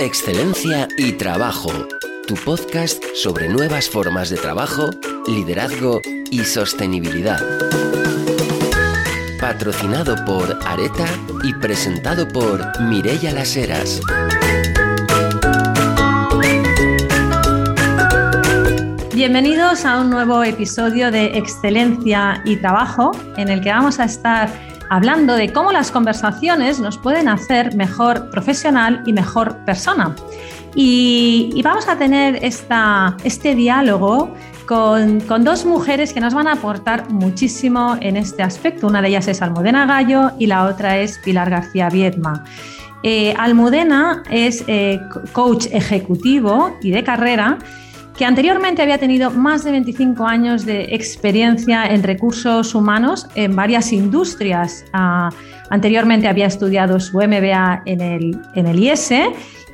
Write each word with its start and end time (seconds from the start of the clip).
Excelencia 0.00 0.88
y 0.98 1.12
Trabajo, 1.12 1.70
tu 2.26 2.34
podcast 2.34 3.02
sobre 3.14 3.48
nuevas 3.48 3.88
formas 3.88 4.28
de 4.28 4.36
trabajo, 4.36 4.90
liderazgo 5.28 6.00
y 6.30 6.40
sostenibilidad. 6.40 7.40
Patrocinado 9.40 10.16
por 10.24 10.58
Areta 10.66 11.06
y 11.44 11.54
presentado 11.54 12.26
por 12.26 12.80
Mirella 12.80 13.32
Las 13.32 13.56
Heras. 13.56 14.00
Bienvenidos 19.14 19.84
a 19.84 20.00
un 20.00 20.10
nuevo 20.10 20.42
episodio 20.42 21.12
de 21.12 21.38
Excelencia 21.38 22.42
y 22.44 22.56
Trabajo, 22.56 23.12
en 23.36 23.48
el 23.48 23.60
que 23.60 23.70
vamos 23.70 24.00
a 24.00 24.04
estar 24.04 24.73
hablando 24.90 25.34
de 25.34 25.52
cómo 25.52 25.72
las 25.72 25.90
conversaciones 25.90 26.80
nos 26.80 26.98
pueden 26.98 27.28
hacer 27.28 27.74
mejor 27.74 28.30
profesional 28.30 29.02
y 29.06 29.12
mejor 29.12 29.56
persona. 29.64 30.14
Y, 30.74 31.60
vamos 31.62 31.88
a 31.88 31.96
tener 31.96 32.44
esta, 32.44 33.16
este 33.22 33.54
diálogo 33.54 34.34
con, 34.66 35.44
dos 35.44 35.64
mujeres 35.64 36.12
que 36.12 36.20
nos 36.20 36.34
van 36.34 36.48
a 36.48 36.52
aportar 36.52 37.10
muchísimo 37.10 37.96
en 38.00 38.16
este 38.16 38.42
aspecto. 38.42 38.88
Una 38.88 39.00
de 39.00 39.08
ellas 39.08 39.28
es 39.28 39.40
Almudena 39.42 39.86
Gallo 39.86 40.32
y 40.38 40.46
la 40.46 40.64
otra 40.64 40.98
es 40.98 41.18
Pilar 41.18 41.50
García 41.50 41.88
Viedma. 41.90 42.44
Eh, 43.02 43.34
Almudena 43.38 44.22
es 44.30 44.64
eh, 44.66 44.98
coach 45.32 45.66
ejecutivo 45.70 46.74
y 46.82 46.90
de 46.90 47.04
carrera 47.04 47.58
que 48.16 48.24
anteriormente 48.24 48.82
había 48.82 48.98
tenido 48.98 49.30
más 49.30 49.64
de 49.64 49.72
25 49.72 50.24
años 50.24 50.64
de 50.64 50.94
experiencia 50.94 51.86
en 51.86 52.02
recursos 52.02 52.74
humanos 52.74 53.26
en 53.34 53.56
varias 53.56 53.92
industrias. 53.92 54.84
Ah, 54.92 55.30
anteriormente 55.70 56.28
había 56.28 56.46
estudiado 56.46 57.00
su 57.00 57.18
MBA 57.18 57.82
en 57.86 58.00
el, 58.00 58.38
en 58.54 58.66
el 58.66 58.78
IES 58.78 59.10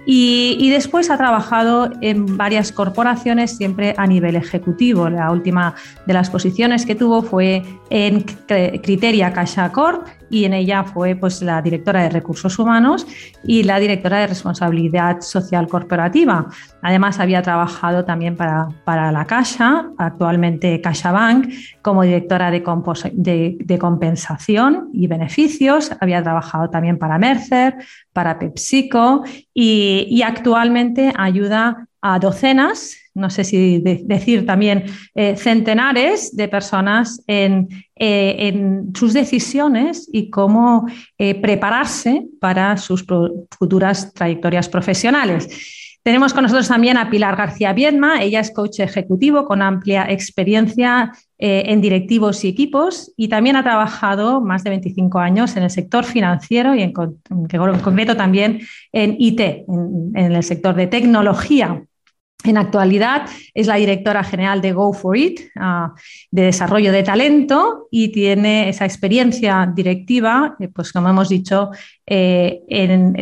y, 0.06 0.70
después 0.70 1.10
ha 1.10 1.18
trabajado 1.18 1.90
en 2.00 2.36
varias 2.36 2.72
corporaciones, 2.72 3.56
siempre 3.56 3.94
a 3.96 4.06
nivel 4.06 4.36
ejecutivo. 4.36 5.08
La 5.10 5.30
última 5.30 5.74
de 6.06 6.14
las 6.14 6.30
posiciones 6.30 6.86
que 6.86 6.94
tuvo 6.94 7.22
fue 7.22 7.62
en 7.90 8.22
Criteria 8.22 9.32
Caixa 9.32 9.70
Corp 9.72 10.06
y 10.30 10.44
en 10.44 10.54
ella 10.54 10.84
fue 10.84 11.16
pues, 11.16 11.42
la 11.42 11.60
directora 11.60 12.04
de 12.04 12.08
recursos 12.08 12.58
humanos 12.58 13.06
y 13.44 13.64
la 13.64 13.78
directora 13.78 14.20
de 14.20 14.28
responsabilidad 14.28 15.20
social 15.20 15.66
corporativa. 15.66 16.46
Además, 16.82 17.18
había 17.18 17.42
trabajado 17.42 18.04
también 18.04 18.36
para, 18.36 18.68
para 18.84 19.12
la 19.12 19.26
Caixa, 19.26 19.90
actualmente 19.98 20.80
CaixaBank, 20.80 21.52
como 21.82 22.04
directora 22.04 22.50
de, 22.50 22.62
de, 23.58 23.78
compensación 23.78 24.88
y 24.92 25.08
beneficios. 25.08 25.90
Había 26.00 26.22
trabajado 26.22 26.70
también 26.70 26.98
para 26.98 27.18
Mercer, 27.18 27.74
para 28.12 28.38
PepsiCo 28.38 29.24
y, 29.54 30.22
actualmente 30.22 31.12
ayuda 31.16 31.86
a 32.02 32.18
docenas, 32.18 32.96
no 33.14 33.28
sé 33.28 33.44
si 33.44 33.78
decir 33.80 34.46
también 34.46 34.84
eh, 35.14 35.36
centenares 35.36 36.34
de 36.34 36.48
personas 36.48 37.22
en, 37.26 37.68
eh, 37.96 38.36
en, 38.38 38.92
sus 38.94 39.12
decisiones 39.12 40.08
y 40.12 40.30
cómo 40.30 40.86
eh, 41.18 41.34
prepararse 41.34 42.26
para 42.40 42.76
sus 42.76 43.04
futuras 43.50 44.14
trayectorias 44.14 44.68
profesionales. 44.68 45.89
Tenemos 46.02 46.32
con 46.32 46.44
nosotros 46.44 46.68
también 46.68 46.96
a 46.96 47.10
Pilar 47.10 47.36
García 47.36 47.74
Viedma, 47.74 48.22
ella 48.22 48.40
es 48.40 48.50
coach 48.50 48.80
ejecutivo 48.80 49.44
con 49.44 49.60
amplia 49.60 50.10
experiencia 50.10 51.12
en 51.36 51.80
directivos 51.80 52.42
y 52.44 52.48
equipos 52.48 53.12
y 53.16 53.28
también 53.28 53.56
ha 53.56 53.62
trabajado 53.62 54.40
más 54.40 54.64
de 54.64 54.70
25 54.70 55.18
años 55.18 55.56
en 55.56 55.62
el 55.62 55.70
sector 55.70 56.04
financiero 56.04 56.74
y 56.74 56.82
en, 56.82 56.92
concreto 56.92 58.16
también 58.16 58.60
en 58.92 59.16
IT, 59.18 59.40
en 59.40 60.14
el 60.14 60.42
sector 60.42 60.74
de 60.74 60.86
tecnología. 60.86 61.84
En 62.44 62.56
actualidad 62.56 63.26
es 63.52 63.66
la 63.66 63.74
directora 63.74 64.24
general 64.24 64.62
de 64.62 64.72
Go 64.72 64.92
for 64.92 65.16
It, 65.16 65.40
ah, 65.56 65.94
de 66.30 66.42
desarrollo 66.42 66.90
de 66.90 67.02
talento, 67.02 67.88
y 67.90 68.08
tiene 68.08 68.70
esa 68.70 68.86
experiencia 68.86 69.70
directiva, 69.74 70.56
eh, 70.58 70.68
pues 70.68 70.92
como 70.92 71.08
hemos 71.10 71.28
dicho, 71.28 71.70
eh, 72.06 72.62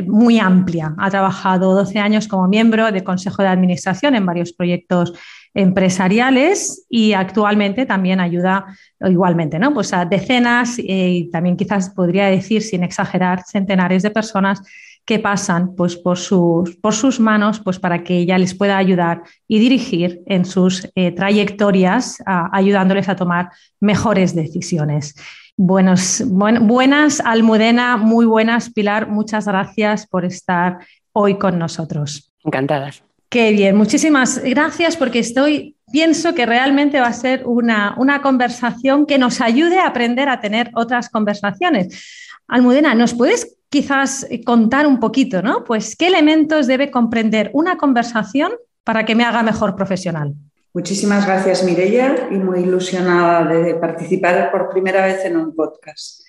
muy 0.06 0.38
amplia. 0.38 0.94
Ha 0.98 1.10
trabajado 1.10 1.74
12 1.74 1.98
años 1.98 2.28
como 2.28 2.46
miembro 2.46 2.92
del 2.92 3.02
Consejo 3.02 3.42
de 3.42 3.48
Administración 3.48 4.14
en 4.14 4.24
varios 4.24 4.52
proyectos 4.52 5.12
empresariales 5.54 6.86
y 6.88 7.14
actualmente 7.14 7.86
también 7.86 8.20
ayuda 8.20 8.66
igualmente 9.00 9.58
¿no? 9.58 9.74
pues 9.74 9.92
a 9.92 10.04
decenas 10.04 10.78
eh, 10.78 10.84
y 10.86 11.30
también 11.30 11.56
quizás 11.56 11.90
podría 11.90 12.26
decir, 12.26 12.62
sin 12.62 12.84
exagerar, 12.84 13.42
centenares 13.44 14.02
de 14.02 14.10
personas 14.10 14.62
que 15.08 15.18
pasan 15.18 15.74
pues, 15.74 15.96
por, 15.96 16.18
sus, 16.18 16.76
por 16.76 16.94
sus 16.94 17.18
manos 17.18 17.60
pues, 17.60 17.78
para 17.78 18.04
que 18.04 18.18
ella 18.18 18.36
les 18.36 18.54
pueda 18.54 18.76
ayudar 18.76 19.22
y 19.48 19.58
dirigir 19.58 20.20
en 20.26 20.44
sus 20.44 20.86
eh, 20.94 21.12
trayectorias, 21.12 22.22
ayudándoles 22.26 23.08
a 23.08 23.16
tomar 23.16 23.48
mejores 23.80 24.34
decisiones. 24.34 25.14
Buenos, 25.56 26.22
buenas, 26.26 27.22
Almudena, 27.24 27.96
muy 27.96 28.26
buenas, 28.26 28.68
Pilar, 28.68 29.08
muchas 29.08 29.46
gracias 29.46 30.06
por 30.06 30.26
estar 30.26 30.80
hoy 31.14 31.38
con 31.38 31.58
nosotros. 31.58 32.30
Encantadas. 32.44 33.02
Qué 33.30 33.52
bien, 33.52 33.76
muchísimas 33.76 34.42
gracias 34.44 34.98
porque 34.98 35.20
estoy, 35.20 35.74
pienso 35.90 36.34
que 36.34 36.44
realmente 36.44 37.00
va 37.00 37.06
a 37.06 37.12
ser 37.14 37.46
una, 37.46 37.94
una 37.96 38.20
conversación 38.20 39.06
que 39.06 39.16
nos 39.16 39.40
ayude 39.40 39.78
a 39.78 39.86
aprender 39.86 40.28
a 40.28 40.40
tener 40.40 40.70
otras 40.74 41.08
conversaciones. 41.08 42.27
Almudena, 42.48 42.94
¿nos 42.94 43.12
puedes 43.12 43.58
quizás 43.68 44.26
eh, 44.30 44.42
contar 44.42 44.86
un 44.86 44.98
poquito, 44.98 45.42
¿no? 45.42 45.64
Pues 45.64 45.94
qué 45.96 46.06
elementos 46.06 46.66
debe 46.66 46.90
comprender 46.90 47.50
una 47.52 47.76
conversación 47.76 48.52
para 48.84 49.04
que 49.04 49.14
me 49.14 49.24
haga 49.24 49.42
mejor 49.42 49.76
profesional. 49.76 50.34
Muchísimas 50.72 51.26
gracias, 51.26 51.62
Mirella, 51.62 52.28
y 52.30 52.36
muy 52.36 52.60
ilusionada 52.60 53.44
de 53.44 53.74
participar 53.74 54.50
por 54.50 54.70
primera 54.70 55.04
vez 55.04 55.24
en 55.26 55.36
un 55.36 55.54
podcast. 55.54 56.22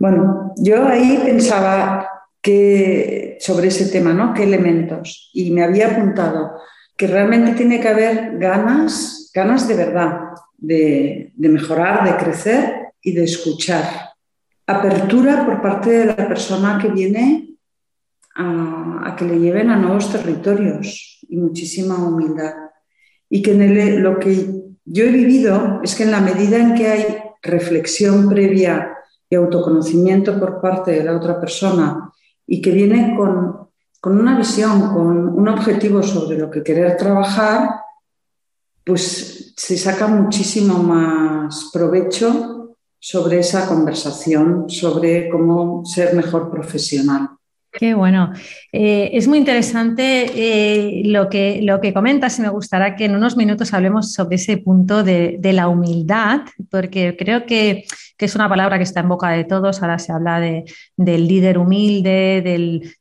Bueno, 0.00 0.52
yo 0.56 0.88
ahí 0.88 1.22
pensaba 1.24 2.08
que 2.42 3.36
sobre 3.40 3.68
ese 3.68 3.86
tema, 3.86 4.12
¿no? 4.12 4.34
¿Qué 4.34 4.42
elementos? 4.42 5.30
Y 5.32 5.52
me 5.52 5.62
había 5.62 5.92
apuntado 5.92 6.58
que 6.96 7.06
realmente 7.06 7.52
tiene 7.52 7.80
que 7.80 7.88
haber 7.88 8.38
ganas, 8.38 9.30
ganas 9.32 9.68
de 9.68 9.74
verdad, 9.74 10.18
de, 10.56 11.32
de 11.34 11.48
mejorar, 11.48 12.04
de 12.04 12.16
crecer 12.16 12.88
y 13.00 13.12
de 13.12 13.24
escuchar 13.24 14.13
apertura 14.66 15.44
por 15.44 15.60
parte 15.60 15.90
de 15.90 16.06
la 16.06 16.16
persona 16.16 16.78
que 16.80 16.88
viene 16.88 17.56
a, 18.36 19.14
que 19.16 19.24
le 19.24 19.38
lleven 19.38 19.70
a 19.70 19.76
nuevos 19.76 20.10
territorios 20.10 21.18
y 21.28 21.36
muchísima 21.36 21.96
humildad. 21.96 22.54
Y 23.28 23.42
que 23.42 23.52
en 23.52 24.02
lo 24.02 24.18
que 24.18 24.64
yo 24.84 25.04
he 25.04 25.10
vivido 25.10 25.80
es 25.82 25.94
que 25.94 26.04
en 26.04 26.10
la 26.10 26.20
medida 26.20 26.58
en 26.58 26.74
que 26.74 26.88
hay 26.88 27.04
reflexión 27.42 28.28
previa 28.28 28.96
y 29.28 29.34
autoconocimiento 29.34 30.38
por 30.38 30.60
parte 30.60 30.92
de 30.92 31.04
la 31.04 31.16
otra 31.16 31.40
persona 31.40 32.10
y 32.46 32.60
que 32.60 32.70
viene 32.70 33.14
con, 33.16 33.68
con 34.00 34.18
una 34.18 34.36
visión, 34.36 34.92
con 34.92 35.28
un 35.28 35.48
objetivo 35.48 36.02
sobre 36.02 36.38
lo 36.38 36.50
que 36.50 36.62
querer 36.62 36.96
trabajar, 36.96 37.70
pues 38.84 39.54
se 39.56 39.78
saca 39.78 40.06
muchísimo 40.06 40.82
más 40.82 41.70
provecho 41.72 42.53
sobre 43.06 43.40
esa 43.40 43.68
conversación, 43.68 44.64
sobre 44.70 45.28
cómo 45.28 45.84
ser 45.84 46.14
mejor 46.14 46.50
profesional. 46.50 47.28
Qué 47.70 47.92
bueno. 47.92 48.32
Eh, 48.72 49.10
es 49.12 49.28
muy 49.28 49.36
interesante 49.36 50.30
eh, 50.34 51.02
lo, 51.04 51.28
que, 51.28 51.60
lo 51.60 51.82
que 51.82 51.92
comentas 51.92 52.38
y 52.38 52.42
me 52.42 52.48
gustará 52.48 52.96
que 52.96 53.04
en 53.04 53.14
unos 53.14 53.36
minutos 53.36 53.74
hablemos 53.74 54.14
sobre 54.14 54.36
ese 54.36 54.56
punto 54.56 55.04
de, 55.04 55.38
la 55.42 55.68
humildad, 55.68 56.46
porque 56.70 57.14
creo 57.18 57.44
que, 57.44 57.84
es 58.18 58.34
una 58.34 58.48
palabra 58.48 58.78
que 58.78 58.84
está 58.84 59.00
en 59.00 59.08
boca 59.08 59.30
de 59.30 59.44
todos. 59.44 59.82
Ahora 59.82 59.98
se 59.98 60.12
habla 60.12 60.40
de, 60.40 60.64
del 60.96 61.26
líder 61.26 61.58
humilde, 61.58 62.42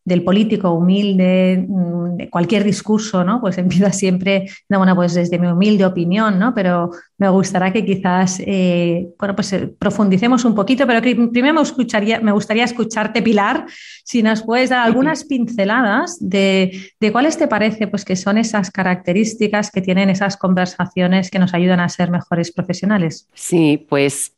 del, 0.03 0.23
político 0.23 0.71
humilde, 0.71 1.65
mm, 1.67 2.17
de 2.17 2.29
cualquier 2.29 2.63
discurso, 2.63 3.23
¿no? 3.23 3.41
Pues 3.41 3.57
empieza 3.57 3.91
siempre, 3.91 4.49
no, 4.69 4.77
bueno, 4.79 4.95
pues 4.95 5.13
desde 5.13 5.39
mi 5.39 5.47
humilde 5.47 5.85
opinión, 5.85 6.39
¿no? 6.39 6.53
Pero 6.53 6.91
me 7.17 7.29
gustará 7.29 7.71
que 7.71 7.85
quizás, 7.85 8.41
eh, 8.45 9.07
bueno, 9.17 9.35
pues 9.35 9.55
profundicemos 9.79 10.45
un 10.45 10.55
poquito, 10.55 10.85
pero 10.85 11.01
primero 11.01 11.53
me, 11.53 11.61
escucharía, 11.61 12.19
me 12.19 12.31
gustaría 12.31 12.63
escucharte, 12.63 13.21
Pilar, 13.21 13.65
si 14.03 14.21
nos 14.21 14.43
puedes 14.43 14.69
dar 14.69 14.85
algunas 14.85 15.23
pinceladas 15.23 16.17
de, 16.19 16.91
cuáles 17.11 17.37
te 17.37 17.47
parece 17.47 17.87
pues, 17.87 18.03
que 18.03 18.15
son 18.15 18.37
esas 18.37 18.71
características 18.71 19.71
que 19.71 19.81
tienen 19.81 20.09
esas 20.09 20.37
conversaciones 20.37 21.29
que 21.29 21.39
nos 21.39 21.53
ayudan 21.53 21.79
a 21.79 21.89
ser 21.89 22.11
mejores 22.11 22.51
profesionales. 22.51 23.27
Sí, 23.33 23.85
pues 23.89 24.33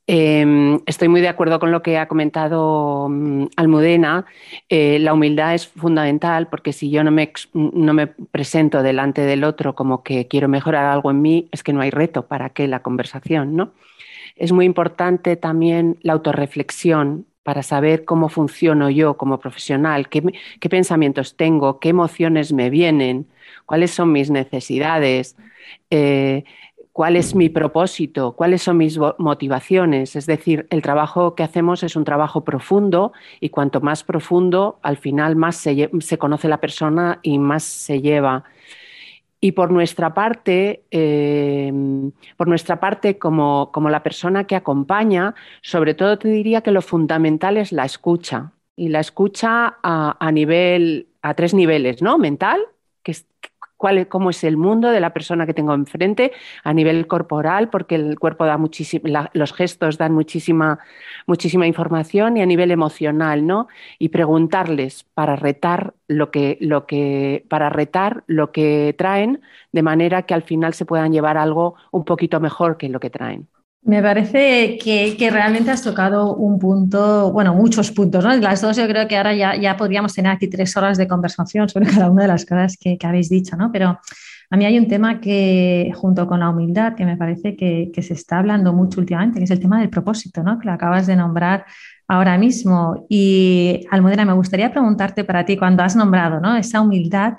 em, 0.73 0.79
estoy 0.85 1.07
muy 1.07 1.21
de 1.21 1.27
acuerdo 1.27 1.59
con 1.59 1.71
lo 1.71 1.81
que 1.81 1.97
ha 1.97 2.07
comentado 2.07 3.07
mm, 3.09 3.47
Almudena. 3.55 4.25
Eh, 4.69 4.99
la 4.99 5.13
humildad 5.13 5.53
es 5.53 5.67
fundamental 5.67 6.47
porque 6.47 6.73
si 6.73 6.89
yo 6.89 7.03
no 7.03 7.11
me, 7.11 7.31
no 7.53 7.93
me 7.93 8.07
presento 8.07 8.83
delante 8.83 9.21
del 9.21 9.43
otro 9.43 9.75
como 9.75 10.03
que 10.03 10.27
quiero 10.27 10.47
mejorar 10.47 10.85
algo 10.85 11.11
en 11.11 11.21
mí, 11.21 11.49
es 11.51 11.63
que 11.63 11.73
no 11.73 11.81
hay 11.81 11.91
reto 11.91 12.27
para 12.27 12.49
que 12.49 12.67
la 12.67 12.81
conversación, 12.81 13.55
¿no? 13.55 13.73
Es 14.35 14.51
muy 14.51 14.65
importante 14.65 15.35
también 15.37 15.97
la 16.01 16.13
autorreflexión 16.13 17.25
para 17.45 17.61
saber 17.61 18.05
cómo 18.05 18.27
funciono 18.27 18.89
yo 18.89 19.17
como 19.17 19.39
profesional, 19.39 20.09
qué, 20.09 20.23
pensamientos 20.67 21.37
tengo, 21.37 21.79
qué 21.79 21.89
emociones 21.89 22.51
me 22.51 22.71
vienen, 22.71 23.27
cuáles 23.67 23.91
son 23.91 24.11
mis 24.11 24.31
necesidades, 24.31 25.37
eh, 25.91 26.43
cuál 26.95 27.17
es 27.17 27.35
mi 27.35 27.49
propósito, 27.49 28.37
cuáles 28.37 28.61
son 28.61 28.77
mis 28.77 28.97
motivaciones. 29.17 30.15
Es 30.15 30.27
decir, 30.27 30.65
el 30.69 30.81
trabajo 30.81 31.35
que 31.35 31.43
hacemos 31.43 31.83
es 31.83 31.97
un 31.97 32.05
trabajo 32.05 32.45
profundo 32.45 33.11
y 33.41 33.49
cuanto 33.49 33.81
más 33.81 34.05
profundo, 34.05 34.79
al 34.81 34.95
final 34.95 35.35
más 35.35 35.57
se, 35.57 36.17
conoce 36.17 36.47
la 36.47 36.61
persona 36.61 37.19
y 37.21 37.37
más 37.37 37.63
se 37.63 38.01
lleva. 38.01 38.45
Y 39.41 39.51
por 39.51 39.71
nuestra 39.71 40.13
parte, 40.13 40.85
em, 40.89 42.13
por 42.37 42.47
nuestra 42.47 42.79
parte 42.79 43.17
como, 43.19 43.69
la 43.89 44.01
persona 44.01 44.47
que 44.47 44.55
acompaña, 44.55 45.35
sobre 45.61 45.95
todo 45.95 46.17
te 46.17 46.29
diría 46.29 46.61
que 46.61 46.71
lo 46.71 46.81
fundamental 46.81 47.57
es 47.57 47.73
la 47.73 47.83
escucha. 47.83 48.53
Y 48.77 48.87
la 48.87 49.01
escucha 49.01 49.79
a, 49.83 50.15
a 50.17 50.31
nivel, 50.31 51.09
a 51.21 51.33
tres 51.33 51.53
niveles, 51.53 52.01
¿no? 52.01 52.17
Mental, 52.17 52.61
cuál, 53.77 54.07
cómo 54.07 54.29
es 54.29 54.43
el 54.43 54.57
mundo 54.57 54.89
de 54.89 54.99
la 54.99 55.13
persona 55.13 55.45
que 55.45 55.53
tengo 55.53 55.73
enfrente 55.73 56.31
a 56.63 56.73
nivel 56.73 57.07
corporal, 57.07 57.69
porque 57.69 57.95
el 57.95 58.19
cuerpo 58.19 58.45
da 58.45 58.57
muchísima, 58.57 59.29
los 59.33 59.53
gestos 59.53 59.97
dan 59.97 60.13
muchísima, 60.13 60.79
muchísima 61.27 61.67
información 61.67 62.37
y 62.37 62.41
a 62.41 62.45
nivel 62.45 62.71
emocional, 62.71 63.45
¿no? 63.45 63.67
Y 63.99 64.09
preguntarles 64.09 65.03
para 65.13 65.35
retar 65.35 65.93
lo 66.07 66.31
que, 66.31 66.57
lo 66.61 66.85
que, 66.85 67.45
para 67.49 67.69
retar 67.69 68.23
lo 68.27 68.51
que 68.51 68.95
traen, 68.97 69.41
de 69.71 69.83
manera 69.83 70.23
que 70.23 70.33
al 70.33 70.43
final 70.43 70.73
se 70.73 70.85
puedan 70.85 71.11
llevar 71.11 71.37
algo 71.37 71.75
un 71.91 72.05
poquito 72.05 72.39
mejor 72.39 72.77
que 72.77 72.89
lo 72.89 72.99
que 72.99 73.09
traen. 73.09 73.47
Me 73.85 74.01
parece 74.01 74.79
que, 74.79 75.29
realmente 75.31 75.69
has 75.69 75.83
tocado 75.83 76.33
un 76.33 76.57
punto, 76.57 77.31
bueno, 77.31 77.53
muchos 77.53 77.91
puntos, 77.91 78.23
¿no? 78.23 78.35
Las 78.37 78.59
dos 78.59 78.75
yo 78.77 78.87
creo 78.87 79.07
que 79.07 79.15
ahora 79.15 79.35
ya, 79.35 79.55
ya 79.55 79.77
podríamos 79.77 80.11
tener 80.11 80.31
aquí 80.31 80.47
tres 80.47 80.75
horas 80.75 80.97
de 80.97 81.07
conversación 81.07 81.69
sobre 81.69 81.85
cada 81.91 82.09
una 82.09 82.23
de 82.23 82.29
las 82.29 82.47
cosas 82.47 82.77
que, 82.77 82.97
habéis 83.03 83.29
dicho, 83.29 83.55
¿no? 83.55 83.71
Pero 83.71 83.99
a 84.49 84.57
mí 84.57 84.65
hay 84.65 84.79
un 84.79 84.87
tema 84.87 85.21
que, 85.21 85.91
junto 85.93 86.25
con 86.25 86.39
la 86.39 86.49
humildad, 86.49 86.95
que 86.95 87.05
me 87.05 87.15
parece 87.15 87.55
que, 87.55 87.91
se 88.01 88.13
está 88.13 88.39
hablando 88.39 88.73
mucho 88.73 88.99
últimamente, 88.99 89.37
que 89.37 89.45
es 89.45 89.51
el 89.51 89.59
tema 89.59 89.79
del 89.79 89.91
propósito, 89.91 90.41
¿no? 90.41 90.57
Que 90.57 90.65
lo 90.65 90.73
acabas 90.73 91.05
de 91.05 91.15
nombrar 91.15 91.65
ahora 92.07 92.39
mismo. 92.39 93.05
Y, 93.07 93.85
Almudena, 93.91 94.25
me 94.25 94.33
gustaría 94.33 94.71
preguntarte 94.71 95.23
para 95.25 95.45
ti, 95.45 95.57
cuando 95.57 95.83
has 95.83 95.95
nombrado, 95.95 96.39
¿no? 96.39 96.57
Esa 96.57 96.81
humildad, 96.81 97.33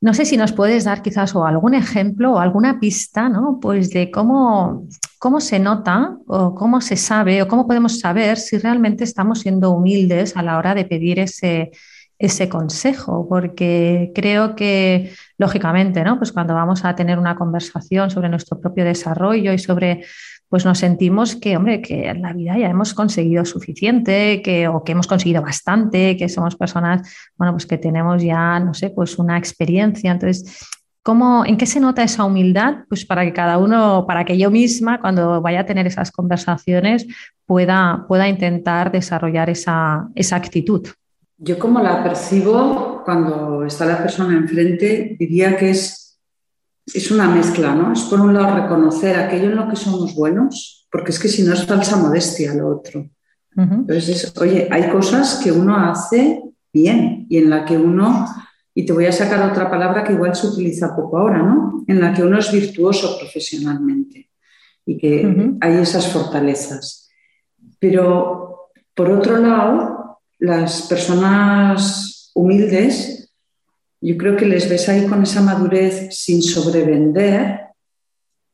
no 0.00 0.14
sé 0.14 0.24
si 0.24 0.36
nos 0.36 0.52
puedes 0.52 0.84
dar 0.84 1.02
quizás 1.02 1.34
o 1.34 1.44
algún 1.44 1.74
ejemplo 1.74 2.32
o 2.32 2.38
alguna 2.38 2.78
pista, 2.78 3.28
¿no? 3.28 3.58
Pues 3.60 3.90
de 3.90 4.10
cómo, 4.10 4.86
cómo 5.18 5.40
se 5.40 5.58
nota 5.58 6.16
o 6.26 6.54
cómo 6.54 6.80
se 6.80 6.96
sabe 6.96 7.42
o 7.42 7.48
cómo 7.48 7.66
podemos 7.66 7.98
saber 7.98 8.36
si 8.38 8.58
realmente 8.58 9.04
estamos 9.04 9.40
siendo 9.40 9.70
humildes 9.70 10.36
a 10.36 10.42
la 10.42 10.58
hora 10.58 10.74
de 10.74 10.84
pedir 10.84 11.18
ese, 11.18 11.70
ese 12.18 12.48
consejo, 12.48 13.26
porque 13.28 14.12
creo 14.14 14.54
que, 14.54 15.12
lógicamente, 15.38 16.02
¿no? 16.02 16.18
Pues 16.18 16.32
cuando 16.32 16.54
vamos 16.54 16.84
a 16.84 16.94
tener 16.94 17.18
una 17.18 17.36
conversación 17.36 18.10
sobre 18.10 18.28
nuestro 18.28 18.58
propio 18.58 18.84
desarrollo 18.84 19.52
y 19.52 19.58
sobre 19.58 20.04
pues 20.48 20.64
nos 20.64 20.78
sentimos 20.78 21.36
que, 21.36 21.56
hombre, 21.56 21.82
que 21.82 22.08
en 22.08 22.22
la 22.22 22.32
vida 22.32 22.56
ya 22.58 22.68
hemos 22.68 22.94
conseguido 22.94 23.44
suficiente, 23.44 24.42
que, 24.42 24.68
o 24.68 24.84
que 24.84 24.92
hemos 24.92 25.06
conseguido 25.06 25.42
bastante, 25.42 26.16
que 26.16 26.28
somos 26.28 26.56
personas, 26.56 27.08
bueno, 27.36 27.52
pues 27.52 27.66
que 27.66 27.78
tenemos 27.78 28.22
ya, 28.22 28.60
no 28.60 28.72
sé, 28.72 28.90
pues 28.90 29.18
una 29.18 29.38
experiencia. 29.38 30.12
Entonces, 30.12 30.68
¿cómo, 31.02 31.44
¿en 31.44 31.56
qué 31.56 31.66
se 31.66 31.80
nota 31.80 32.02
esa 32.04 32.24
humildad? 32.24 32.84
Pues 32.88 33.04
para 33.04 33.24
que 33.24 33.32
cada 33.32 33.58
uno, 33.58 34.04
para 34.06 34.24
que 34.24 34.38
yo 34.38 34.50
misma, 34.50 35.00
cuando 35.00 35.40
vaya 35.42 35.60
a 35.60 35.66
tener 35.66 35.86
esas 35.86 36.12
conversaciones, 36.12 37.06
pueda, 37.44 38.04
pueda 38.06 38.28
intentar 38.28 38.92
desarrollar 38.92 39.50
esa, 39.50 40.08
esa 40.14 40.36
actitud. 40.36 40.86
Yo 41.38 41.58
como 41.58 41.80
la 41.80 42.02
percibo 42.02 43.02
cuando 43.04 43.64
está 43.64 43.84
la 43.84 43.98
persona 43.98 44.36
enfrente, 44.36 45.16
diría 45.18 45.56
que 45.56 45.70
es 45.70 46.05
es 46.86 47.10
una 47.10 47.28
mezcla, 47.28 47.74
¿no? 47.74 47.92
Es 47.92 48.02
por 48.02 48.20
un 48.20 48.34
lado 48.34 48.62
reconocer 48.62 49.16
aquello 49.16 49.50
en 49.50 49.56
lo 49.56 49.68
que 49.68 49.76
somos 49.76 50.14
buenos, 50.14 50.86
porque 50.90 51.10
es 51.10 51.18
que 51.18 51.28
si 51.28 51.42
no 51.42 51.52
es 51.52 51.64
falsa 51.66 51.96
modestia 51.96 52.54
lo 52.54 52.68
otro. 52.68 53.08
Entonces, 53.56 54.32
oye, 54.38 54.68
hay 54.70 54.90
cosas 54.90 55.40
que 55.42 55.50
uno 55.50 55.76
hace 55.76 56.42
bien 56.72 57.26
y 57.30 57.38
en 57.38 57.48
la 57.48 57.64
que 57.64 57.78
uno, 57.78 58.26
y 58.74 58.84
te 58.84 58.92
voy 58.92 59.06
a 59.06 59.12
sacar 59.12 59.50
otra 59.50 59.70
palabra 59.70 60.04
que 60.04 60.12
igual 60.12 60.36
se 60.36 60.46
utiliza 60.46 60.94
poco 60.94 61.18
ahora, 61.18 61.38
¿no? 61.38 61.82
En 61.86 62.00
la 62.00 62.12
que 62.12 62.22
uno 62.22 62.38
es 62.38 62.52
virtuoso 62.52 63.18
profesionalmente 63.18 64.30
y 64.84 64.98
que 64.98 65.56
hay 65.60 65.74
esas 65.78 66.12
fortalezas. 66.12 67.08
Pero, 67.78 68.70
por 68.94 69.10
otro 69.10 69.38
lado, 69.38 70.20
las 70.38 70.82
personas 70.82 72.30
humildes 72.34 73.15
yo 74.00 74.16
creo 74.16 74.36
que 74.36 74.46
les 74.46 74.68
ves 74.68 74.88
ahí 74.88 75.06
con 75.06 75.22
esa 75.22 75.40
madurez 75.40 76.16
sin 76.16 76.42
sobrevender 76.42 77.60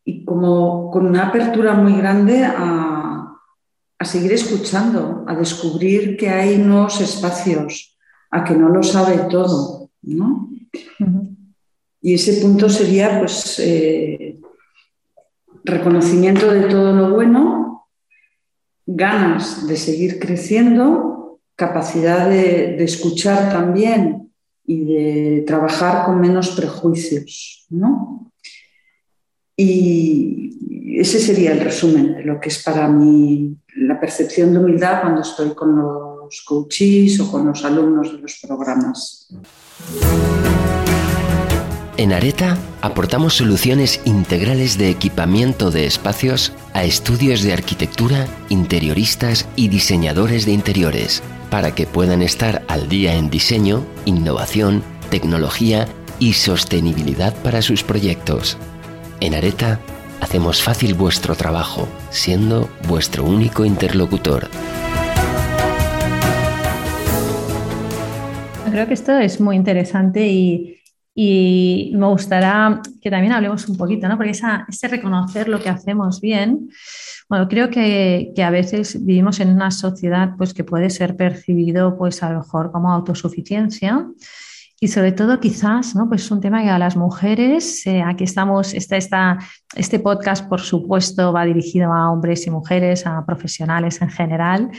y 0.05 0.25
como 0.25 0.91
con 0.91 1.07
una 1.07 1.29
apertura 1.29 1.75
muy 1.75 1.97
grande 1.97 2.45
a, 2.45 3.35
a 3.99 4.05
seguir 4.05 4.33
escuchando, 4.33 5.25
a 5.27 5.35
descubrir 5.35 6.17
que 6.17 6.29
hay 6.29 6.59
nuevos 6.59 7.01
espacios, 7.01 7.97
a 8.31 8.45
que 8.45 8.55
no 8.55 8.69
lo 8.69 8.83
sabe 8.83 9.29
todo, 9.31 9.91
¿no? 10.03 10.51
Y 12.01 12.15
ese 12.15 12.41
punto 12.41 12.69
sería, 12.69 13.21
pues, 13.21 13.61
eh, 13.61 14.41
reconocimiento 15.63 16.51
de 16.53 16.63
todo 16.63 16.93
lo 16.93 17.15
bueno, 17.15 17.87
ganas 18.87 19.69
de 19.69 19.77
seguir 19.77 20.19
creciendo, 20.19 21.41
capacidad 21.55 22.29
de, 22.29 22.75
de 22.77 22.85
escuchar 22.85 23.53
también 23.53 24.32
y 24.65 24.85
de 24.85 25.45
trabajar 25.47 26.07
con 26.07 26.21
menos 26.21 26.51
prejuicios, 26.51 27.67
¿no? 27.71 28.33
Y 29.57 30.99
ese 30.99 31.21
sería 31.21 31.53
el 31.53 31.61
resumen 31.61 32.15
de 32.15 32.25
lo 32.25 32.41
que 32.41 32.49
es 32.49 32.63
para 32.63 32.89
mí 32.89 33.57
la 33.77 33.99
percepción 34.01 34.53
de 34.53 34.59
humildad 34.59 35.03
cuando 35.03 35.23
estoy 35.23 35.55
con 35.55 35.77
los 35.77 36.43
coaches 36.43 37.19
o 37.21 37.31
con 37.31 37.47
los 37.47 37.65
alumnos 37.65 38.13
de 38.13 38.19
los 38.19 38.39
programas. 38.41 39.29
En 41.97 42.13
Areta 42.13 42.57
aportamos 42.81 43.35
soluciones 43.35 44.01
integrales 44.05 44.79
de 44.79 44.91
equipamiento 44.91 45.71
de 45.71 45.87
espacios 45.87 46.53
a 46.73 46.85
estudios 46.85 47.43
de 47.43 47.53
arquitectura, 47.53 48.27
interioristas 48.49 49.47
y 49.57 49.69
diseñadores 49.69 50.47
de 50.47 50.53
interiores 50.53 51.23
para 51.53 51.75
que 51.75 51.87
puedan 51.87 52.23
estar 52.23 52.63
al 52.67 52.89
día 52.89 53.15
en 53.15 53.29
diseño, 53.29 53.85
innovación, 54.07 54.83
tecnología 55.11 55.87
y 56.19 56.33
sostenibilidad 56.33 57.35
para 57.43 57.61
sus 57.61 57.83
proyectos. 57.83 58.57
En 59.21 59.35
Areta 59.35 59.79
hacemos 60.23 60.63
fácil 60.63 60.95
vuestro 60.95 61.35
trabajo, 61.35 61.87
siendo 62.09 62.71
vuestro 62.89 63.25
único 63.25 63.67
interlocutor. 63.67 64.49
Creo 68.71 68.87
que 68.89 68.95
esto 68.95 69.19
es 69.19 69.39
muy 69.39 69.57
interesante 69.57 70.27
y, 70.29 70.82
me 71.15 72.07
gustaría 72.07 72.81
que 73.01 73.11
también 73.11 73.33
hablemos 73.33 73.69
un 73.69 73.77
poquito, 73.77 74.09
¿no? 74.09 74.17
porque 74.17 74.33
ese 74.33 74.89
reconocer 74.89 75.49
lo 75.49 75.61
que 75.61 75.69
hacemos 75.69 76.21
bien 76.21 76.69
bueno, 77.33 77.49
creo 77.49 77.71
que, 77.71 78.31
a 78.45 78.51
veces 78.51 79.07
vivimos 79.07 79.41
en 79.41 79.49
una 79.49 79.71
sociedad 79.71 80.33
pues, 80.37 80.53
que 80.53 80.65
puede 80.65 80.91
ser 80.91 81.17
percibido 81.17 81.97
pues, 81.97 82.23
a 82.23 82.31
lo 82.31 82.41
mejor 82.41 82.71
como 82.71 82.93
autosuficiencia 82.93 84.07
y 84.79 84.89
sobre 84.89 85.13
todo 85.13 85.41
quizás, 85.41 85.95
¿no? 85.95 86.09
Pues 86.09 86.25
es 86.25 86.31
un 86.31 86.43
tema 86.43 86.63
que 86.63 86.69
a 86.69 86.79
las 86.79 86.95
mujeres, 86.95 87.87
eh, 87.87 88.03
aquí 88.03 88.25
estamos, 88.25 88.75
este 88.75 89.99
podcast 90.01 90.47
por 90.47 90.61
supuesto 90.61 91.33
va 91.33 91.47
dirigido 91.47 91.91
a 91.91 92.11
hombres 92.11 92.47
y 92.47 92.51
mujeres, 92.51 93.07
a 93.07 93.25
profesionales 93.25 94.03
en 94.03 94.11
general, 94.11 94.71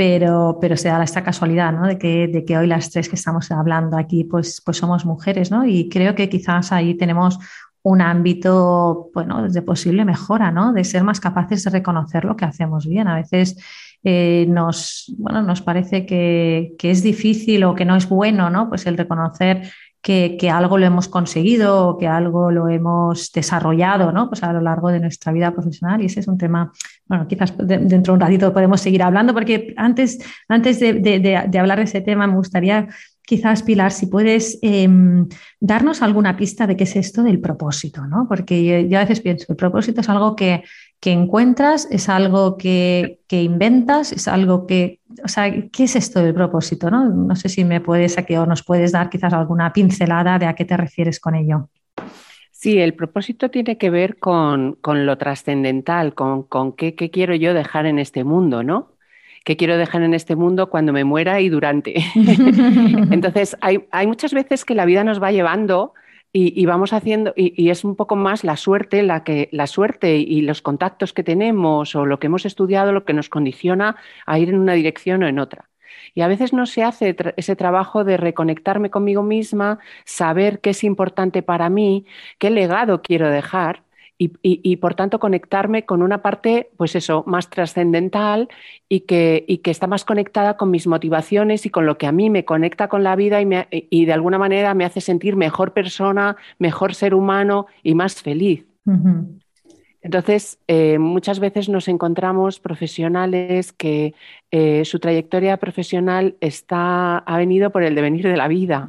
pero, 0.00 0.56
pero 0.58 0.78
se 0.78 0.88
da 0.88 1.04
esta 1.04 1.22
casualidad, 1.22 1.74
¿no? 1.74 1.86
De 1.86 1.98
que, 1.98 2.26
de 2.26 2.42
que 2.46 2.56
hoy 2.56 2.66
las 2.66 2.88
tres 2.88 3.10
que 3.10 3.16
estamos 3.16 3.50
hablando 3.50 3.98
aquí 3.98 4.24
pues, 4.24 4.62
pues 4.64 4.78
somos 4.78 5.04
mujeres, 5.04 5.50
¿no? 5.50 5.66
Y 5.66 5.90
creo 5.90 6.14
que 6.14 6.30
quizás 6.30 6.72
ahí 6.72 6.94
tenemos 6.94 7.38
un 7.82 8.00
ámbito 8.00 9.10
bueno, 9.12 9.46
de 9.50 9.60
posible 9.60 10.06
mejora, 10.06 10.50
¿no? 10.50 10.72
de 10.72 10.84
ser 10.84 11.04
más 11.04 11.20
capaces 11.20 11.64
de 11.64 11.70
reconocer 11.70 12.24
lo 12.24 12.34
que 12.34 12.46
hacemos 12.46 12.86
bien. 12.86 13.08
A 13.08 13.16
veces 13.16 13.58
eh, 14.02 14.46
nos, 14.48 15.14
bueno, 15.18 15.42
nos 15.42 15.60
parece 15.60 16.06
que, 16.06 16.74
es 16.82 17.02
difícil 17.02 17.62
o 17.64 17.74
que 17.74 17.84
no 17.84 17.94
es 17.94 18.08
bueno 18.08 18.48
¿no? 18.48 18.70
Pues 18.70 18.86
el 18.86 18.96
reconocer 18.96 19.70
que, 20.02 20.50
algo 20.50 20.78
lo 20.78 20.86
hemos 20.86 21.08
conseguido 21.08 21.88
o 21.88 21.98
que 21.98 22.06
algo 22.06 22.50
lo 22.50 22.68
hemos 22.68 23.30
desarrollado 23.32 24.12
¿no? 24.12 24.28
pues 24.28 24.42
a 24.42 24.52
lo 24.52 24.60
largo 24.60 24.88
de 24.88 25.00
nuestra 25.00 25.32
vida 25.32 25.52
profesional. 25.52 26.02
Y 26.02 26.06
ese 26.06 26.20
es 26.20 26.28
un 26.28 26.38
tema, 26.38 26.72
bueno, 27.06 27.26
quizás 27.28 27.54
dentro 27.58 28.12
de 28.12 28.16
un 28.16 28.20
ratito 28.20 28.52
podemos 28.52 28.80
seguir 28.80 29.02
hablando, 29.02 29.34
porque 29.34 29.74
antes, 29.76 30.18
antes 30.48 30.80
de, 30.80 31.58
hablar 31.58 31.78
de 31.78 31.84
ese 31.84 32.00
tema 32.00 32.26
me 32.26 32.36
gustaría 32.36 32.88
quizás, 33.26 33.62
Pilar, 33.62 33.92
si 33.92 34.06
puedes 34.06 34.58
em, 34.60 35.28
darnos 35.60 36.02
alguna 36.02 36.36
pista 36.36 36.66
de 36.66 36.76
qué 36.76 36.82
es 36.82 36.96
esto 36.96 37.22
del 37.22 37.40
propósito, 37.40 38.04
¿no? 38.08 38.26
Porque 38.26 38.88
yo, 38.88 38.98
a 38.98 39.02
veces 39.02 39.20
pienso, 39.20 39.46
el 39.48 39.56
propósito 39.56 40.00
es 40.00 40.08
algo 40.08 40.34
que, 40.34 40.64
encuentras, 41.02 41.88
es 41.90 42.08
algo 42.08 42.56
que, 42.58 43.20
inventas, 43.30 44.12
es 44.12 44.28
algo 44.28 44.66
que, 44.66 45.00
o 45.24 45.28
sea, 45.28 45.50
¿qué 45.70 45.84
es 45.84 45.96
esto 45.96 46.22
del 46.22 46.34
propósito? 46.34 46.90
No, 46.90 47.08
no 47.08 47.36
sé 47.36 47.48
si 47.48 47.64
me 47.64 47.80
puedes 47.80 48.18
aquí 48.18 48.36
o 48.36 48.46
nos 48.46 48.62
puedes 48.62 48.92
dar 48.92 49.08
quizás 49.08 49.32
alguna 49.32 49.72
pincelada 49.72 50.38
de 50.38 50.46
a 50.46 50.54
qué 50.54 50.64
te 50.64 50.76
refieres 50.76 51.18
con 51.18 51.34
ello. 51.34 51.70
Sí, 52.52 52.78
el 52.78 52.94
propósito 52.94 53.50
tiene 53.50 53.78
que 53.78 53.88
ver 53.88 54.18
con, 54.18 54.76
lo 54.84 55.16
trascendental, 55.16 56.14
con, 56.14 56.42
con 56.42 56.72
qué, 56.72 56.94
qué, 56.94 57.10
quiero 57.10 57.34
yo 57.34 57.54
dejar 57.54 57.86
en 57.86 57.98
este 57.98 58.22
mundo, 58.22 58.62
¿no? 58.62 58.92
que 59.44 59.56
quiero 59.56 59.78
dejar 59.78 60.02
en 60.02 60.14
este 60.14 60.36
mundo 60.36 60.68
cuando 60.68 60.92
me 60.92 61.04
muera 61.04 61.40
y 61.40 61.48
durante. 61.48 61.94
Entonces, 62.14 63.56
hay, 63.60 64.06
muchas 64.06 64.34
veces 64.34 64.64
que 64.64 64.74
la 64.74 64.84
vida 64.84 65.04
nos 65.04 65.22
va 65.22 65.32
llevando 65.32 65.94
y, 66.32 66.64
vamos 66.66 66.92
haciendo, 66.92 67.32
y, 67.36 67.70
es 67.70 67.84
un 67.84 67.96
poco 67.96 68.14
más 68.16 68.44
la 68.44 68.56
suerte, 68.56 69.02
la, 69.02 69.24
que, 69.24 69.48
la 69.52 69.66
suerte 69.66 70.16
y 70.16 70.42
los 70.42 70.62
contactos 70.62 71.12
que 71.12 71.24
tenemos 71.24 71.94
o 71.96 72.06
lo 72.06 72.18
que 72.20 72.28
hemos 72.28 72.46
estudiado 72.46 72.92
lo 72.92 73.04
que 73.04 73.14
nos 73.14 73.28
condiciona 73.28 73.96
a 74.26 74.38
ir 74.38 74.50
en 74.50 74.58
una 74.58 74.74
dirección 74.74 75.22
o 75.22 75.28
en 75.28 75.38
otra. 75.40 75.68
Y 76.14 76.22
a 76.22 76.28
veces 76.28 76.52
no 76.52 76.66
se 76.66 76.82
hace 76.84 77.16
ese 77.36 77.56
trabajo 77.56 78.04
de 78.04 78.16
reconectarme 78.16 78.90
conmigo 78.90 79.22
misma, 79.22 79.78
saber 80.04 80.60
qué 80.60 80.70
es 80.70 80.84
importante 80.84 81.42
para 81.42 81.68
mí, 81.68 82.06
qué 82.38 82.50
legado 82.50 83.02
quiero 83.02 83.28
dejar 83.30 83.82
y, 84.22 84.76
por 84.76 84.94
tanto 84.94 85.18
conectarme 85.18 85.86
con 85.86 86.02
una 86.02 86.20
parte, 86.20 86.68
pues 86.76 86.94
eso, 86.94 87.24
más 87.26 87.48
trascendental 87.48 88.48
y 88.86 89.00
que, 89.00 89.60
que, 89.64 89.70
está 89.70 89.86
más 89.86 90.04
conectada 90.04 90.58
con 90.58 90.70
mis 90.70 90.86
motivaciones 90.86 91.64
y 91.64 91.70
con 91.70 91.86
lo 91.86 91.96
que 91.96 92.06
a 92.06 92.12
mí 92.12 92.28
me 92.28 92.44
conecta 92.44 92.88
con 92.88 93.02
la 93.02 93.16
vida 93.16 93.40
y, 93.40 93.48
y 93.70 94.04
de 94.04 94.12
alguna 94.12 94.38
manera 94.38 94.74
me 94.74 94.84
hace 94.84 95.00
sentir 95.00 95.36
mejor 95.36 95.72
persona, 95.72 96.36
mejor 96.58 96.94
ser 96.94 97.14
humano 97.14 97.66
y 97.82 97.94
más 97.94 98.20
feliz. 98.20 98.66
Entonces, 100.02 100.58
eh, 100.66 100.98
muchas 100.98 101.40
veces 101.40 101.68
nos 101.68 101.86
encontramos 101.86 102.58
profesionales 102.58 103.72
que 103.72 104.14
eh, 104.50 104.84
su 104.86 104.98
trayectoria 104.98 105.58
profesional 105.58 106.36
está, 106.40 107.18
ha 107.18 107.36
venido 107.36 107.70
por 107.70 107.82
el 107.82 107.94
devenir 107.94 108.26
de 108.26 108.36
la 108.36 108.48
vida. 108.48 108.88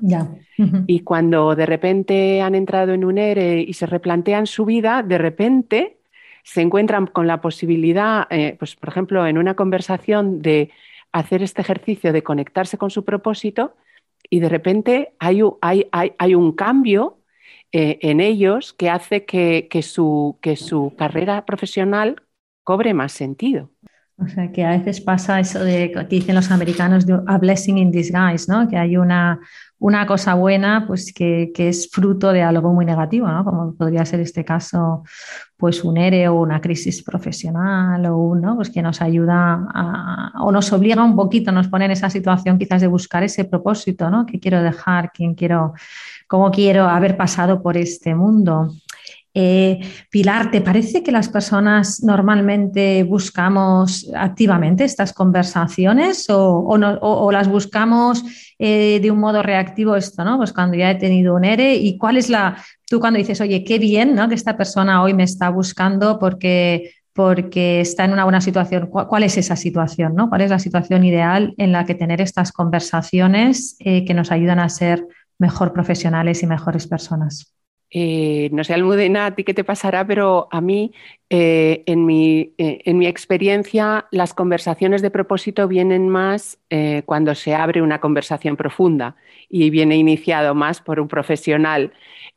Y 0.88 1.02
cuando 1.02 1.56
de 1.56 1.66
repente 1.66 2.42
han 2.42 2.56
entrado 2.56 2.94
en 2.94 3.04
un 3.04 3.18
ERE 3.18 3.62
y 3.62 3.74
se 3.74 3.88
replantean 3.88 4.46
su 4.46 4.64
vida, 4.64 5.04
de 5.04 5.18
repente 5.18 5.98
se 6.44 6.62
encuentran 6.62 7.08
con 7.08 7.28
la 7.28 7.42
posibilidad, 7.42 8.28
eh, 8.30 8.56
pues, 8.58 8.76
por 8.76 8.90
ejemplo, 8.90 9.26
en 9.28 9.38
una 9.38 9.56
conversación 9.56 10.42
de 10.42 10.70
hacer 11.12 11.44
este 11.44 11.62
ejercicio 11.62 12.14
de 12.14 12.24
conectarse 12.24 12.78
con 12.78 12.90
su 12.90 13.04
propósito 13.04 13.76
y 14.30 14.40
de 14.40 14.50
repente 14.50 15.14
hay, 15.20 15.42
hay, 15.62 15.88
hay 15.92 16.36
un 16.36 16.54
cambio 16.54 17.18
eh, 17.72 18.00
en 18.02 18.20
ellos 18.20 18.74
que 18.74 18.90
hace 18.90 19.26
que, 19.26 19.82
su, 19.82 20.38
que 20.42 20.56
su 20.56 20.94
carrera 20.98 21.46
profesional 21.46 22.22
cobre 22.64 22.94
más 22.94 23.12
sentido. 23.14 23.72
O 24.18 24.28
sea, 24.28 24.52
que 24.52 24.64
a 24.64 24.72
veces 24.72 25.02
pasa 25.02 25.40
eso 25.40 25.64
de 25.64 25.92
que 25.92 26.04
dicen 26.04 26.36
los 26.36 26.52
americanos 26.52 27.08
de 27.08 27.20
a 27.26 27.38
blessing 27.40 27.78
in 27.80 27.92
disguise, 27.92 28.52
¿no? 28.52 28.68
Que 28.68 28.78
hay 28.78 28.96
una, 28.96 29.40
una 29.80 30.06
cosa 30.06 30.36
buena 30.36 30.86
pues 30.86 31.12
que, 31.12 31.52
es 31.56 31.90
fruto 31.92 32.32
de 32.32 32.44
algo 32.44 32.72
muy 32.72 32.86
negativo, 32.86 33.28
¿no? 33.28 33.44
Como 33.44 33.74
podría 33.74 34.06
ser 34.06 34.20
este 34.20 34.46
caso, 34.46 35.04
pues 35.58 35.84
un 35.84 35.98
ERE 35.98 36.28
o 36.28 36.36
una 36.36 36.62
crisis 36.62 37.02
profesional 37.02 38.06
o 38.06 38.18
uno, 38.18 38.56
pues 38.56 38.70
que 38.70 38.84
nos 38.84 39.02
ayuda 39.02 39.66
o 40.40 40.52
nos 40.52 40.72
obliga 40.72 41.04
un 41.04 41.16
poquito, 41.16 41.52
nos 41.52 41.68
pone 41.68 41.86
en 41.86 41.92
esa 41.92 42.12
situación 42.12 42.60
quizás 42.60 42.82
de 42.82 42.88
buscar 42.88 43.24
ese 43.24 43.46
propósito, 43.46 44.12
¿no? 44.12 44.28
¿Qué 44.28 44.40
quiero 44.40 44.62
dejar? 44.62 45.12
¿Quién 45.12 45.34
quiero 45.34 45.74
cómo 46.32 46.50
quiero 46.50 46.88
haber 46.88 47.18
pasado 47.18 47.62
por 47.62 47.76
este 47.76 48.16
mundo. 48.16 48.70
Eh, 49.34 49.82
Pilar, 50.10 50.50
¿te 50.50 50.62
parece 50.62 51.04
que 51.04 51.12
las 51.12 51.28
personas 51.28 52.02
normalmente 52.04 53.04
buscamos 53.04 54.10
activamente 54.16 54.86
estas 54.86 55.12
conversaciones 55.12 56.28
o, 56.30 57.32
las 57.34 57.50
buscamos 57.50 58.24
eh, 58.58 59.02
de 59.02 59.12
un 59.12 59.20
modo 59.20 59.44
reactivo 59.44 59.98
esto, 59.98 60.24
¿no? 60.24 60.38
Pues 60.38 60.54
cuando 60.54 60.78
ya 60.78 60.92
he 60.92 60.96
tenido 60.96 61.36
un 61.36 61.44
ERE 61.44 61.76
y 61.76 61.98
cuál 61.98 62.16
es 62.16 62.30
la, 62.30 62.56
tú 62.88 63.02
cuando 63.02 63.18
dices, 63.18 63.42
oye, 63.42 63.66
qué 63.66 63.78
bien, 63.78 64.16
¿no? 64.16 64.30
Que 64.30 64.36
esta 64.36 64.56
persona 64.56 65.04
hoy 65.04 65.14
me 65.14 65.24
está 65.24 65.50
buscando 65.50 66.18
porque, 66.18 66.94
está 67.82 68.06
en 68.06 68.14
una 68.14 68.24
buena 68.24 68.40
situación. 68.40 68.88
¿Cuál, 68.88 69.24
es 69.24 69.38
esa 69.38 69.58
situación, 69.58 70.16
¿no? 70.16 70.30
¿Cuál 70.30 70.42
es 70.42 70.50
la 70.50 70.60
situación 70.60 71.04
ideal 71.04 71.54
en 71.58 71.74
la 71.74 71.86
que 71.86 71.94
tener 71.94 72.22
estas 72.22 72.54
conversaciones 72.54 73.76
eh, 73.80 74.06
que 74.06 74.14
nos 74.14 74.32
ayudan 74.32 74.60
a 74.60 74.70
ser 74.70 75.06
mejor 75.40 75.74
profesionales 75.74 76.44
y 76.44 76.48
mejores 76.48 76.88
personas. 76.88 77.56
Eh, 77.94 78.50
no 78.54 78.64
sé, 78.64 78.74
Almudena, 78.74 79.26
a 79.26 79.36
ti 79.36 79.44
qué 79.44 79.54
te 79.54 79.66
pasará, 79.66 80.08
pero 80.08 80.48
a 80.52 80.62
mí, 80.62 80.94
eh, 81.30 81.84
en, 81.88 82.06
mi, 82.06 82.54
eh, 82.58 82.82
en, 82.86 82.98
mi, 82.98 83.06
experiencia, 83.06 84.08
las 84.12 84.34
conversaciones 84.34 85.02
de 85.02 85.12
propósito 85.12 85.68
vienen 85.68 86.08
más 86.08 86.58
cuando 87.06 87.36
se 87.36 87.54
abre 87.54 87.82
una 87.82 88.00
conversación 88.00 88.56
profunda 88.56 89.18
y 89.50 89.70
viene 89.70 89.98
iniciado 89.98 90.56
más 90.56 90.80
por 90.80 91.02
un 91.02 91.10
profesional. 91.10 91.92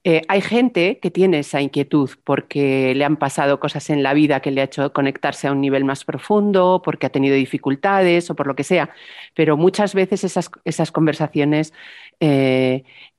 hay 0.04 0.40
gente 0.40 0.98
que 1.00 1.10
tiene 1.12 1.38
esa 1.38 1.60
inquietud 1.60 2.10
porque 2.24 2.92
le 2.96 3.04
han 3.04 3.16
pasado 3.16 3.60
cosas 3.60 3.90
en 3.90 4.02
la 4.02 4.12
vida 4.12 4.40
que 4.40 4.50
le 4.50 4.60
ha 4.60 4.64
hecho 4.64 4.92
conectarse 4.92 5.46
a 5.46 5.52
un 5.52 5.60
nivel 5.60 5.84
más 5.84 6.04
profundo, 6.04 6.82
porque 6.84 7.06
ha 7.06 7.10
tenido 7.10 7.36
dificultades 7.36 8.28
o 8.28 8.34
por 8.34 8.48
lo 8.48 8.56
que 8.56 8.64
sea, 8.64 8.90
pero 9.34 9.56
muchas 9.56 9.94
veces 9.94 10.24
esas, 10.24 10.50
esas 10.64 10.90
conversaciones 10.90 11.72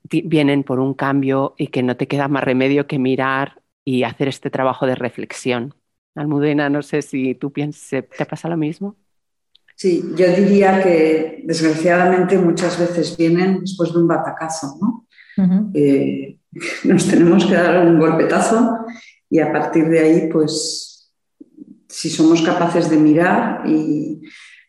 vienen 0.10 0.64
por 0.64 0.80
un 0.80 0.94
cambio 0.94 1.56
y 1.58 1.68
que 1.68 1.84
no 1.84 1.98
te 1.98 2.08
queda 2.08 2.28
más 2.28 2.44
remedio 2.44 2.88
que 2.88 3.00
mirar 3.00 3.62
y 3.84 4.04
hacer 4.04 4.28
este 4.28 4.50
trabajo 4.50 4.86
de 4.86 4.96
reflexión. 4.96 5.74
Almudena, 6.16 6.70
no 6.70 6.82
sé 6.82 7.02
si 7.02 7.36
tú 7.36 7.52
piensas, 7.52 8.06
¿te 8.18 8.26
pasa 8.26 8.48
lo 8.48 8.58
mismo? 8.58 8.96
Sí, 9.76 10.02
yo 10.16 10.28
diría 10.28 10.82
que 10.82 11.44
desgraciadamente 11.44 12.38
muchas 12.38 12.80
veces 12.80 13.18
vienen 13.18 13.60
después 13.60 13.92
de 13.92 14.00
un 14.00 14.08
batacazo, 14.08 14.78
¿no? 14.82 15.08
nos 16.86 17.08
tenemos 17.10 17.46
que 17.46 17.56
dar 17.56 17.86
un 17.86 18.00
golpetazo 18.00 18.86
y 19.30 19.40
a 19.40 19.52
partir 19.52 19.90
de 19.90 20.00
ahí, 20.00 20.30
pues, 20.32 21.12
si 21.90 22.10
somos 22.10 22.42
capaces 22.42 22.90
de 22.90 22.98
mirar 22.98 23.64
y 23.68 24.22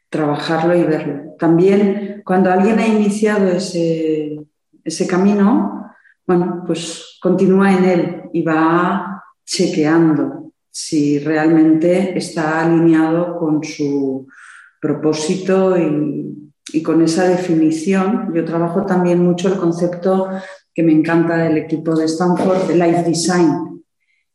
trabajarlo 0.09 0.75
y 0.76 0.83
verlo. 0.83 1.37
También 1.38 2.23
cuando 2.25 2.50
alguien 2.50 2.78
ha 2.81 2.87
iniciado 2.87 3.49
ese 3.49 4.46
ese 4.87 5.07
camino, 5.07 5.93
bueno, 6.26 6.62
pues 6.66 7.19
continúa 7.21 7.73
en 7.73 7.85
él 7.85 8.23
y 8.33 8.43
va 8.43 9.23
chequeando 9.45 10.52
si 10.71 11.19
realmente 11.19 12.16
está 12.16 12.64
alineado 12.64 13.37
con 13.38 13.62
su 13.64 14.26
propósito 14.81 15.76
y, 15.76 16.83
con 16.83 17.00
esa 17.00 17.26
definición. 17.26 18.33
Yo 18.35 18.45
trabajo 18.45 18.85
también 18.85 19.25
mucho 19.25 19.49
el 19.49 19.59
concepto 19.59 20.28
que 20.75 20.83
me 20.83 20.93
encanta 20.93 21.38
del 21.38 21.57
equipo 21.57 21.97
de 21.97 22.05
Stanford, 22.05 22.69
de 22.69 22.75
life 22.75 23.02
design, 23.05 23.83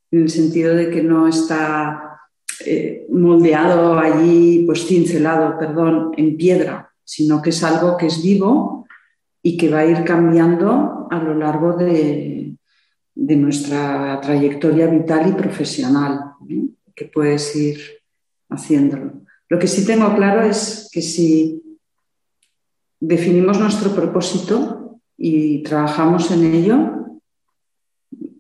en 0.10 0.22
el 0.24 0.30
sentido 0.30 0.74
de 0.74 0.90
que 0.90 1.04
no 1.04 1.28
está 1.28 2.20
eh, 2.66 3.06
moldeado 3.12 4.00
allí, 4.00 4.64
pues 4.66 4.88
cincelado, 4.88 5.60
perdón, 5.60 6.14
en 6.18 6.36
piedra, 6.36 6.92
sino 7.04 7.42
que 7.42 7.52
es 7.52 7.64
algo 7.64 7.96
que 7.96 8.08
es 8.08 8.24
vivo 8.24 8.81
y 9.44 9.58
que 9.58 9.70
va 9.70 9.80
a 9.80 9.86
ir 9.86 10.04
cambiando 10.04 11.08
a 11.10 11.20
lo 11.20 11.34
largo 11.34 11.74
de, 11.74 12.56
nuestra 13.16 14.20
trayectoria 14.22 14.88
vital 14.88 15.30
y 15.30 15.34
profesional, 15.34 16.34
que 16.96 17.06
puedes 17.06 17.56
ir 17.56 17.80
haciéndolo. 18.50 19.22
Lo 19.48 19.58
que 19.60 19.68
sí 19.68 19.86
tengo 19.86 20.14
claro 20.16 20.44
es 20.44 20.90
que 20.92 21.02
si 21.02 21.62
definimos 23.00 23.60
nuestro 23.60 23.92
propósito 23.92 25.00
y 25.18 25.64
trabajamos 25.64 26.30
en 26.32 26.54
ello, 26.54 27.02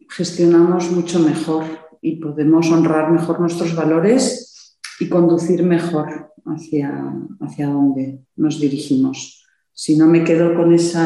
gestionamos 0.09 0.91
mucho 0.91 1.19
mejor 1.19 1.63
y 2.01 2.17
podemos 2.17 2.69
honrar 2.71 3.11
mejor 3.11 3.39
nuestros 3.39 3.75
valores 3.75 4.77
y 4.99 5.07
conducir 5.07 5.63
mejor 5.63 6.33
hacia, 6.45 7.13
hacia 7.39 7.67
donde 7.67 8.19
nos 8.35 8.59
dirigimos 8.59 9.40
si 9.81 9.97
no 9.97 10.05
me 10.05 10.23
quedo 10.23 10.53
con 10.53 10.71
ese 10.75 10.99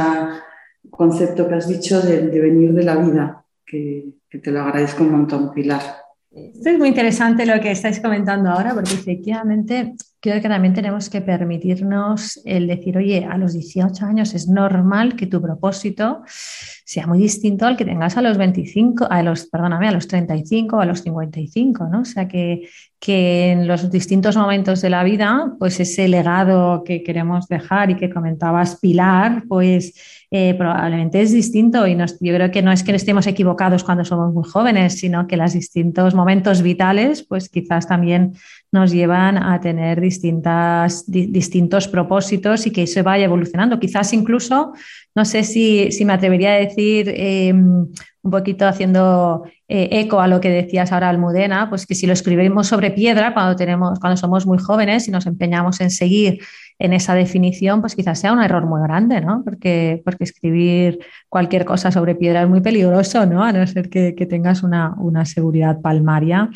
concepto 0.89 1.47
que 1.47 1.55
has 1.55 1.65
dicho 1.65 2.01
de, 2.01 2.27
venir 2.27 2.73
de 2.73 2.83
la 2.83 2.97
vida, 2.97 3.45
que, 3.65 4.15
te 4.29 4.51
lo 4.51 4.63
agradezco 4.63 5.01
un 5.01 5.11
montón, 5.11 5.53
Pilar. 5.53 5.81
Esto 6.29 6.71
es 6.71 6.77
muy 6.77 6.89
interesante 6.89 7.45
lo 7.45 7.57
que 7.61 7.71
estáis 7.71 8.01
comentando 8.01 8.49
ahora, 8.49 8.73
porque 8.73 8.95
efectivamente 8.95 9.93
creo 10.31 10.41
que 10.41 10.49
también 10.49 10.73
tenemos 10.73 11.09
que 11.09 11.21
permitirnos 11.21 12.41
el 12.45 12.67
decir, 12.67 12.97
oye, 12.97 13.25
a 13.25 13.37
los 13.37 13.53
18 13.53 14.05
años 14.05 14.33
es 14.33 14.47
normal 14.47 15.15
que 15.15 15.27
tu 15.27 15.41
propósito 15.41 16.23
sea 16.27 17.07
muy 17.07 17.19
distinto 17.19 17.65
al 17.65 17.77
que 17.77 17.85
tengas 17.85 18.15
a 18.17 18.21
los 18.21 18.37
25, 18.37 19.07
a 19.09 19.23
los, 19.23 19.45
perdóname, 19.47 19.87
a 19.87 19.91
los 19.91 20.07
35 20.07 20.77
o 20.77 20.79
a 20.79 20.85
los 20.85 21.01
55, 21.01 21.87
¿no? 21.91 22.01
O 22.01 22.05
sea 22.05 22.27
que, 22.27 22.67
que 22.99 23.51
en 23.51 23.67
los 23.67 23.89
distintos 23.89 24.35
momentos 24.37 24.81
de 24.81 24.89
la 24.89 25.03
vida, 25.03 25.53
pues 25.59 25.79
ese 25.79 26.07
legado 26.07 26.83
que 26.83 27.03
queremos 27.03 27.47
dejar 27.47 27.91
y 27.91 27.95
que 27.95 28.09
comentabas 28.09 28.79
Pilar, 28.79 29.43
pues 29.47 29.93
eh, 30.31 30.53
probablemente 30.55 31.21
es 31.21 31.31
distinto 31.31 31.87
y 31.87 31.95
yo 31.95 32.35
creo 32.35 32.51
que 32.51 32.61
no 32.61 32.71
es 32.71 32.83
que 32.83 32.93
estemos 32.93 33.25
equivocados 33.25 33.83
cuando 33.83 34.03
somos 34.03 34.33
muy 34.33 34.43
jóvenes, 34.43 34.99
sino 34.99 35.27
que 35.27 35.37
los 35.37 35.53
distintos 35.53 36.13
momentos 36.13 36.61
vitales, 36.61 37.23
pues 37.23 37.47
quizás 37.47 37.87
también 37.87 38.33
nos 38.75 38.91
llevan 38.91 39.41
a 39.41 39.59
tener 39.59 39.99
distintas, 39.99 41.05
distintos 41.07 41.87
propósitos 41.87 42.67
y 42.67 42.71
que 42.71 42.83
eso 42.83 43.01
vaya 43.03 43.25
evolucionando. 43.25 43.79
Quizás 43.79 44.13
incluso, 44.13 44.73
no 45.15 45.25
sé 45.25 45.43
si, 45.43 45.89
me 46.05 46.13
atrevería 46.13 46.51
a 46.53 46.57
decir, 46.57 47.11
em, 47.15 47.87
un 48.21 48.31
poquito 48.31 48.67
haciendo 48.67 49.43
eh, 49.67 49.89
eco 49.91 50.19
a 50.19 50.27
lo 50.27 50.41
que 50.41 50.49
decías 50.49 50.91
ahora 50.91 51.09
Almudena, 51.09 51.69
pues 51.69 51.85
que 51.87 51.95
si 51.95 52.05
lo 52.05 52.13
escribimos 52.13 52.67
sobre 52.67 52.91
piedra 52.91 53.33
cuando, 53.33 53.55
tenemos, 53.55 53.99
cuando 53.99 54.17
somos 54.17 54.45
muy 54.45 54.57
jóvenes 54.57 55.07
y 55.07 55.11
nos 55.11 55.25
empeñamos 55.25 55.79
en 55.81 55.89
seguir 55.89 56.39
en 56.77 56.91
esa 56.91 57.15
definición, 57.15 57.79
pues 57.79 57.95
quizás 57.95 58.19
sea 58.19 58.33
un 58.33 58.41
error 58.41 58.65
muy 58.65 58.81
grande, 58.81 59.21
¿no? 59.21 59.43
Porque, 59.45 60.01
porque 60.03 60.25
escribir 60.25 60.99
cualquier 61.29 61.63
cosa 61.63 61.89
sobre 61.89 62.15
piedra 62.15 62.41
es 62.41 62.49
muy 62.49 62.59
peligroso, 62.59 63.25
¿no? 63.25 63.43
A 63.43 63.53
no 63.53 63.65
ser 63.65 63.89
que, 63.89 64.13
tengas 64.25 64.63
una, 64.63 64.95
seguridad 65.25 65.79
palmaria. 65.81 66.49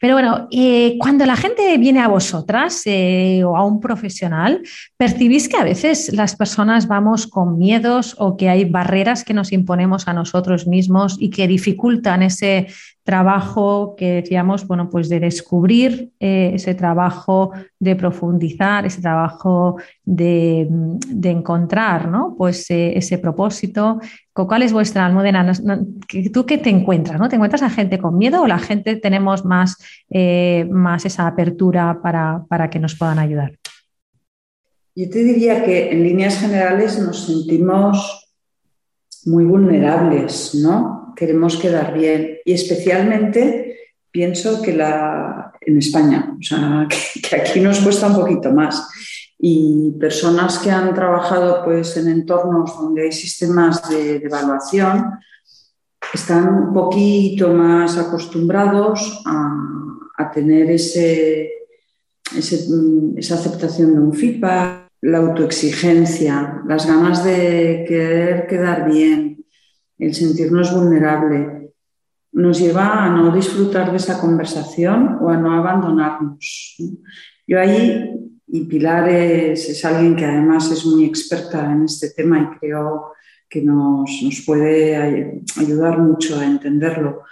Pero 0.00 0.14
bueno, 0.14 0.48
eh, 0.50 0.96
cuando 0.98 1.24
la 1.24 1.36
gente 1.36 1.76
viene 1.78 2.00
a 2.00 2.08
vosotras 2.08 2.82
eh, 2.86 3.42
o 3.44 3.56
a 3.56 3.64
un 3.64 3.80
profesional, 3.80 4.62
¿percibís 4.96 5.48
que 5.48 5.56
a 5.56 5.64
veces 5.64 6.12
las 6.12 6.34
personas 6.34 6.88
vamos 6.88 7.26
con 7.26 7.56
miedos 7.56 8.16
o 8.18 8.36
que 8.36 8.48
hay 8.48 8.64
barreras 8.64 9.24
que 9.24 9.34
nos 9.34 9.52
imponemos 9.52 10.08
a 10.08 10.12
nosotros 10.12 10.66
mismos 10.66 11.16
y 11.20 11.30
que 11.30 11.46
dificultan 11.46 12.22
ese 12.22 12.66
trabajo 13.02 13.94
que 13.96 14.12
decíamos, 14.12 14.66
bueno, 14.66 14.90
pues 14.90 15.08
de 15.08 15.20
descubrir 15.20 16.12
eh, 16.20 16.52
ese 16.54 16.74
trabajo, 16.74 17.52
de 17.78 17.96
profundizar, 17.96 18.86
ese 18.86 19.00
trabajo 19.00 19.76
de, 20.04 20.68
encontrar, 21.22 22.08
¿no? 22.08 22.34
Pues 22.36 22.70
eh, 22.70 22.96
ese 22.96 23.18
propósito. 23.18 24.00
¿Cuál 24.32 24.62
es 24.62 24.72
vuestra 24.72 25.04
almudena? 25.04 25.52
¿Tú 26.32 26.46
qué 26.46 26.58
te 26.58 26.70
encuentras? 26.70 27.18
¿no? 27.18 27.28
¿Te 27.28 27.36
encuentras 27.36 27.62
a 27.62 27.68
gente 27.68 27.98
con 27.98 28.16
miedo 28.16 28.42
o 28.42 28.46
la 28.46 28.58
gente 28.58 28.96
tenemos 28.96 29.44
más, 29.44 29.76
eh, 30.08 30.66
más 30.70 31.04
esa 31.04 31.26
apertura 31.26 32.00
para, 32.02 32.44
para 32.48 32.70
que 32.70 32.78
nos 32.78 32.96
puedan 32.96 33.18
ayudar? 33.18 33.58
Yo 34.94 35.08
te 35.10 35.24
diría 35.24 35.64
que 35.64 35.92
en 35.92 36.02
líneas 36.02 36.40
generales 36.40 36.98
nos 36.98 37.26
sentimos 37.26 38.28
muy 39.26 39.44
vulnerables, 39.44 40.54
¿no? 40.54 40.99
Queremos 41.20 41.58
quedar 41.58 41.92
bien 41.92 42.38
y 42.46 42.54
especialmente 42.54 43.76
pienso 44.10 44.62
que 44.62 44.72
la, 44.72 45.52
en 45.60 45.76
España, 45.76 46.34
o 46.38 46.42
sea, 46.42 46.88
que, 47.28 47.36
aquí 47.36 47.60
nos 47.60 47.80
cuesta 47.80 48.06
un 48.06 48.14
poquito 48.14 48.50
más. 48.52 48.88
Y 49.38 49.92
personas 50.00 50.58
que 50.58 50.70
han 50.70 50.94
trabajado 50.94 51.62
pues, 51.62 51.94
en 51.98 52.08
entornos 52.08 52.74
donde 52.74 53.02
hay 53.02 53.12
sistemas 53.12 53.86
de, 53.90 54.16
evaluación 54.16 55.12
están 56.12 56.48
un 56.48 56.72
poquito 56.72 57.52
más 57.52 57.98
acostumbrados 57.98 59.22
a, 59.26 60.30
tener 60.34 60.70
ese, 60.70 61.50
esa 63.16 63.34
aceptación 63.34 63.94
de 63.94 64.00
un 64.00 64.12
feedback, 64.12 64.88
la 65.00 65.18
autoexigencia, 65.18 66.62
las 66.68 66.86
ganas 66.86 67.24
de 67.24 67.86
querer 67.88 68.46
quedar 68.46 68.90
bien, 68.90 69.39
el 70.00 70.14
sentirnos 70.14 70.74
vulnerable, 70.74 71.72
nos 72.32 72.58
lleva 72.58 73.04
a 73.04 73.10
no 73.10 73.32
disfrutar 73.32 73.90
de 73.90 73.98
esa 73.98 74.20
conversación 74.20 75.18
o 75.20 75.28
a 75.28 75.36
no 75.36 75.52
abandonarnos. 75.52 76.76
Yo 77.46 77.60
ahí, 77.60 78.10
y 78.46 78.64
Pilar 78.64 79.08
es, 79.08 79.84
alguien 79.84 80.16
que 80.16 80.24
además 80.24 80.70
es 80.70 80.86
muy 80.86 81.04
experta 81.04 81.70
en 81.70 81.84
este 81.84 82.10
tema 82.10 82.40
y 82.40 82.58
creo 82.58 83.12
que 83.48 83.62
nos, 83.62 84.10
puede 84.46 84.96
ayudar 85.56 85.98
mucho 85.98 86.38
a 86.38 86.46
entenderlo. 86.46 87.22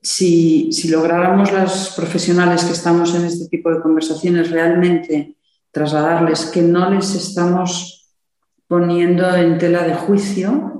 Si, 0.00 0.72
si 0.72 0.88
lográramos 0.88 1.52
las 1.52 1.94
profesionales 1.94 2.64
que 2.64 2.72
estamos 2.72 3.14
en 3.14 3.26
este 3.26 3.48
tipo 3.48 3.70
de 3.70 3.80
conversaciones 3.80 4.50
realmente 4.50 5.36
trasladarles 5.70 6.46
que 6.46 6.62
no 6.62 6.90
les 6.90 7.14
estamos 7.14 8.10
poniendo 8.66 9.34
en 9.36 9.58
tela 9.58 9.86
de 9.86 9.94
juicio, 9.94 10.71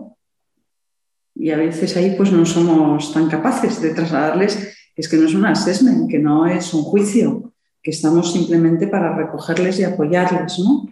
y 1.42 1.50
a 1.50 1.56
veces 1.56 1.96
ahí 1.96 2.14
pues 2.16 2.30
no 2.30 2.46
somos 2.46 3.12
tan 3.12 3.28
capaces 3.28 3.83
de 3.83 3.90
trasladarles 3.90 4.78
es 4.94 5.09
que 5.09 5.16
no 5.16 5.26
es 5.26 5.35
un 5.35 5.44
assessment, 5.44 6.09
que 6.09 6.20
no 6.20 6.46
es 6.46 6.72
un 6.72 6.85
juicio, 6.85 7.52
que 7.83 7.90
estamos 7.90 8.33
simplemente 8.33 8.87
para 8.87 9.16
recogerles 9.16 9.81
y 9.81 9.85
apoyarles, 9.85 10.61
¿no? 10.61 10.87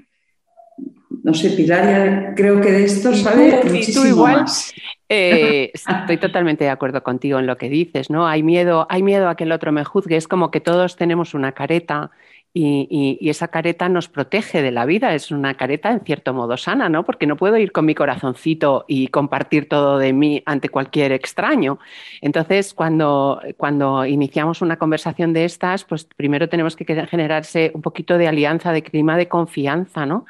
No 1.22 1.34
sé, 1.34 1.50
Pilar, 1.50 1.84
ya 1.84 2.34
creo 2.34 2.60
que 2.60 2.72
de 2.72 2.84
esto 2.84 3.14
sabe 3.14 3.60
muchísimo 3.62 4.06
igual, 4.06 4.40
más. 4.40 4.72
Eh, 5.08 5.70
estoy 5.74 6.16
totalmente 6.16 6.64
de 6.64 6.70
acuerdo 6.70 7.04
contigo 7.04 7.38
en 7.38 7.46
lo 7.46 7.56
que 7.56 7.68
dices, 7.68 8.10
¿no? 8.10 8.26
Hay 8.26 8.42
miedo, 8.42 8.88
hay 8.90 9.04
miedo 9.04 9.28
a 9.28 9.36
que 9.36 9.44
el 9.44 9.52
otro 9.52 9.70
me 9.70 9.84
juzgue. 9.84 10.16
Es 10.16 10.26
como 10.26 10.50
que 10.50 10.60
todos 10.60 10.96
tenemos 10.96 11.32
una 11.32 11.52
careta 11.52 12.10
y, 12.52 13.18
esa 13.30 13.48
careta 13.48 13.88
nos 13.88 14.08
protege 14.08 14.60
de 14.62 14.72
la 14.72 14.84
vida, 14.84 15.14
es 15.14 15.30
una 15.30 15.54
careta 15.54 15.90
en 15.92 16.00
cierto 16.00 16.34
modo 16.34 16.56
sana, 16.56 16.88
¿no? 16.88 17.04
Porque 17.04 17.26
no 17.26 17.36
puedo 17.36 17.56
ir 17.56 17.70
con 17.70 17.86
mi 17.86 17.94
corazoncito 17.94 18.84
y 18.88 19.08
compartir 19.08 19.68
todo 19.68 19.98
de 19.98 20.12
mí 20.12 20.42
ante 20.46 20.68
cualquier 20.68 21.12
extraño. 21.12 21.78
Entonces, 22.20 22.74
cuando, 22.74 23.40
cuando 23.56 24.04
iniciamos 24.04 24.62
una 24.62 24.78
conversación 24.78 25.32
de 25.32 25.44
estas, 25.44 25.84
pues 25.84 26.04
primero 26.04 26.48
tenemos 26.48 26.74
que 26.74 26.84
generarse 27.06 27.70
un 27.74 27.82
poquito 27.82 28.18
de 28.18 28.26
alianza, 28.26 28.72
de 28.72 28.82
clima 28.82 29.16
de 29.16 29.28
confianza, 29.28 30.04
¿no? 30.06 30.26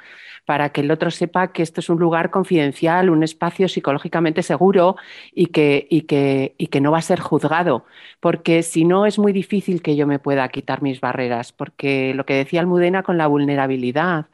Para 0.46 0.70
que 0.70 0.81
el 0.81 0.90
otro 0.90 1.11
sepa 1.11 1.53
que 1.53 1.62
esto 1.62 1.81
es 1.81 1.88
un 1.88 1.98
lugar 1.98 2.31
confidencial, 2.31 3.11
un 3.11 3.22
espacio 3.22 3.68
psicológicamente 3.68 4.42
seguro 4.42 4.96
y 5.33 5.46
que, 5.46 5.87
y 5.90 6.03
que, 6.03 6.55
y 6.59 6.68
que 6.68 6.81
no 6.81 6.92
va 6.92 6.98
a 6.98 7.03
ser 7.03 7.20
juzgado, 7.20 7.85
porque 8.20 8.62
si 8.62 8.85
no 8.85 9.07
es 9.07 9.18
muy 9.18 9.33
difícil 9.33 9.83
que 9.83 9.96
yo 9.96 10.07
me 10.07 10.18
pueda 10.18 10.48
quitar 10.48 10.83
mis 10.83 11.00
barreras, 11.00 11.53
porque 11.53 12.14
lo 12.14 12.26
que 12.26 12.35
decía 12.35 12.61
Almudena 12.61 13.03
con 13.03 13.18
la 13.18 13.26
vulnerabilidad, 13.26 14.26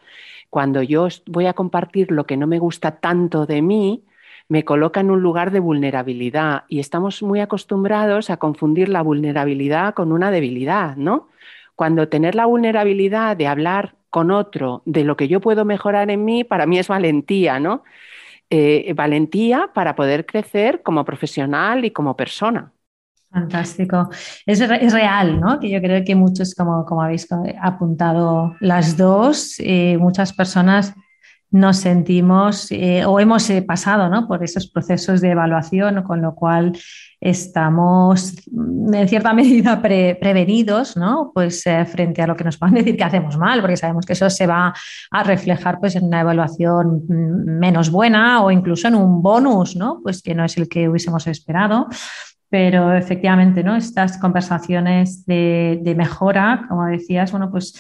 cuando 0.51 0.83
yo 0.83 1.09
voy 1.27 1.47
a 1.47 1.53
compartir 1.53 2.11
lo 2.11 2.27
que 2.27 2.37
no 2.37 2.47
me 2.47 2.59
gusta 2.59 3.01
tanto 3.01 3.47
de 3.47 3.63
mí, 3.63 4.05
me 4.49 4.65
coloca 4.65 5.01
en 5.01 5.11
un 5.11 5.21
lugar 5.23 5.51
de 5.51 5.61
vulnerabilidad. 5.61 6.65
Y 6.69 6.79
estamos 6.81 7.23
muy 7.23 7.41
acostumbrados 7.41 8.31
a 8.31 8.37
confundir 8.37 8.89
la 8.89 9.03
vulnerabilidad 9.03 9.95
con 9.95 10.13
una 10.13 10.31
debilidad, 10.31 10.97
¿no? 10.97 11.29
Cuando 11.75 12.09
tener 12.09 12.35
la 12.35 12.47
vulnerabilidad 12.47 13.37
de 13.37 13.49
hablar 13.49 13.96
con 14.11 14.31
otro 14.31 14.83
de 14.85 15.05
lo 15.05 15.17
que 15.17 15.29
yo 15.29 15.41
puedo 15.41 15.65
mejorar 15.65 16.11
en 16.11 16.25
mí, 16.25 16.45
para 16.45 16.67
mí 16.67 16.79
es 16.79 16.89
valentía, 16.89 17.61
¿no? 17.61 17.85
Eh, 18.49 18.93
valentía 18.95 19.71
para 19.75 19.97
poder 19.97 20.25
crecer 20.25 20.83
como 20.83 21.05
profesional 21.05 21.85
y 21.85 21.91
como 21.91 22.17
persona. 22.17 22.73
Fantástico. 23.31 24.09
Es, 24.47 24.61
es, 24.61 24.93
real, 24.93 25.41
¿no? 25.41 25.59
Que 25.59 25.69
yo 25.69 25.81
creo 25.81 26.05
que 26.05 26.15
muchos, 26.15 26.55
como, 26.55 26.87
como 26.87 27.03
habéis 27.03 27.29
apuntado 27.61 28.55
las 28.61 28.97
dos, 28.97 29.57
eh, 29.59 29.99
muchas 29.99 30.33
personas 30.33 30.95
nos 31.57 31.79
sentimos 31.79 32.71
eh, 32.71 33.05
o 33.07 33.19
hemos 33.19 33.49
eh, 33.49 33.63
pasado 33.63 34.09
¿no? 34.11 34.29
por 34.29 34.45
esos 34.45 34.69
procesos 34.69 35.21
de 35.21 35.31
evaluación, 35.31 36.03
con 36.03 36.21
lo 36.21 36.35
cual 36.35 36.77
estamos 37.19 38.35
mm, 38.51 38.95
en 38.95 39.09
cierta 39.09 39.33
medida 39.41 39.81
prevenidos 39.81 40.97
¿no? 40.97 41.31
pues, 41.35 41.67
eh, 41.67 41.85
frente 41.87 42.21
a 42.21 42.27
lo 42.27 42.37
que 42.37 42.45
nos 42.45 42.59
puedan 42.59 42.75
decir 42.75 42.97
que 42.97 43.05
hacemos 43.05 43.39
mal, 43.39 43.61
porque 43.61 43.77
sabemos 43.77 44.05
que 44.05 44.13
eso 44.13 44.29
se 44.29 44.47
va 44.47 44.75
a 45.11 45.23
reflejar 45.23 45.81
pues, 45.81 45.97
en 45.97 46.05
una 46.05 46.21
evaluación 46.21 47.05
mm, 47.09 47.59
menos 47.59 47.91
buena 47.91 48.45
o 48.45 48.51
incluso 48.51 48.89
en 48.89 48.95
un 48.95 49.23
bonus, 49.23 49.77
¿no? 49.77 50.01
pues 50.03 50.23
que 50.23 50.35
no 50.35 50.45
es 50.45 50.57
el 50.59 50.69
que 50.69 50.89
hubiésemos 50.89 51.27
esperado. 51.27 51.89
Pero 52.49 52.93
efectivamente, 52.93 53.65
¿no? 53.65 53.77
Estas 53.77 54.19
conversaciones 54.19 55.27
de, 55.27 55.81
de 55.83 55.95
mejora, 55.95 56.65
como 56.69 56.87
decías, 56.87 57.33
bueno, 57.33 57.51
pues 57.51 57.75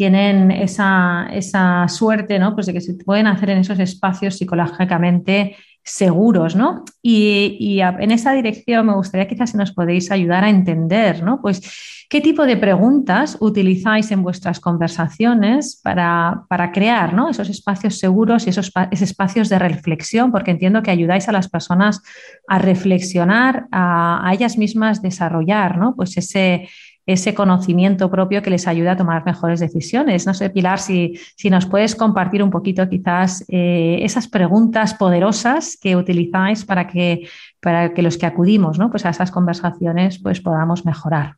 tienen 0.00 0.50
esa, 0.50 1.28
esa 1.32 1.86
suerte 1.88 2.38
¿no? 2.38 2.54
pues 2.54 2.66
de 2.66 2.72
que 2.72 2.80
se 2.80 2.94
pueden 2.94 3.26
hacer 3.26 3.50
en 3.50 3.58
esos 3.58 3.78
espacios 3.78 4.38
psicológicamente 4.38 5.56
seguros, 5.82 6.56
¿no? 6.56 6.84
Y, 7.02 7.80
en 7.80 8.10
esa 8.10 8.32
dirección 8.32 8.86
me 8.86 8.94
gustaría 8.94 9.26
quizás 9.26 9.50
si 9.50 9.56
nos 9.56 9.72
podéis 9.72 10.10
ayudar 10.10 10.44
a 10.44 10.50
entender, 10.50 11.22
¿no? 11.22 11.40
Pues 11.40 11.62
qué 12.08 12.20
tipo 12.20 12.44
de 12.44 12.56
preguntas 12.56 13.36
utilizáis 13.40 14.10
en 14.10 14.22
vuestras 14.22 14.60
conversaciones 14.60 15.80
para, 15.82 16.46
crear 16.72 17.14
¿no? 17.14 17.30
esos 17.30 17.48
espacios 17.48 17.98
seguros 17.98 18.46
y 18.46 18.50
esos, 18.50 18.72
espacios 18.90 19.48
de 19.48 19.58
reflexión, 19.58 20.32
porque 20.32 20.50
entiendo 20.50 20.82
que 20.82 20.90
ayudáis 20.90 21.28
a 21.28 21.32
las 21.32 21.48
personas 21.48 22.02
a 22.48 22.58
reflexionar, 22.58 23.66
a, 23.70 24.28
a 24.28 24.34
ellas 24.34 24.58
mismas 24.58 25.02
desarrollar, 25.02 25.78
¿no? 25.78 25.94
Pues 25.94 26.16
ese 26.16 26.68
ese 27.06 27.34
conocimiento 27.34 28.10
propio 28.10 28.42
que 28.42 28.50
les 28.50 28.68
ayuda 28.68 28.92
a 28.92 28.96
tomar 28.96 29.24
mejores 29.24 29.60
decisiones. 29.60 30.26
No 30.26 30.34
sé, 30.34 30.50
Pilar, 30.50 30.78
si, 30.78 31.18
si 31.36 31.50
nos 31.50 31.66
puedes 31.66 31.94
compartir 31.94 32.42
un 32.42 32.50
poquito 32.50 32.88
quizás 32.88 33.44
eh, 33.48 33.98
esas 34.02 34.28
preguntas 34.28 34.94
poderosas 34.94 35.76
que 35.80 35.96
utilizáis 35.96 36.64
para 36.64 36.86
que, 36.86 37.28
para 37.60 37.94
que 37.94 38.02
los 38.02 38.18
que 38.18 38.26
acudimos 38.26 38.78
¿no? 38.78 38.90
pues 38.90 39.06
a 39.06 39.10
esas 39.10 39.30
conversaciones 39.30 40.18
pues 40.18 40.40
podamos 40.40 40.84
mejorar. 40.84 41.36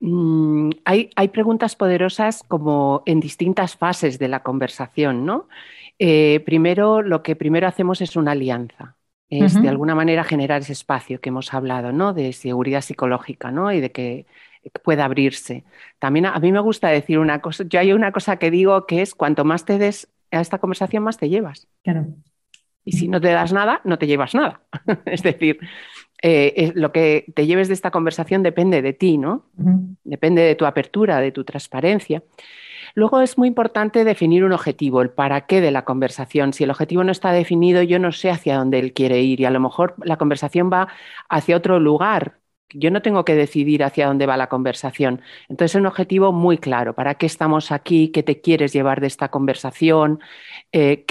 mm, 0.00 0.70
hay, 0.84 1.10
hay, 1.16 1.28
preguntas 1.28 1.76
poderosas 1.76 2.42
como 2.46 3.02
en 3.06 3.20
distintas 3.20 3.76
fases 3.76 4.18
de 4.18 4.28
la 4.28 4.42
conversación, 4.42 5.24
¿no? 5.24 5.48
Eh, 5.98 6.42
primero, 6.44 7.02
lo 7.02 7.22
que 7.22 7.36
primero 7.36 7.68
hacemos 7.68 8.00
es 8.00 8.16
una 8.16 8.32
alianza. 8.32 8.96
Es 9.40 9.60
de 9.60 9.68
alguna 9.68 9.94
manera 9.94 10.24
generar 10.24 10.60
ese 10.60 10.72
espacio 10.72 11.20
que 11.20 11.30
hemos 11.30 11.54
hablado, 11.54 11.90
¿no? 11.90 12.12
De 12.12 12.34
seguridad 12.34 12.82
psicológica, 12.82 13.50
¿no? 13.50 13.72
Y 13.72 13.80
de 13.80 13.90
que 13.90 14.26
pueda 14.84 15.06
abrirse. 15.06 15.64
También 15.98 16.26
a, 16.26 16.38
mí 16.38 16.52
me 16.52 16.60
gusta 16.60 16.88
decir 16.88 17.18
una 17.18 17.40
cosa, 17.40 17.64
yo 17.68 17.80
hay 17.80 17.92
una 17.92 18.12
cosa 18.12 18.36
que 18.36 18.50
digo 18.50 18.86
que 18.86 19.02
es 19.02 19.14
cuanto 19.14 19.44
más 19.44 19.64
te 19.64 19.78
des 19.78 20.08
a 20.30 20.40
esta 20.40 20.58
conversación, 20.58 21.02
más 21.02 21.16
te 21.16 21.28
llevas. 21.28 21.66
Claro. 21.82 22.06
Y 22.84 22.92
si 22.92 23.08
no 23.08 23.20
te 23.20 23.28
das 23.28 23.52
nada, 23.52 23.80
no 23.84 23.98
te 23.98 24.06
llevas 24.06 24.34
nada. 24.34 24.60
es 25.06 25.22
decir, 25.22 25.58
eh, 26.22 26.72
lo 26.74 26.92
que 26.92 27.26
te 27.34 27.46
lleves 27.46 27.68
de 27.68 27.74
esta 27.74 27.90
conversación 27.90 28.42
depende 28.42 28.80
de 28.80 28.92
ti, 28.92 29.18
¿no? 29.18 29.44
Depende 30.04 30.42
de 30.42 30.54
tu 30.54 30.66
apertura, 30.66 31.20
de 31.20 31.32
tu 31.32 31.44
transparencia. 31.44 32.22
Luego 32.94 33.20
es 33.20 33.38
muy 33.38 33.48
importante 33.48 34.04
definir 34.04 34.44
un 34.44 34.52
objetivo, 34.52 35.00
el 35.02 35.10
para 35.10 35.46
qué 35.46 35.60
de 35.60 35.70
la 35.70 35.84
conversación. 35.84 36.52
Si 36.52 36.64
el 36.64 36.70
objetivo 36.70 37.04
no 37.04 37.12
está 37.12 37.32
definido, 37.32 37.82
yo 37.82 37.98
no 37.98 38.12
sé 38.12 38.30
hacia 38.30 38.56
dónde 38.56 38.78
él 38.78 38.92
quiere 38.92 39.22
ir 39.22 39.40
y 39.40 39.44
a 39.46 39.50
lo 39.50 39.60
mejor 39.60 39.94
la 40.04 40.16
conversación 40.16 40.70
va 40.72 40.88
hacia 41.28 41.56
otro 41.56 41.80
lugar 41.80 42.41
yo 42.74 42.90
no 42.90 43.02
tengo 43.02 43.24
que 43.24 43.34
decidir 43.34 43.84
hacia 43.84 44.06
dónde 44.06 44.26
va 44.26 44.36
la 44.36 44.48
conversación. 44.48 45.20
Entonces, 45.48 45.74
es 45.74 45.80
un 45.80 45.86
objetivo 45.86 46.32
muy 46.32 46.58
claro. 46.58 46.94
¿Para 46.94 47.14
qué 47.14 47.26
estamos 47.26 47.72
aquí? 47.72 48.08
¿Qué 48.08 48.22
te 48.22 48.40
quieres 48.40 48.72
llevar 48.72 49.00
de 49.00 49.06
esta 49.06 49.28
conversación? 49.28 50.20
Eh, 50.72 51.04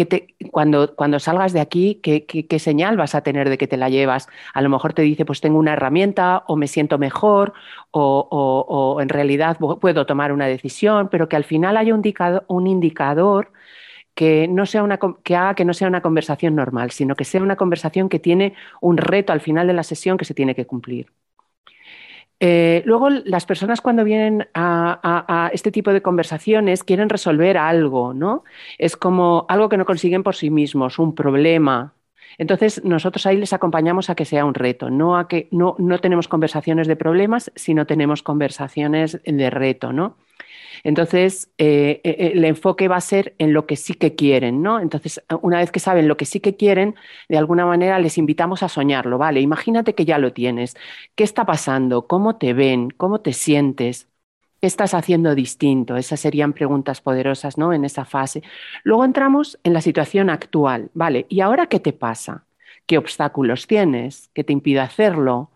cuando, 0.52 0.96
cuando, 0.96 1.20
salgas 1.20 1.54
de 1.54 1.60
aquí, 1.62 1.96
¿qué, 2.02 2.60
señal 2.60 2.98
vas 2.98 3.16
a 3.16 3.22
tener 3.22 3.50
de 3.50 3.58
que 3.58 3.68
te 3.68 3.78
la 3.78 3.90
llevas? 3.90 4.28
A 4.54 4.62
lo 4.62 4.70
mejor 4.70 4.94
te 4.94 5.02
dice, 5.04 5.26
pues 5.26 5.42
tengo 5.42 5.60
una 5.60 5.74
herramienta 5.74 6.44
o 6.48 6.56
me 6.56 6.68
siento 6.68 6.98
mejor 6.98 7.54
o, 7.92 8.98
en 9.02 9.10
realidad 9.10 9.58
puedo 9.58 10.06
tomar 10.06 10.32
una 10.32 10.48
decisión, 10.48 11.10
pero 11.10 11.30
que 11.30 11.36
al 11.36 11.44
final 11.44 11.78
haya 11.78 11.94
un 11.94 12.00
indicador, 12.00 12.46
un 12.48 12.68
indicador 12.68 13.52
que, 14.16 14.48
no 14.48 14.66
sea 14.66 14.84
una, 14.84 15.00
que 15.24 15.36
haga 15.36 15.56
que 15.56 15.66
no 15.66 15.74
sea 15.74 15.88
una 15.88 16.02
conversación 16.02 16.56
normal, 16.56 16.92
sino 16.92 17.16
que 17.16 17.26
sea 17.26 17.42
una 17.42 17.56
conversación 17.56 18.10
que 18.10 18.20
tiene 18.20 18.54
un 18.82 18.98
reto 18.98 19.34
al 19.34 19.42
final 19.42 19.68
de 19.68 19.74
la 19.74 19.84
sesión 19.84 20.18
que 20.18 20.26
se 20.26 20.34
tiene 20.34 20.56
que 20.56 20.66
cumplir. 20.68 21.12
Eh, 22.44 22.82
luego, 22.86 23.12
las 23.12 23.46
personas 23.46 23.82
cuando 23.82 24.04
vienen 24.04 24.48
a, 24.56 25.52
este 25.54 25.72
tipo 25.72 25.94
de 25.94 26.02
conversaciones 26.02 26.84
quieren 26.84 27.08
resolver 27.08 27.56
algo, 27.56 28.16
¿no? 28.16 28.44
Es 28.80 28.98
como 28.98 29.46
algo 29.48 29.70
que 29.70 29.78
no 29.78 29.86
consiguen 29.86 30.24
por 30.24 30.36
sí 30.36 30.50
mismos, 30.50 30.98
un 30.98 31.14
problema. 31.14 31.94
Entonces, 32.40 32.84
nosotros 32.84 33.28
ahí 33.28 33.38
les 33.38 33.54
acompañamos 33.54 34.10
a 34.10 34.16
que 34.16 34.26
sea 34.26 34.44
un 34.46 34.56
reto, 34.56 34.90
no 34.90 35.18
a 35.18 35.28
que 35.28 35.50
no, 35.52 35.76
no 35.78 36.00
tenemos 36.00 36.28
conversaciones 36.28 36.88
de 36.88 36.96
problemas, 36.96 37.52
sino 37.56 37.86
tenemos 37.86 38.24
conversaciones 38.24 39.22
de 39.24 39.50
reto, 39.52 39.94
¿no? 39.94 40.18
Entonces, 40.84 41.52
eh, 41.58 42.02
eh, 42.04 42.32
el 42.34 42.46
enfoque 42.46 42.88
va 42.88 42.98
a 42.98 43.02
ser 43.02 43.36
en 43.38 43.54
lo 43.54 43.66
que 43.66 43.76
sí 43.76 43.94
que 43.94 44.16
quieren, 44.16 44.62
¿no? 44.62 44.80
Entonces, 44.80 45.22
una 45.42 45.60
vez 45.60 45.72
que 45.72 45.80
saben 45.80 46.08
lo 46.08 46.18
que 46.18 46.26
sí 46.26 46.40
que 46.40 46.56
quieren, 46.56 46.96
de 47.30 47.38
alguna 47.38 47.66
manera 47.66 48.00
les 48.00 48.18
invitamos 48.18 48.64
a 48.64 48.70
soñarlo, 48.70 49.18
¿vale? 49.18 49.42
Imagínate 49.42 49.96
que 49.96 50.06
ya 50.06 50.18
lo 50.18 50.34
tienes. 50.34 50.76
¿Qué 51.16 51.24
está 51.24 51.46
pasando? 51.46 52.08
¿Cómo 52.08 52.38
te 52.38 52.54
ven? 52.54 52.90
¿Cómo 52.92 53.22
te 53.22 53.34
sientes? 53.34 54.08
¿Qué 54.60 54.68
estás 54.68 54.94
haciendo 54.94 55.34
distinto? 55.36 55.98
Esas 55.98 56.20
serían 56.20 56.54
preguntas 56.54 57.02
poderosas, 57.02 57.58
¿no? 57.58 57.74
En 57.74 57.84
esa 57.86 58.06
fase. 58.06 58.44
Luego 58.84 59.06
entramos 59.06 59.60
en 59.64 59.74
la 59.74 59.82
situación 59.82 60.30
actual, 60.30 60.92
¿vale? 60.94 61.26
¿Y 61.30 61.42
ahora 61.42 61.68
qué 61.68 61.80
te 61.80 61.94
pasa? 61.94 62.46
¿Qué 62.86 62.98
obstáculos 62.98 63.68
tienes? 63.68 64.30
¿Qué 64.34 64.44
te 64.44 64.54
impide 64.54 64.80
hacerlo? 64.82 65.50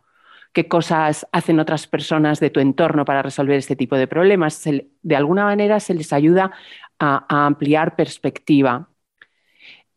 Qué 0.56 0.70
cosas 0.70 1.28
hacen 1.34 1.60
otras 1.60 1.86
personas 1.86 2.40
de 2.40 2.50
tu 2.50 2.62
entorno 2.62 3.04
para 3.04 3.22
resolver 3.22 3.58
este 3.58 3.76
tipo 3.76 3.98
de 3.98 4.08
problemas. 4.08 4.64
de 4.64 5.16
alguna 5.16 5.44
manera 5.44 5.80
se 5.82 5.94
les 5.94 6.14
ayuda 6.14 6.52
a, 6.98 7.46
ampliar 7.46 7.96
perspectiva. 7.98 8.90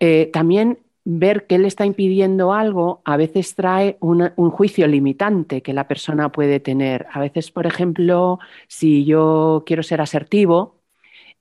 Eh, 0.00 0.30
también 0.32 0.80
ver 1.04 1.46
qué 1.46 1.58
le 1.58 1.68
está 1.68 1.86
impidiendo 1.86 2.52
algo 2.52 3.02
a 3.04 3.16
veces 3.16 3.54
trae 3.54 3.96
un 4.00 4.50
juicio 4.50 4.86
limitante 4.86 5.62
que 5.62 5.72
la 5.72 5.86
persona 5.88 6.30
puede 6.32 6.60
tener. 6.60 7.06
A 7.12 7.20
veces, 7.20 7.50
por 7.52 7.66
ejemplo, 7.66 8.40
si 8.66 9.04
yo 9.04 9.62
quiero 9.64 9.82
ser 9.82 10.00
asertivo, 10.00 10.82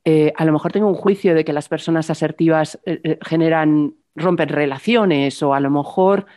eh, 0.06 0.32
a 0.38 0.46
lo 0.46 0.54
mejor 0.54 0.72
tengo 0.72 0.88
un 0.88 0.96
juicio 0.96 1.36
de 1.36 1.44
que 1.44 1.54
las 1.54 1.70
personas 1.70 2.10
asertivas 2.10 2.80
eh, 2.86 3.18
generan, 3.24 3.96
rompen 4.16 4.50
relaciones 4.50 5.42
o 5.44 5.54
a 5.54 5.60
lo 5.60 5.72
mejor 5.72 6.28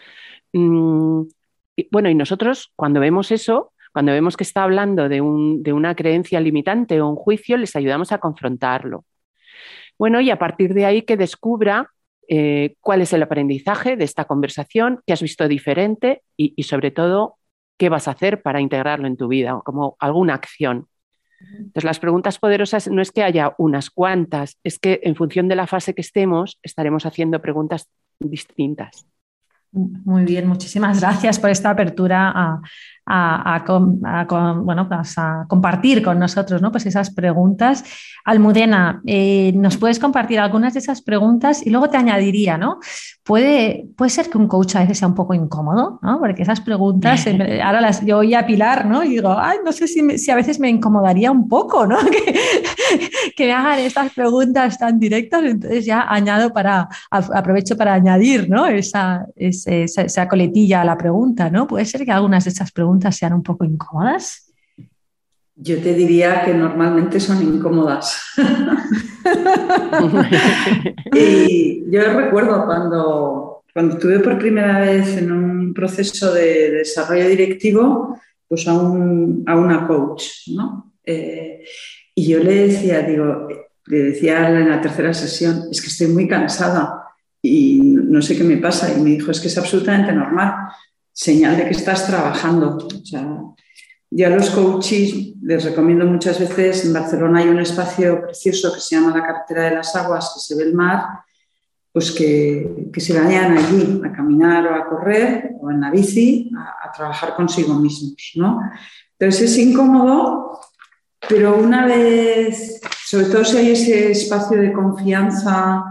mm, 1.84 1.88
bueno, 1.90 2.08
y 2.08 2.14
nosotros 2.14 2.72
cuando 2.76 3.00
vemos 3.00 3.30
eso, 3.30 3.72
cuando 3.92 4.12
vemos 4.12 4.36
que 4.36 4.44
está 4.44 4.62
hablando 4.62 5.08
de, 5.08 5.20
una 5.20 5.94
creencia 5.94 6.40
limitante 6.40 7.00
o 7.00 7.08
un 7.08 7.16
juicio, 7.16 7.56
les 7.56 7.74
ayudamos 7.74 8.12
a 8.12 8.18
confrontarlo. 8.18 9.04
Bueno, 9.98 10.20
y 10.20 10.30
a 10.30 10.38
partir 10.38 10.74
de 10.74 10.86
ahí 10.86 11.02
que 11.02 11.16
descubra 11.16 11.90
eh, 12.28 12.76
cuál 12.80 13.02
es 13.02 13.12
el 13.12 13.22
aprendizaje 13.22 13.96
de 13.96 14.04
esta 14.04 14.24
conversación, 14.24 15.00
qué 15.06 15.12
has 15.12 15.22
visto 15.22 15.48
diferente 15.48 16.22
y, 16.36 16.62
sobre 16.62 16.90
todo 16.90 17.36
qué 17.76 17.88
vas 17.88 18.08
a 18.08 18.12
hacer 18.12 18.42
para 18.42 18.60
integrarlo 18.60 19.06
en 19.06 19.16
tu 19.16 19.26
vida, 19.26 19.60
como 19.64 19.96
alguna 19.98 20.34
acción. 20.34 20.86
Entonces, 21.40 21.84
las 21.84 21.98
preguntas 21.98 22.38
poderosas 22.38 22.88
no 22.88 23.00
es 23.00 23.10
que 23.10 23.22
haya 23.22 23.54
unas 23.58 23.90
cuantas, 23.90 24.58
es 24.62 24.78
que 24.78 25.00
en 25.02 25.16
función 25.16 25.48
de 25.48 25.56
la 25.56 25.66
fase 25.66 25.94
que 25.94 26.02
estemos, 26.02 26.58
estaremos 26.62 27.06
haciendo 27.06 27.40
preguntas 27.40 27.88
distintas. 28.18 29.06
Muy 29.72 30.24
bien, 30.24 30.48
muchísimas 30.48 31.00
gracias 31.00 31.38
por 31.38 31.50
esta 31.50 31.70
apertura 31.70 32.32
a, 32.34 32.60
a, 33.10 33.64
bueno, 34.62 34.88
pues 34.88 35.18
a 35.18 35.44
compartir 35.48 36.02
con 36.02 36.18
nosotros 36.18 36.62
¿no? 36.62 36.70
pues 36.70 36.86
esas 36.86 37.10
preguntas. 37.10 37.84
Almudena, 38.24 39.00
eh, 39.06 39.52
¿nos 39.54 39.76
puedes 39.76 39.98
compartir 39.98 40.38
algunas 40.38 40.74
de 40.74 40.80
esas 40.80 41.02
preguntas? 41.02 41.66
Y 41.66 41.70
luego 41.70 41.88
te 41.88 41.96
añadiría, 41.96 42.58
¿no? 42.58 42.78
Puede, 43.24 43.86
puede 43.96 44.10
ser 44.10 44.28
que 44.28 44.38
un 44.38 44.46
coach 44.46 44.76
a 44.76 44.80
veces 44.80 44.98
sea 44.98 45.08
un 45.08 45.14
poco 45.14 45.34
incómodo, 45.34 45.98
¿no? 46.02 46.18
Porque 46.20 46.42
esas 46.42 46.60
preguntas, 46.60 47.26
ahora 47.64 47.80
las 47.80 48.04
yo 48.04 48.18
oí 48.18 48.34
a 48.34 48.46
Pilar, 48.46 48.86
¿no? 48.86 49.02
Y 49.02 49.10
digo, 49.10 49.34
ay, 49.38 49.58
no 49.64 49.72
sé 49.72 49.88
si, 49.88 50.18
si 50.18 50.30
a 50.30 50.36
veces 50.36 50.60
me 50.60 50.68
incomodaría 50.68 51.30
un 51.30 51.48
poco, 51.48 51.86
¿no? 51.86 51.98
Que, 52.90 53.08
que, 53.36 53.46
me 53.46 53.52
hagan 53.52 53.78
estas 53.78 54.12
preguntas 54.12 54.76
tan 54.76 54.98
directas, 54.98 55.44
entonces 55.44 55.86
ya 55.86 56.06
añado 56.08 56.52
para, 56.52 56.88
aprovecho 57.10 57.76
para 57.76 57.94
añadir, 57.94 58.50
¿no? 58.50 58.66
Esa, 58.66 59.26
esa, 59.36 60.02
esa 60.02 60.28
coletilla 60.28 60.80
a 60.82 60.84
la 60.84 60.98
pregunta, 60.98 61.50
¿no? 61.50 61.68
Puede 61.68 61.84
ser 61.84 62.04
que 62.04 62.10
algunas 62.10 62.44
de 62.44 62.50
esas 62.50 62.72
preguntas 62.72 62.99
sean 63.12 63.34
un 63.34 63.42
poco 63.42 63.64
incómodas? 63.64 64.52
Yo 65.56 65.82
te 65.82 65.94
diría 65.94 66.44
que 66.44 66.54
normalmente 66.54 67.20
son 67.20 67.42
incómodas. 67.42 68.22
y 71.12 71.90
yo 71.90 72.02
recuerdo 72.14 72.64
cuando, 72.64 73.64
cuando 73.74 73.94
estuve 73.94 74.20
por 74.20 74.38
primera 74.38 74.80
vez 74.80 75.18
en 75.18 75.32
un 75.32 75.74
proceso 75.74 76.32
de 76.32 76.70
desarrollo 76.70 77.28
directivo, 77.28 78.18
pues 78.48 78.66
a, 78.66 78.72
a 78.72 79.56
una 79.56 79.86
coach, 79.86 80.48
¿no? 80.48 80.94
Eh, 81.04 81.62
y 82.14 82.28
yo 82.28 82.38
le 82.38 82.68
decía, 82.68 83.02
digo, 83.02 83.48
le 83.86 84.02
decía 84.02 84.48
en 84.48 84.68
la 84.68 84.80
tercera 84.80 85.12
sesión, 85.12 85.64
es 85.70 85.80
que 85.80 85.88
estoy 85.88 86.08
muy 86.08 86.26
cansada 86.26 87.04
y 87.42 87.80
no 87.82 88.22
sé 88.22 88.36
qué 88.36 88.44
me 88.44 88.56
pasa. 88.56 88.92
Y 88.96 89.00
me 89.00 89.10
dijo, 89.10 89.30
es 89.30 89.40
que 89.40 89.48
es 89.48 89.58
absolutamente 89.58 90.12
normal 90.12 90.54
señal 91.20 91.54
de 91.58 91.64
que 91.64 91.76
estás 91.76 92.06
trabajando. 92.06 92.78
O 92.78 94.24
a 94.24 94.28
los 94.30 94.50
coaches 94.50 95.34
les 95.42 95.64
recomiendo 95.64 96.06
muchas 96.06 96.40
veces, 96.40 96.86
en 96.86 96.94
Barcelona 96.94 97.40
hay 97.40 97.48
un 97.48 97.60
espacio 97.60 98.22
precioso 98.22 98.72
que 98.72 98.80
se 98.80 98.96
llama 98.96 99.16
la 99.16 99.26
carretera 99.26 99.64
de 99.64 99.74
las 99.76 99.94
aguas, 99.94 100.32
que 100.34 100.40
se 100.40 100.56
ve 100.56 100.68
el 100.68 100.74
mar, 100.74 101.04
pues 101.92 102.10
que, 102.10 102.88
que 102.92 103.00
se 103.00 103.12
vayan 103.18 103.58
allí 103.58 104.00
a 104.02 104.12
caminar 104.12 104.66
o 104.66 104.74
a 104.74 104.88
correr 104.88 105.52
o 105.60 105.70
en 105.70 105.82
la 105.82 105.90
bici 105.90 106.50
a, 106.56 106.90
trabajar 106.90 107.34
consigo 107.36 107.74
mismos. 107.74 108.32
¿no? 108.36 108.58
Entonces 109.18 109.52
es 109.52 109.58
incómodo, 109.58 110.58
pero 111.28 111.58
una 111.58 111.84
vez, 111.84 112.80
sobre 113.04 113.26
todo 113.26 113.44
si 113.44 113.58
hay 113.58 113.70
ese 113.72 114.10
espacio 114.10 114.58
de 114.60 114.72
confianza 114.72 115.84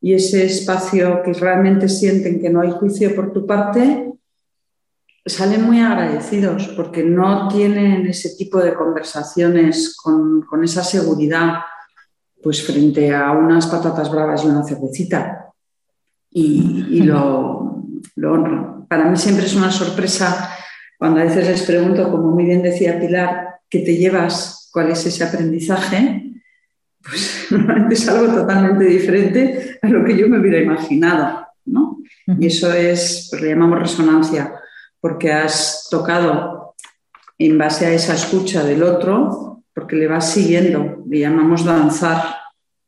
y 0.00 0.12
ese 0.12 0.44
espacio 0.44 1.22
que 1.22 1.32
realmente 1.32 1.88
sienten 1.88 2.38
que 2.40 2.50
no 2.50 2.60
hay 2.60 2.70
juicio 2.70 3.14
por 3.16 3.32
tu 3.32 3.46
parte, 3.46 4.13
salen 5.26 5.62
muy 5.62 5.80
agradecidos 5.80 6.68
porque 6.68 7.02
no 7.02 7.48
tienen 7.48 8.06
ese 8.06 8.36
tipo 8.36 8.58
de 8.58 8.74
conversaciones 8.74 9.96
con, 9.96 10.44
esa 10.62 10.84
seguridad 10.84 11.60
pues 12.42 12.64
frente 12.64 13.14
a 13.14 13.32
unas 13.32 13.66
patatas 13.66 14.10
bravas 14.10 14.44
y 14.44 14.48
una 14.48 14.62
cervecita. 14.64 15.50
Y, 16.30 17.02
lo, 17.02 17.82
honro. 18.16 18.86
Para 18.88 19.06
mí 19.06 19.16
siempre 19.16 19.46
es 19.46 19.54
una 19.54 19.70
sorpresa 19.70 20.50
cuando 20.98 21.20
a 21.20 21.24
veces 21.24 21.48
les 21.48 21.62
pregunto, 21.62 22.10
como 22.10 22.30
muy 22.30 22.44
bien 22.44 22.62
decía 22.62 23.00
Pilar, 23.00 23.60
¿qué 23.68 23.80
te 23.80 23.96
llevas? 23.96 24.68
¿Cuál 24.72 24.90
es 24.90 25.06
ese 25.06 25.24
aprendizaje? 25.24 26.32
Pues 27.02 27.46
normalmente 27.50 27.94
es 27.94 28.08
algo 28.08 28.32
totalmente 28.32 28.84
diferente 28.84 29.78
a 29.80 29.88
lo 29.88 30.04
que 30.04 30.16
yo 30.16 30.28
me 30.28 30.38
hubiera 30.38 30.58
imaginado. 30.58 31.46
¿no? 31.64 31.98
Y 32.26 32.46
eso 32.46 32.72
es, 32.72 33.28
pues 33.30 33.42
le 33.42 33.48
llamamos 33.48 33.78
resonancia 33.78 34.52
porque 35.04 35.30
has 35.30 35.86
tocado 35.90 36.76
en 37.36 37.58
base 37.58 37.84
a 37.84 37.92
esa 37.92 38.14
escucha 38.14 38.64
del 38.64 38.82
otro, 38.82 39.62
porque 39.74 39.96
le 39.96 40.06
vas 40.06 40.32
siguiendo, 40.32 41.04
le 41.06 41.18
llamamos 41.18 41.62
danzar 41.62 42.36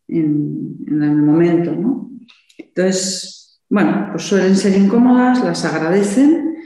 en, 0.08 0.78
el 0.88 1.16
momento, 1.16 1.72
¿no? 1.72 2.10
Entonces, 2.56 3.60
bueno, 3.68 4.08
pues 4.12 4.22
suelen 4.22 4.56
ser 4.56 4.78
incómodas, 4.78 5.44
las 5.44 5.62
agradecen 5.66 6.56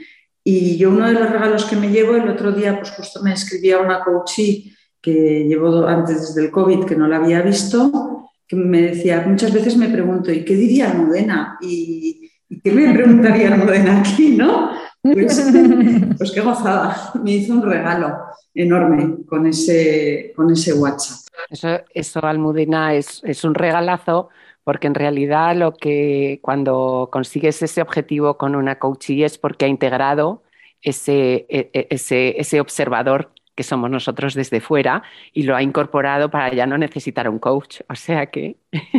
y 0.41 0.77
yo 0.77 0.89
uno 0.89 1.05
de 1.05 1.15
los 1.15 1.29
regalos 1.29 1.65
que 1.65 1.75
me 1.75 1.89
llevo, 1.89 2.15
el 2.15 2.29
otro 2.29 2.53
día 2.53 2.77
pues 2.77 2.91
justo 2.91 3.21
me 3.21 3.33
escribía 3.33 3.79
una 3.79 4.05
coachee 4.05 4.73
que 5.01 5.43
llevo 5.49 5.85
antes 5.85 6.29
desde 6.29 6.45
el 6.45 6.51
COVID, 6.51 6.85
que 6.85 6.95
no 6.95 7.09
la 7.09 7.17
había 7.17 7.41
visto, 7.41 8.29
que 8.47 8.55
me 8.55 8.83
decía, 8.83 9.25
muchas 9.27 9.51
veces 9.51 9.75
me 9.75 9.89
pregunto, 9.89 10.31
¿y 10.31 10.45
qué 10.45 10.55
diría 10.55 10.93
Modena? 10.93 11.57
¿Y, 11.59 12.31
qué 12.63 12.71
me 12.71 12.93
preguntaría 12.93 13.53
Modena 13.57 13.99
aquí? 13.99 14.29
¿no? 14.37 14.71
Pues, 15.01 15.51
pues, 16.17 16.31
qué 16.31 16.41
gozada, 16.41 17.11
me 17.23 17.31
hizo 17.31 17.53
un 17.53 17.63
regalo 17.63 18.17
enorme 18.53 19.25
con 19.25 19.47
ese, 19.47 20.33
con 20.35 20.51
ese 20.51 20.73
WhatsApp. 20.73 21.19
Eso, 21.49 21.67
eso 21.93 22.23
Almudena, 22.23 22.93
es, 22.93 23.21
es 23.23 23.43
un 23.43 23.55
regalazo 23.55 24.29
porque 24.63 24.87
en 24.87 24.95
realidad 24.95 25.55
lo 25.55 25.73
que 25.73 26.39
cuando 26.43 27.09
consigues 27.11 27.61
ese 27.63 27.81
objetivo 27.81 28.37
con 28.37 28.55
una 28.55 28.77
coachee 28.77 29.23
es 29.23 29.37
porque 29.37 29.65
ha 29.65 29.67
integrado 29.67 30.43
ese, 30.81 31.45
e, 31.49 31.69
e, 31.73 31.87
ese, 31.89 32.39
ese 32.39 32.59
observador 32.61 33.31
somos 33.63 33.89
nosotros 33.89 34.33
desde 34.33 34.59
fuera 34.61 35.03
y 35.33 35.43
lo 35.43 35.55
ha 35.55 35.63
incorporado 35.63 36.29
para 36.29 36.53
ya 36.53 36.65
no 36.65 36.77
necesitar 36.77 37.29
un 37.29 37.39
coach. 37.39 37.81
O 37.89 37.95
sea 37.95 38.25
que... 38.27 38.57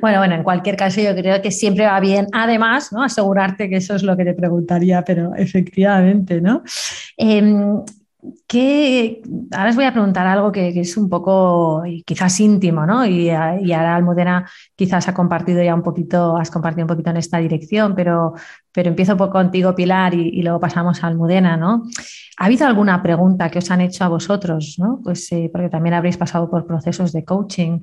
bueno, 0.00 0.18
bueno, 0.18 0.34
en 0.34 0.42
cualquier 0.42 0.76
caso 0.76 1.00
yo 1.00 1.14
creo 1.14 1.40
que 1.42 1.50
siempre 1.50 1.86
va 1.86 2.00
bien, 2.00 2.26
además, 2.32 2.92
¿no? 2.92 3.02
Asegurarte 3.02 3.68
que 3.68 3.76
eso 3.76 3.94
es 3.94 4.02
lo 4.02 4.16
que 4.16 4.24
te 4.24 4.34
preguntaría, 4.34 5.02
pero 5.02 5.34
efectivamente, 5.34 6.40
¿no? 6.40 6.62
Em, 7.16 7.82
ahora 9.52 9.70
os 9.70 9.76
voy 9.76 9.84
a 9.84 9.92
preguntar 9.92 10.26
algo 10.26 10.52
que, 10.52 10.68
es 10.68 10.96
un 10.96 11.08
poco 11.08 11.82
quizás 12.04 12.38
íntimo, 12.40 12.86
¿no? 12.86 13.04
Y, 13.04 13.30
ahora 13.30 13.96
Almudena 13.96 14.48
quizás 14.74 15.08
ha 15.08 15.14
compartido 15.14 15.62
ya 15.62 15.74
un 15.74 15.82
poquito, 15.82 16.36
has 16.36 16.50
compartido 16.50 16.84
un 16.84 16.88
poquito 16.88 17.10
en 17.10 17.16
esta 17.16 17.38
dirección, 17.38 17.94
pero, 17.94 18.34
pero 18.72 18.88
empiezo 18.88 19.16
contigo, 19.30 19.74
Pilar, 19.74 20.14
y, 20.14 20.42
luego 20.42 20.60
pasamos 20.60 21.02
a 21.02 21.08
Almudena, 21.08 21.56
¿no? 21.56 21.82
¿Ha 22.38 22.44
habido 22.46 22.66
alguna 22.66 23.02
pregunta 23.02 23.50
que 23.50 23.58
os 23.58 23.70
han 23.70 23.80
hecho 23.80 24.04
a 24.04 24.08
vosotros, 24.08 24.76
¿no? 24.78 25.00
Pues 25.02 25.30
eh, 25.32 25.50
porque 25.52 25.68
también 25.68 25.94
habréis 25.94 26.16
pasado 26.16 26.50
por 26.50 26.66
procesos 26.66 27.12
de 27.12 27.24
coaching. 27.24 27.80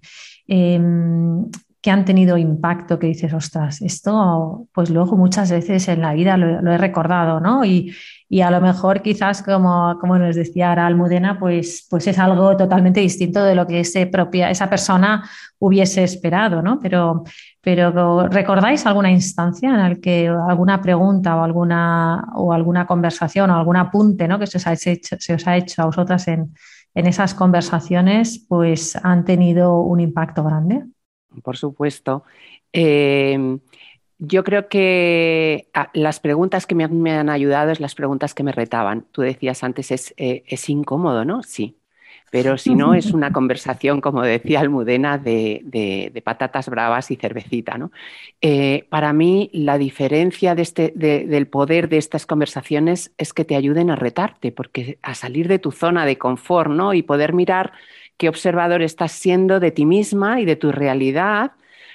Em, 0.48 1.46
que 1.84 1.92
han 1.92 2.06
tenido 2.06 2.38
impacto, 2.38 2.98
que 2.98 3.08
dices, 3.08 3.34
ostras, 3.34 3.82
esto, 3.82 4.70
pues 4.74 4.90
luego 4.90 5.18
muchas 5.18 5.52
veces 5.52 5.90
en 5.90 6.02
la 6.02 6.14
vida 6.14 6.38
lo, 6.38 6.72
he 6.72 6.78
recordado, 6.78 7.42
¿no? 7.42 7.66
Y, 7.66 7.94
y, 8.30 8.40
a 8.40 8.50
lo 8.50 8.62
mejor 8.62 9.02
quizás, 9.02 9.44
como, 9.44 9.98
como 10.00 10.18
nos 10.18 10.38
decía 10.38 10.70
ahora 10.70 10.88
Almudena, 10.88 11.38
pues, 11.38 11.86
pues 11.90 12.08
es 12.08 12.18
algo 12.20 12.56
totalmente 12.56 13.02
distinto 13.02 13.44
de 13.44 13.54
lo 13.54 13.68
que 13.68 13.82
ese 13.82 14.08
propia, 14.08 14.50
esa 14.50 14.70
persona 14.70 15.30
hubiese 15.60 16.06
esperado, 16.06 16.62
¿no? 16.62 16.80
Pero, 16.80 17.26
pero 17.60 18.30
¿recordáis 18.30 18.86
alguna 18.86 19.12
instancia 19.12 19.70
en 19.72 19.78
la 19.78 19.96
que 19.96 20.30
alguna 20.30 20.82
pregunta 20.82 21.36
o 21.36 21.44
alguna, 21.44 22.24
o 22.36 22.54
alguna 22.54 22.88
conversación 22.88 23.52
o 23.52 23.58
algún 23.58 23.76
apunte 23.76 24.26
¿no? 24.26 24.40
que 24.40 24.48
se 24.48 24.58
os, 24.58 24.68
ha 24.68 24.72
hecho, 24.72 25.18
se 25.20 25.34
os 25.34 25.46
ha 25.48 25.58
hecho 25.58 25.82
a 25.82 25.86
vosotras 25.88 26.30
en, 26.30 26.54
en 26.96 27.08
esas 27.08 27.34
conversaciones, 27.34 28.46
pues 28.48 28.96
han 29.04 29.26
tenido 29.26 29.82
un 29.82 30.00
impacto 30.00 30.46
grande? 30.46 30.86
Por 31.42 31.58
supuesto. 31.58 32.24
Em, 32.72 33.60
yo 34.20 34.44
creo 34.44 34.68
que 34.70 35.68
ah, 35.74 35.90
las 35.94 36.20
preguntas 36.20 36.66
que 36.66 36.76
me 36.76 37.12
han, 37.12 37.30
ayudado 37.30 37.72
es 37.72 37.80
las 37.80 37.96
preguntas 37.96 38.34
que 38.34 38.44
me 38.44 38.52
retaban. 38.52 39.06
Tú 39.12 39.22
decías 39.22 39.64
antes, 39.64 39.92
es, 39.92 40.14
eh, 40.18 40.44
es 40.48 40.70
incómodo, 40.70 41.26
¿no? 41.26 41.44
Sí. 41.44 41.78
Pero 42.34 42.58
si 42.58 42.74
no, 42.74 42.96
es 42.96 43.12
una 43.12 43.32
conversación, 43.34 44.02
como 44.02 44.24
decía 44.24 44.60
Almudena, 44.60 45.20
de, 45.20 46.22
patatas 46.26 46.68
bravas 46.68 47.12
y 47.12 47.16
cervecita. 47.16 47.78
¿no? 47.78 47.92
Eh, 48.42 48.88
para 48.90 49.14
mí, 49.14 49.52
la 49.54 49.78
diferencia 49.78 50.56
de 50.56 50.64
este, 50.64 50.94
del 50.96 51.46
poder 51.46 51.90
de 51.90 52.00
estas 52.00 52.26
conversaciones 52.26 53.12
es 53.20 53.34
que 53.34 53.46
te 53.46 53.56
ayuden 53.56 53.92
a 53.92 53.96
retarte, 53.96 54.52
porque 54.52 54.98
a 55.04 55.14
salir 55.14 55.48
de 55.48 55.60
tu 55.60 55.72
zona 55.72 56.08
de 56.08 56.18
confort 56.18 56.72
¿no? 56.72 56.96
y 56.96 57.04
poder 57.04 57.34
mirar 57.34 57.74
qué 58.18 58.30
observador 58.30 58.82
estás 58.82 59.12
siendo 59.12 59.60
de 59.60 59.72
ti 59.72 59.86
misma 59.86 60.42
y 60.42 60.46
de 60.46 60.56
tu 60.56 60.72
realidad 60.72 61.52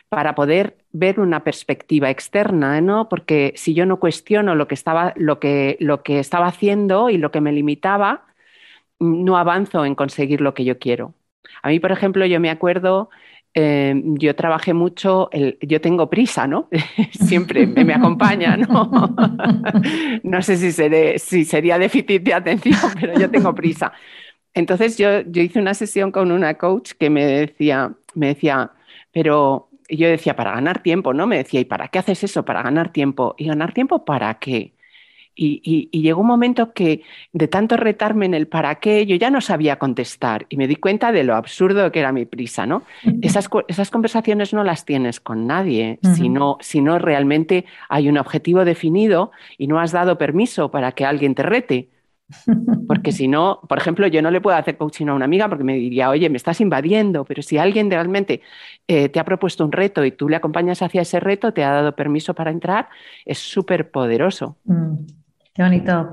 para 0.09 0.35
poder 0.35 0.79
ver 0.93 1.21
una 1.21 1.45
perspectiva 1.45 2.11
externa, 2.11 2.81
¿no? 2.81 3.09
Porque 3.09 3.53
si 3.57 3.75
yo 3.75 3.87
no 3.87 4.01
cuestiono 4.01 4.55
lo 4.55 4.67
que 4.69 4.75
estaba, 4.75 5.13
lo 5.17 5.39
que, 5.39 5.77
lo 5.81 6.03
que 6.03 6.19
estaba 6.19 6.47
haciendo 6.47 7.11
y 7.11 7.19
lo 7.19 7.31
que 7.31 7.41
me 7.41 7.53
limitaba, 7.53 8.27
no 8.99 9.37
avanzo 9.37 9.85
en 9.85 9.95
conseguir 9.95 10.41
lo 10.41 10.55
que 10.55 10.65
yo 10.65 10.79
quiero. 10.79 11.15
A 11.63 11.69
mí, 11.69 11.79
por 11.81 11.93
ejemplo, 11.93 12.25
yo 12.27 12.41
me 12.41 12.51
acuerdo, 12.51 13.11
eh, 13.55 13.95
yo 14.05 14.35
trabajé 14.35 14.75
mucho, 14.75 15.31
yo 15.61 15.81
tengo 15.81 16.11
prisa, 16.11 16.47
¿no? 16.47 16.69
Siempre 17.13 17.67
me, 17.67 17.93
acompaña, 17.93 18.57
¿no? 18.57 18.91
no 20.23 20.43
sé 20.43 20.57
si, 20.57 21.19
si 21.19 21.45
sería 21.45 21.79
déficit 21.79 22.23
de 22.23 22.35
atención, 22.35 22.93
pero 22.99 23.19
yo 23.19 23.31
tengo 23.31 23.55
prisa. 23.55 23.93
Entonces 24.59 24.99
yo, 24.99 25.21
hice 25.21 25.61
una 25.61 25.73
sesión 25.73 26.11
con 26.11 26.33
una 26.33 26.55
coach 26.55 26.93
que 26.99 27.11
me 27.11 27.25
decía, 27.25 27.93
me 28.15 28.27
decía, 28.29 28.73
pero 29.13 29.69
yo 29.89 30.09
decía, 30.09 30.35
para 30.35 30.53
ganar 30.53 30.83
tiempo, 30.83 31.15
¿no? 31.15 31.29
Me 31.29 31.37
decía, 31.37 31.61
¿y 31.61 31.65
para 31.65 31.87
qué 31.87 32.01
haces 32.01 32.25
eso? 32.25 32.45
Para 32.45 32.65
ganar 32.65 32.93
tiempo. 32.93 33.37
¿Y 33.39 33.47
ganar 33.47 33.73
tiempo 33.73 34.05
para 34.05 34.35
qué? 34.41 34.75
Y, 35.37 35.89
llegó 35.93 36.23
un 36.23 36.27
momento 36.27 36.73
que 36.73 37.03
de 37.33 37.47
tanto 37.47 37.77
retarme 37.77 38.27
en 38.27 38.35
el 38.35 38.49
para 38.49 38.81
qué, 38.81 39.07
yo 39.07 39.15
ya 39.15 39.31
no 39.31 39.41
sabía 39.41 39.79
contestar 39.79 40.47
y 40.49 40.57
me 40.57 40.67
di 40.67 40.75
cuenta 40.75 41.13
de 41.13 41.23
lo 41.23 41.37
absurdo 41.37 41.93
que 41.93 42.01
era 42.01 42.11
mi 42.11 42.25
prisa, 42.25 42.67
¿no? 42.67 42.83
Esas, 43.23 43.49
esas 43.69 43.91
conversaciones 43.93 44.53
no 44.53 44.65
las 44.65 44.85
tienes 44.85 45.21
con 45.21 45.47
nadie, 45.47 46.01
si, 46.17 46.29
no, 46.29 46.59
si 46.61 46.81
no 46.81 46.99
realmente 46.99 47.65
hay 47.89 48.09
un 48.09 48.19
objetivo 48.19 48.65
definido 48.65 49.31
y 49.57 49.69
no 49.69 49.79
has 49.79 49.93
dado 49.93 50.19
permiso 50.19 50.73
para 50.73 50.91
que 50.91 51.05
alguien 51.05 51.37
te 51.37 51.45
rete. 51.45 51.91
Porque 52.87 53.13
si 53.13 53.29
no, 53.29 53.61
por 53.69 53.79
ejemplo, 53.79 54.07
yo 54.07 54.21
no 54.23 54.31
le 54.31 54.41
puedo 54.41 54.57
hacer 54.57 54.77
coaching 54.77 55.07
a 55.07 55.15
una 55.15 55.25
amiga 55.25 55.49
porque 55.49 55.65
me 55.65 55.75
diría, 55.75 56.11
oye, 56.11 56.29
me 56.29 56.37
estás 56.37 56.61
invadiendo, 56.61 57.25
pero 57.25 57.43
si 57.43 57.59
alguien 57.59 57.91
realmente 57.91 58.43
eh, 58.87 59.09
te 59.09 59.21
ha 59.21 59.25
propuesto 59.25 59.65
un 59.65 59.73
reto 59.73 60.05
y 60.05 60.13
tú 60.13 60.29
le 60.29 60.37
acompañas 60.37 60.83
hacia 60.83 61.03
ese 61.03 61.21
reto, 61.21 61.53
te 61.53 61.65
ha 61.65 61.71
dado 61.71 61.97
permiso 61.97 62.35
para 62.35 62.51
entrar, 62.51 62.89
es 63.25 63.39
súper 63.39 63.91
poderoso. 63.91 64.57
Mm. 64.65 64.95
Qué 65.59 65.65
bonito. 65.65 66.13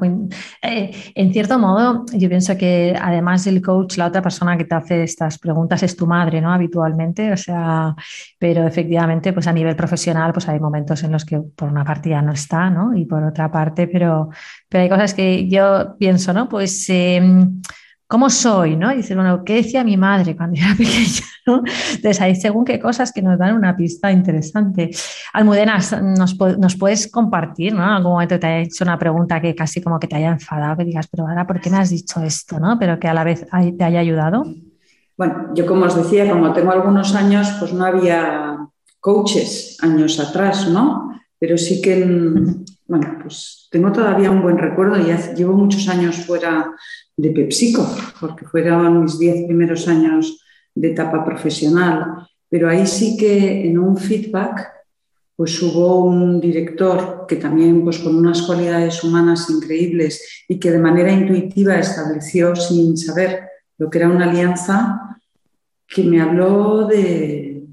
Eh, 0.59 0.91
en 1.13 1.31
cierto 1.31 1.59
modo, 1.59 2.03
yo 2.13 2.29
pienso 2.29 2.57
que 2.57 2.95
además 2.99 3.45
del 3.45 3.61
coach, 3.61 3.95
la 3.95 4.07
otra 4.07 4.23
persona 4.23 4.57
que 4.57 4.65
te 4.65 4.73
hace 4.73 5.03
estas 5.03 5.37
preguntas 5.37 5.83
es 5.83 5.95
tu 5.95 6.07
madre, 6.07 6.41
¿no? 6.41 6.51
Habitualmente, 6.51 7.31
o 7.31 7.37
sea, 7.37 7.93
pero 8.39 8.65
efectivamente, 8.65 9.33
pues 9.33 9.45
a 9.45 9.53
nivel 9.53 9.75
profesional, 9.75 10.33
pues 10.33 10.49
hay 10.49 10.59
momentos 10.59 11.03
en 11.03 11.11
los 11.11 11.25
que 11.25 11.39
por 11.55 11.69
una 11.69 11.85
parte 11.85 12.09
ya 12.09 12.23
no 12.23 12.31
está, 12.31 12.71
¿no? 12.71 12.95
Y 12.97 13.05
por 13.05 13.23
otra 13.23 13.51
parte, 13.51 13.87
pero, 13.87 14.31
pero 14.67 14.81
hay 14.81 14.89
cosas 14.89 15.13
que 15.13 15.47
yo 15.47 15.95
pienso, 15.99 16.33
¿no? 16.33 16.49
Pues 16.49 16.83
em, 16.89 17.61
¿cómo 18.07 18.29
soy? 18.29 18.75
¿no? 18.75 18.91
Y 18.91 18.97
dice, 18.97 19.15
bueno, 19.15 19.43
¿qué 19.43 19.55
decía 19.55 19.83
mi 19.83 19.97
madre 19.97 20.35
cuando 20.35 20.59
era 20.59 20.73
pequeña? 20.77 21.25
Entonces, 21.45 22.21
hay 22.21 22.35
según 22.35 22.65
qué 22.65 22.79
cosas 22.79 23.11
que 23.11 23.21
nos 23.21 23.37
dan 23.37 23.55
una 23.55 23.75
pista 23.75 24.11
interesante. 24.11 24.89
Almudena, 25.33 25.79
¿nos, 26.01 26.39
nos 26.39 26.75
puedes 26.75 27.11
compartir, 27.11 27.73
¿no? 27.73 27.83
En 27.83 27.89
algún 27.89 28.13
momento 28.13 28.39
te 28.39 28.47
haya 28.47 28.59
hecho 28.59 28.83
una 28.83 28.97
pregunta 28.97 29.39
que 29.41 29.53
casi 29.53 29.81
como 29.81 29.99
que 29.99 30.07
te 30.07 30.15
haya 30.15 30.29
enfadado, 30.29 30.77
que 30.77 30.85
digas, 30.85 31.07
pero 31.07 31.27
ahora, 31.27 31.45
¿por 31.45 31.59
qué 31.61 31.69
me 31.69 31.77
has 31.77 31.89
dicho 31.89 32.21
esto? 32.21 32.59
¿no? 32.59 32.77
Pero 32.79 32.99
que 32.99 33.07
a 33.07 33.13
la 33.13 33.23
vez 33.23 33.45
te 33.77 33.83
haya 33.83 33.99
ayudado. 33.99 34.43
Bueno, 35.17 35.53
yo 35.53 35.65
como 35.65 35.85
os 35.85 35.95
decía, 35.95 36.29
como 36.29 36.51
tengo 36.51 36.71
algunos 36.71 37.15
años, 37.15 37.47
pues 37.59 37.73
no 37.73 37.85
había 37.85 38.57
coaches 38.99 39.77
años 39.81 40.19
atrás, 40.19 40.67
¿no? 40.67 41.11
Pero 41.39 41.57
sí 41.57 41.81
que, 41.81 42.05
bueno, 42.87 43.19
pues 43.21 43.67
tengo 43.71 43.91
todavía 43.91 44.31
un 44.31 44.41
buen 44.41 44.57
recuerdo, 44.57 44.97
ya 45.05 45.33
llevo 45.33 45.53
muchos 45.53 45.87
años 45.89 46.15
fuera 46.17 46.71
de 47.17 47.31
PepsiCo, 47.31 47.87
porque 48.19 48.45
fueron 48.45 49.03
mis 49.03 49.19
diez 49.19 49.45
primeros 49.45 49.87
años 49.87 50.41
de 50.73 50.91
etapa 50.91 51.23
profesional, 51.23 52.27
pero 52.49 52.69
ahí 52.69 52.85
sí 52.85 53.17
que 53.17 53.67
en 53.67 53.77
un 53.77 53.97
feedback 53.97 54.75
pues 55.35 55.61
hubo 55.61 56.05
un 56.05 56.39
director 56.39 57.25
que 57.27 57.35
también 57.35 57.83
pues 57.83 57.99
con 57.99 58.15
unas 58.15 58.41
cualidades 58.43 59.03
humanas 59.03 59.49
increíbles 59.49 60.45
y 60.47 60.57
que 60.59 60.71
de 60.71 60.79
manera 60.79 61.11
intuitiva 61.11 61.75
estableció 61.75 62.55
sin 62.55 62.95
saber 62.95 63.41
lo 63.77 63.89
que 63.89 63.97
era 63.97 64.09
una 64.09 64.29
alianza, 64.29 65.19
que 65.87 66.03
me 66.03 66.21
habló 66.21 66.87
de, 66.87 67.65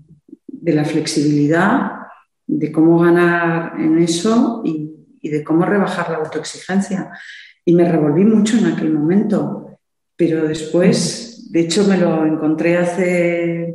de 0.47 0.73
la 0.73 0.85
flexibilidad, 0.85 2.02
de 2.47 2.73
cómo 2.73 2.99
ganar 2.99 3.81
en 3.81 3.99
eso 3.99 4.63
y, 4.65 4.91
de 5.23 5.45
cómo 5.45 5.65
rebajar 5.65 6.11
la 6.11 6.17
autoexigencia. 6.17 7.11
Y 7.65 7.75
me 7.75 7.91
revolví 7.91 8.25
mucho 8.25 8.59
en 8.59 8.67
aquel 8.67 8.93
momento, 8.93 9.79
pero 10.17 10.47
después, 10.47 11.49
de 11.53 11.61
hecho 11.61 11.85
me 11.85 11.97
lo 11.97 12.27
encontré 12.27 12.77
hace 12.77 13.75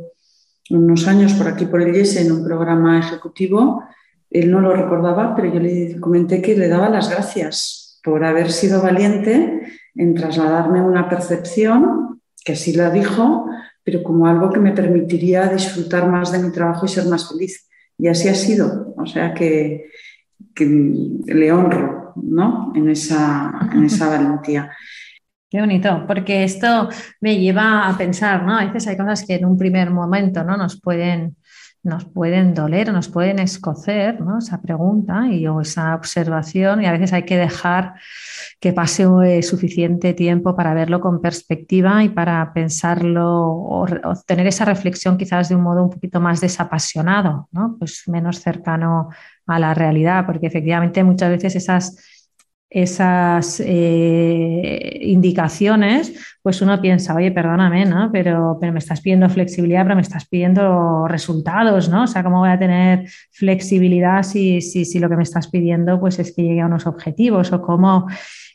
unos 0.70 1.08
años 1.08 1.32
por 1.32 1.48
aquí 1.48 1.64
por 1.64 1.80
el 1.80 1.96
IES 1.96 2.16
en 2.16 2.32
un 2.32 2.44
programa 2.44 2.98
ejecutivo, 2.98 3.82
él 4.30 4.50
no 4.50 4.60
lo 4.60 4.74
recordaba, 4.74 5.34
pero 5.34 5.54
yo 5.54 5.60
le 5.60 5.98
comenté 6.00 6.42
que 6.42 6.56
le 6.56 6.68
daba 6.68 6.90
las 6.90 7.08
gracias 7.08 8.00
por 8.04 8.24
haber 8.24 8.52
sido 8.52 8.82
valiente 8.82 9.62
en 9.94 10.14
trasladarme 10.14 10.82
una 10.82 11.08
percepción, 11.08 12.20
que 12.44 12.52
así 12.52 12.72
la 12.74 12.90
dijo, 12.90 13.46
pero 13.82 14.02
como 14.02 14.26
algo 14.26 14.50
que 14.50 14.60
me 14.60 14.72
permitiría 14.72 15.46
disfrutar 15.48 16.08
más 16.08 16.30
de 16.30 16.38
mi 16.40 16.52
trabajo 16.52 16.86
y 16.86 16.88
ser 16.88 17.06
más 17.06 17.28
feliz. 17.28 17.67
Y 17.98 18.08
así 18.08 18.28
ha 18.28 18.34
sido. 18.34 18.94
O 18.96 19.06
sea 19.06 19.34
que, 19.34 19.90
le 20.56 21.52
honro 21.52 22.12
¿no? 22.16 22.72
en, 22.74 22.90
esa, 22.90 23.70
en 23.72 23.84
esa 23.84 24.08
valentía. 24.10 24.70
Qué 25.50 25.60
bonito, 25.60 26.04
porque 26.06 26.44
esto 26.44 26.88
me 27.20 27.38
lleva 27.38 27.88
a 27.88 27.96
pensar, 27.96 28.42
¿no? 28.44 28.58
A 28.58 28.66
veces 28.66 28.86
hay 28.86 28.96
cosas 28.98 29.24
que 29.24 29.36
en 29.36 29.46
un 29.46 29.56
primer 29.56 29.90
momento 29.90 30.44
¿no? 30.44 30.56
nos 30.56 30.80
pueden 30.80 31.36
nos 31.82 32.04
pueden 32.04 32.54
doler, 32.54 32.92
nos 32.92 33.08
pueden 33.08 33.38
escocer, 33.38 34.20
¿no? 34.20 34.38
Esa 34.38 34.60
pregunta 34.60 35.28
y, 35.30 35.46
o 35.46 35.60
esa 35.60 35.94
observación 35.94 36.82
y 36.82 36.86
a 36.86 36.92
veces 36.92 37.12
hay 37.12 37.24
que 37.24 37.36
dejar 37.36 37.94
que 38.60 38.72
pase 38.72 39.06
eh, 39.24 39.42
suficiente 39.42 40.12
tiempo 40.14 40.56
para 40.56 40.74
verlo 40.74 41.00
con 41.00 41.20
perspectiva 41.20 42.02
y 42.02 42.08
para 42.08 42.52
pensarlo 42.52 43.28
o, 43.28 43.86
tener 44.26 44.46
esa 44.46 44.64
reflexión 44.64 45.16
quizás 45.16 45.48
de 45.48 45.56
un 45.56 45.62
modo 45.62 45.84
un 45.84 45.90
poquito 45.90 46.20
más 46.20 46.40
desapasionado, 46.40 47.48
¿no? 47.52 47.76
Pues 47.78 48.04
menos 48.06 48.40
cercano 48.40 49.10
a 49.46 49.58
la 49.58 49.74
realidad, 49.74 50.26
porque 50.26 50.48
efectivamente 50.48 51.04
muchas 51.04 51.30
veces 51.30 51.56
esas 51.56 51.96
esas 52.70 53.60
eh, 53.64 54.98
indicaciones, 55.00 56.38
pues 56.42 56.60
uno 56.60 56.80
piensa, 56.80 57.14
oye, 57.14 57.32
perdóname, 57.32 57.86
¿no? 57.86 58.10
Pero, 58.12 58.58
pero 58.60 58.72
me 58.72 58.78
estás 58.78 59.00
pidiendo 59.00 59.28
flexibilidad, 59.30 59.84
pero 59.84 59.96
me 59.96 60.02
estás 60.02 60.26
pidiendo 60.26 61.08
resultados, 61.08 61.88
¿no? 61.88 62.04
O 62.04 62.06
sea, 62.06 62.22
¿cómo 62.22 62.40
voy 62.40 62.50
a 62.50 62.58
tener 62.58 63.08
flexibilidad 63.32 64.22
si, 64.22 64.60
si, 64.60 64.84
si 64.84 64.98
lo 64.98 65.08
que 65.08 65.16
me 65.16 65.22
estás 65.22 65.48
pidiendo 65.48 65.98
pues 65.98 66.18
es 66.18 66.34
que 66.34 66.42
llegue 66.42 66.60
a 66.60 66.66
unos 66.66 66.86
objetivos 66.86 67.52
o 67.52 67.62
cómo... 67.62 68.06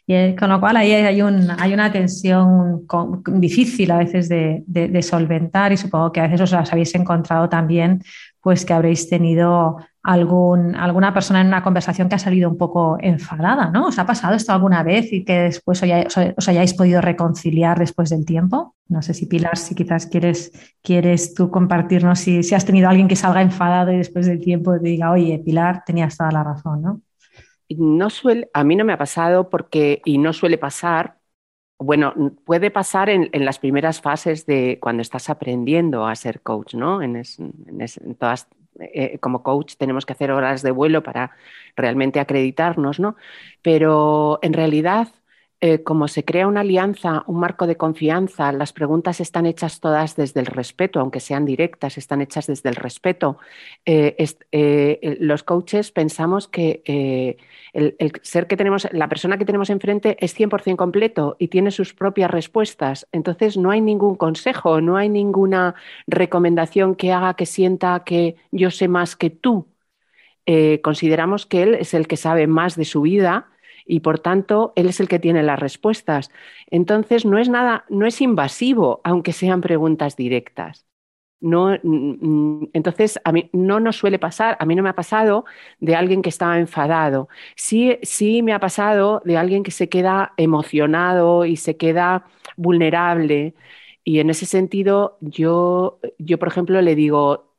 Eh, 0.06 0.36
con 0.38 0.50
lo 0.50 0.60
cual 0.60 0.76
ahí 0.76 0.92
hay, 0.92 1.22
un, 1.22 1.48
hay 1.58 1.74
una 1.74 1.90
tensión 1.90 2.86
difícil 3.26 3.90
a 3.90 4.00
veces 4.00 4.28
de, 4.28 4.62
de, 4.68 5.02
solventar 5.02 5.72
y 5.72 5.78
supongo 5.78 6.12
que 6.12 6.20
a 6.20 6.24
veces 6.24 6.42
os 6.42 6.52
las 6.52 6.74
habéis 6.74 6.94
encontrado 6.94 7.48
también, 7.48 8.02
pues 8.44 8.66
que 8.66 8.74
habréis 8.74 9.10
tenido 9.10 9.78
algún, 10.04 10.76
alguna 10.76 11.14
persona 11.14 11.40
en 11.40 11.48
una 11.48 11.64
conversación 11.64 12.10
que 12.10 12.16
ha 12.16 12.20
salido 12.20 12.50
un 12.50 12.58
poco 12.58 12.98
enfadada, 13.00 13.72
¿no? 13.72 13.88
¿Os 13.88 13.98
ha 13.98 14.06
pasado 14.06 14.36
esto 14.36 14.52
alguna 14.52 14.84
vez 14.84 15.14
y 15.14 15.24
que 15.24 15.44
después 15.44 15.82
os, 15.82 16.48
hayáis 16.50 16.74
podido 16.74 17.00
reconciliar 17.00 17.80
después 17.80 18.10
del 18.10 18.26
tiempo? 18.26 18.76
No 18.90 19.02
sé 19.02 19.14
si 19.14 19.28
Pilar, 19.28 19.58
si 19.58 19.76
quizás 19.76 20.08
quieres, 20.08 20.52
quieres 20.82 21.34
tú 21.34 21.50
compartirnos 21.50 22.20
si, 22.20 22.44
si 22.44 22.54
has 22.54 22.66
tenido 22.66 22.90
alguien 22.90 23.08
que 23.08 23.16
salga 23.16 23.42
enfadado 23.42 23.94
y 23.94 23.98
después 23.98 24.26
del 24.26 24.42
tiempo 24.42 24.74
te 24.74 24.90
diga, 24.90 25.12
oye, 25.12 25.40
Pilar, 25.40 25.84
tenías 25.86 26.18
toda 26.18 26.32
la 26.32 26.44
razón, 26.44 26.82
¿no? 26.82 27.02
No 27.70 28.10
suele, 28.10 28.50
a 28.54 28.66
mí 28.66 28.76
no 28.76 28.84
me 28.84 28.92
ha 28.92 28.98
pasado 28.98 29.50
porque, 29.50 30.02
y 30.04 30.18
no 30.18 30.34
suele 30.34 30.58
pasar, 30.58 31.16
bueno, 31.84 32.14
puede 32.46 32.72
pasar 32.72 33.10
en, 33.10 33.30
las 33.46 33.60
primeras 33.60 34.02
fases 34.02 34.46
de 34.46 34.78
cuando 34.82 35.02
estás 35.02 35.30
aprendiendo 35.30 36.06
a 36.06 36.16
ser 36.16 36.42
coach, 36.42 36.76
¿no? 36.76 37.02
En, 37.02 37.16
en 37.18 38.16
todas 38.16 38.48
eh, 38.80 39.20
como 39.20 39.44
coach 39.44 39.76
tenemos 39.78 40.06
que 40.06 40.14
hacer 40.14 40.32
horas 40.32 40.64
de 40.64 40.72
vuelo 40.72 41.04
para 41.04 41.32
realmente 41.76 42.20
acreditarnos, 42.20 43.00
¿no? 43.00 43.16
Pero 43.62 44.40
en 44.42 44.54
realidad, 44.54 45.10
eh, 45.66 45.82
como 45.82 46.10
se 46.10 46.26
crea 46.26 46.46
una 46.46 46.60
alianza, 46.60 47.24
un 47.26 47.40
marco 47.40 47.68
de 47.68 47.78
confianza, 47.78 48.52
las 48.52 48.74
preguntas 48.74 49.22
están 49.22 49.46
hechas 49.46 49.80
todas 49.80 50.18
desde 50.18 50.42
el 50.42 50.46
respeto, 50.46 51.00
aunque 51.00 51.22
sean 51.22 51.46
directas, 51.46 51.98
están 51.98 52.22
hechas 52.22 52.48
desde 52.48 52.68
el 52.68 52.76
respeto. 52.76 53.38
Eh, 53.86 55.18
los 55.22 55.44
coaches 55.44 55.92
pensamos 55.92 56.50
que 56.50 56.82
el, 57.72 58.12
ser 58.24 58.48
que 58.48 58.58
tenemos, 58.58 58.90
la 58.92 59.08
persona 59.08 59.38
que 59.38 59.46
tenemos 59.46 59.70
enfrente 59.70 60.18
es 60.20 60.38
100% 60.38 60.76
completo 60.76 61.38
y 61.40 61.48
tiene 61.48 61.72
sus 61.72 61.94
propias 61.94 62.30
respuestas. 62.30 63.08
Entonces 63.14 63.56
no 63.56 63.72
hay 63.72 63.80
ningún 63.80 64.16
consejo, 64.16 64.82
no 64.82 64.98
hay 64.98 65.08
ninguna 65.08 65.76
recomendación 66.08 66.96
que 66.96 67.14
haga 67.14 67.36
que 67.36 67.46
sienta 67.46 68.04
que 68.04 68.36
yo 68.52 68.70
sé 68.70 68.90
más 68.90 69.16
que 69.16 69.30
tú. 69.30 69.70
Eh, 70.46 70.82
consideramos 70.82 71.46
que 71.46 71.64
él 71.64 71.76
es 71.76 71.94
el 71.94 72.06
que 72.06 72.18
sabe 72.18 72.48
más 72.48 72.76
de 72.76 72.84
su 72.84 73.00
vida 73.04 73.53
y 73.86 74.00
por 74.02 74.20
tanto 74.20 74.74
él 74.76 74.88
es 74.88 75.00
el 75.00 75.08
que 75.08 75.20
tiene 75.20 75.44
las 75.44 75.60
respuestas. 75.60 76.32
Entonces 76.70 77.26
no 77.26 77.38
es 77.38 77.50
nada, 77.50 77.86
no 77.90 78.06
es 78.06 78.22
invasivo, 78.22 79.02
aunque 79.04 79.34
sean 79.34 79.62
preguntas 79.62 80.16
directas. 80.16 80.86
No, 81.40 81.78
mm, 81.84 82.68
entonces, 82.74 83.20
a 83.26 83.34
mí 83.34 83.50
no 83.52 83.82
nos 83.82 83.98
suele 83.98 84.18
pasar, 84.18 84.56
a 84.62 84.66
mí 84.66 84.76
no 84.76 84.84
me 84.84 84.90
ha 84.90 84.96
pasado 84.96 85.44
de 85.82 85.94
alguien 85.96 86.22
que 86.22 86.30
estaba 86.30 86.58
enfadado. 86.58 87.28
Sí, 87.58 87.98
sí 88.04 88.42
me 88.42 88.54
ha 88.54 88.60
pasado 88.62 89.22
de 89.26 89.38
alguien 89.38 89.64
que 89.64 89.72
se 89.72 89.90
queda 89.90 90.34
emocionado 90.38 91.44
y 91.46 91.58
se 91.58 91.76
queda 91.76 92.26
vulnerable. 92.56 93.56
Y 94.06 94.20
en 94.20 94.30
ese 94.30 94.46
sentido, 94.46 95.18
yo, 95.22 96.00
yo 96.18 96.40
por 96.40 96.48
ejemplo, 96.48 96.82
le 96.82 96.96
digo, 96.96 97.53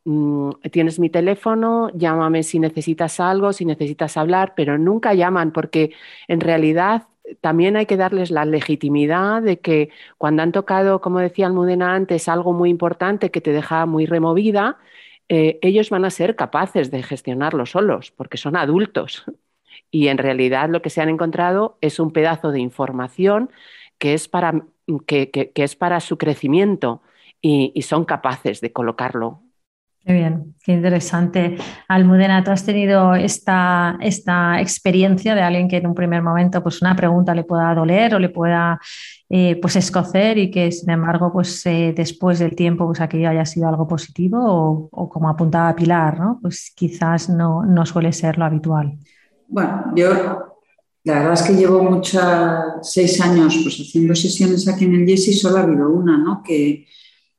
tienes 0.71 0.99
mi 0.99 1.09
teléfono, 1.11 1.91
llámame 1.95 2.43
si 2.43 2.59
necesitas 2.59 3.21
algo, 3.21 3.53
si 3.53 3.65
necesitas 3.65 4.17
hablar, 4.17 4.53
pero 4.55 4.79
nunca 4.79 5.15
llaman 5.15 5.53
porque 5.53 5.93
en 6.29 6.41
realidad 6.41 7.09
también 7.41 7.77
hay 7.77 7.87
que 7.87 7.97
darles 7.97 8.31
la 8.31 8.45
legitimidad 8.45 9.43
de 9.43 9.61
que 9.61 9.91
cuando 10.19 10.43
han 10.43 10.53
tocado, 10.53 11.01
como 11.01 11.21
decía 11.21 11.47
Almudena 11.47 11.95
antes, 11.95 12.29
algo 12.29 12.53
muy 12.53 12.69
importante 12.71 13.31
que 13.31 13.41
te 13.41 13.53
deja 13.53 13.87
muy 13.87 14.07
removida, 14.07 14.79
eh, 15.29 15.59
ellos 15.63 15.91
van 15.91 16.05
a 16.05 16.11
ser 16.11 16.37
capaces 16.37 16.91
de 16.91 17.03
gestionarlo 17.03 17.65
solos, 17.67 18.11
porque 18.13 18.37
son 18.37 18.57
adultos. 18.57 19.25
Y 19.91 20.09
en 20.09 20.19
realidad 20.19 20.69
lo 20.71 20.83
que 20.83 20.91
se 20.91 21.01
han 21.01 21.09
encontrado 21.09 21.79
es 21.81 21.99
un 22.01 22.13
pedazo 22.13 22.51
de 22.53 22.61
información 22.61 23.51
que 23.99 24.15
es 24.15 24.29
para, 24.29 24.67
que, 25.07 25.53
es 25.55 25.77
para 25.77 26.01
su 26.01 26.19
crecimiento 26.19 27.03
y 27.41 27.83
son 27.83 28.05
capaces 28.07 28.61
de 28.61 28.73
colocarlo 28.73 29.45
Qué 30.05 30.13
bien, 30.13 30.55
qué 30.63 30.73
interesante. 30.73 31.57
Almudena, 31.89 32.45
tú 32.45 32.51
has 32.51 32.67
tenido 32.67 33.15
esta, 33.15 33.97
esta 34.03 34.61
experiencia 34.61 35.35
de 35.35 35.41
alguien 35.41 35.67
que 35.67 35.79
en 35.79 35.87
un 35.87 35.95
primer 35.95 36.21
momento 36.21 36.63
pues 36.63 36.83
una 36.83 36.95
pregunta 36.95 37.35
le 37.35 37.45
pueda 37.45 37.75
doler 37.75 38.15
o 38.15 38.19
le 38.19 38.29
pueda 38.29 38.79
eh, 39.31 39.59
pues 39.63 39.77
escocer 39.77 40.37
y 40.37 40.51
que 40.51 40.71
sin 40.73 40.91
embargo 40.91 41.33
pues 41.33 41.65
eh, 41.65 41.95
después 41.97 42.39
del 42.39 42.55
tiempo 42.55 42.87
pues 42.87 43.01
aquello 43.01 43.31
haya 43.31 43.47
sido 43.47 43.67
algo 43.67 43.89
positivo 43.89 44.91
o, 44.93 45.09
como 45.09 45.31
apuntaba 45.31 45.75
Pilar, 45.75 46.21
¿no? 46.21 46.39
Pues 46.43 46.71
quizás 46.77 47.31
no, 47.31 47.65
no 47.65 47.87
suele 47.87 48.13
ser 48.13 48.37
lo 48.37 48.45
habitual. 48.45 48.99
Bueno, 49.49 49.91
yo 49.97 50.11
la 51.05 51.15
verdad 51.15 51.33
es 51.33 51.43
que 51.45 51.55
llevo 51.55 51.83
muchos, 51.83 52.23
seis 52.83 53.19
años 53.23 53.59
pues 53.63 53.81
haciendo 53.81 54.15
sesiones 54.15 54.69
aquí 54.69 54.85
en 54.85 54.97
el 54.97 55.07
Jesse, 55.07 55.41
solo 55.41 55.57
ha 55.57 55.63
habido 55.63 55.89
una, 55.89 56.19
¿no? 56.19 56.43
Que, 56.43 56.85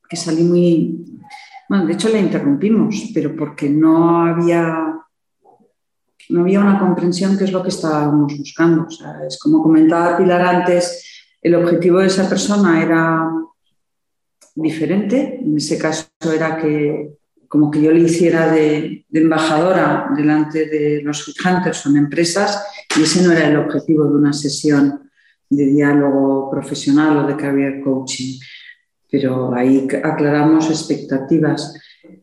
que 0.08 0.16
salí 0.16 0.42
muy 0.42 1.04
bueno, 1.68 1.86
de 1.86 1.92
hecho 1.92 2.08
la 2.08 2.18
interrumpimos, 2.18 3.10
pero 3.12 3.34
porque 3.34 3.68
no 3.68 4.24
había, 4.24 4.98
no 6.28 6.40
había 6.40 6.60
una 6.60 6.78
comprensión 6.78 7.36
que 7.36 7.44
es 7.44 7.52
lo 7.52 7.62
que 7.62 7.70
estábamos 7.70 8.36
buscando. 8.38 8.86
es 9.26 9.38
como 9.38 9.62
comentaba 9.62 10.16
Pilar 10.16 10.42
antes, 10.42 11.24
el 11.42 11.54
objetivo 11.54 12.00
de 12.00 12.06
esa 12.06 12.28
persona 12.28 12.82
era 12.82 13.30
diferente. 14.54 15.40
En 15.42 15.56
ese 15.56 15.78
caso 15.78 16.08
era 16.34 16.56
que 16.56 17.16
como 17.48 17.70
que 17.70 17.80
yo 17.80 17.92
le 17.92 18.00
hiciera 18.00 18.50
de, 18.50 19.06
embajadora 19.12 20.10
delante 20.16 20.66
de 20.66 21.00
los 21.02 21.28
hunters 21.28 21.86
o 21.86 21.96
empresas 21.96 22.64
y 22.96 23.02
ese 23.02 23.22
no 23.22 23.32
era 23.32 23.48
el 23.48 23.56
objetivo 23.56 24.04
de 24.04 24.14
una 24.14 24.32
sesión 24.32 25.08
de 25.48 25.64
diálogo 25.66 26.50
profesional 26.50 27.18
o 27.18 27.26
de 27.26 27.36
career 27.36 27.80
coaching 27.82 28.38
pero 29.10 29.54
ahí 29.54 29.86
aclaramos 30.02 30.68
expectativas. 30.68 31.74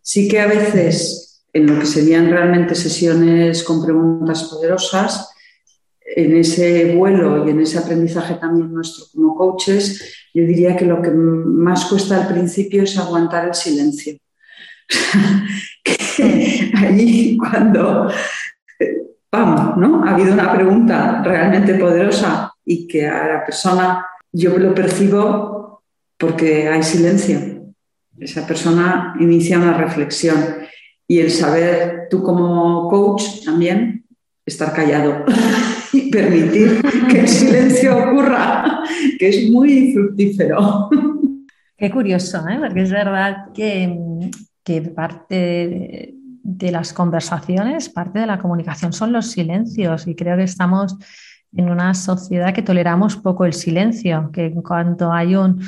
Sí 0.02 0.28
que 0.28 0.40
a 0.40 0.48
veces, 0.48 1.46
en 1.54 1.68
lo 1.68 1.80
que 1.80 1.86
serían 1.86 2.30
realmente 2.30 2.76
sesiones 2.76 3.64
con 3.64 3.84
preguntas 3.84 4.44
poderosas, 4.44 5.30
en 6.16 6.36
ese 6.36 6.96
vuelo 6.96 7.48
y 7.48 7.52
en 7.52 7.62
ese 7.62 7.80
aprendizaje 7.80 8.36
también 8.36 8.74
nuestro 8.74 9.06
como 9.14 9.36
coaches, 9.36 10.28
yo 10.34 10.46
diría 10.46 10.76
que 10.76 10.86
lo 10.86 11.02
que 11.02 11.12
más 11.12 11.86
cuesta 11.86 12.22
al 12.22 12.28
principio 12.28 12.84
es 12.84 12.98
aguantar 12.98 13.48
el 13.48 13.54
silencio. 13.54 14.18
Ahí 16.78 17.38
cuando, 17.38 18.10
vamos, 19.32 19.78
¿no? 19.78 20.04
Ha 20.04 20.14
habido 20.14 20.34
una 20.34 20.54
pregunta 20.54 21.22
realmente 21.24 21.76
poderosa 21.76 22.54
y 22.66 22.88
que 22.88 23.08
a 23.08 23.28
la 23.28 23.46
persona 23.46 24.06
yo 24.32 24.58
lo 24.58 24.74
percibo 24.74 25.53
porque 26.24 26.70
hay 26.70 26.82
silencio. 26.84 27.74
Esa 28.18 28.48
persona 28.48 29.14
inicia 29.20 29.58
una 29.58 29.74
reflexión 29.74 30.38
y 31.06 31.20
el 31.20 31.30
saber 31.30 32.08
tú 32.10 32.24
como 32.24 32.88
coach 32.88 33.44
también 33.44 34.06
estar 34.46 34.72
callado 34.72 35.26
y 35.94 36.10
permitir 36.10 36.82
que 37.10 37.20
el 37.20 37.28
silencio 37.28 37.98
ocurra, 37.98 38.84
que 39.20 39.30
es 39.30 39.52
muy 39.52 39.92
fructífero. 39.92 40.90
Qué 41.78 41.92
curioso, 41.92 42.48
¿eh? 42.48 42.58
porque 42.58 42.84
es 42.84 42.92
verdad 42.92 43.52
que, 43.54 43.94
que 44.64 44.82
parte 44.82 45.36
de, 45.36 46.16
de 46.42 46.72
las 46.72 46.94
conversaciones, 46.94 47.90
parte 47.90 48.20
de 48.20 48.28
la 48.28 48.40
comunicación 48.40 48.94
son 48.94 49.12
los 49.12 49.30
silencios 49.32 50.08
y 50.08 50.16
creo 50.16 50.38
que 50.38 50.44
estamos 50.44 50.96
en 51.54 51.70
una 51.70 51.94
sociedad 51.94 52.54
que 52.54 52.62
toleramos 52.62 53.18
poco 53.18 53.44
el 53.44 53.52
silencio, 53.52 54.30
que 54.32 54.46
en 54.46 54.62
cuanto 54.62 55.12
hay 55.12 55.36
un, 55.36 55.60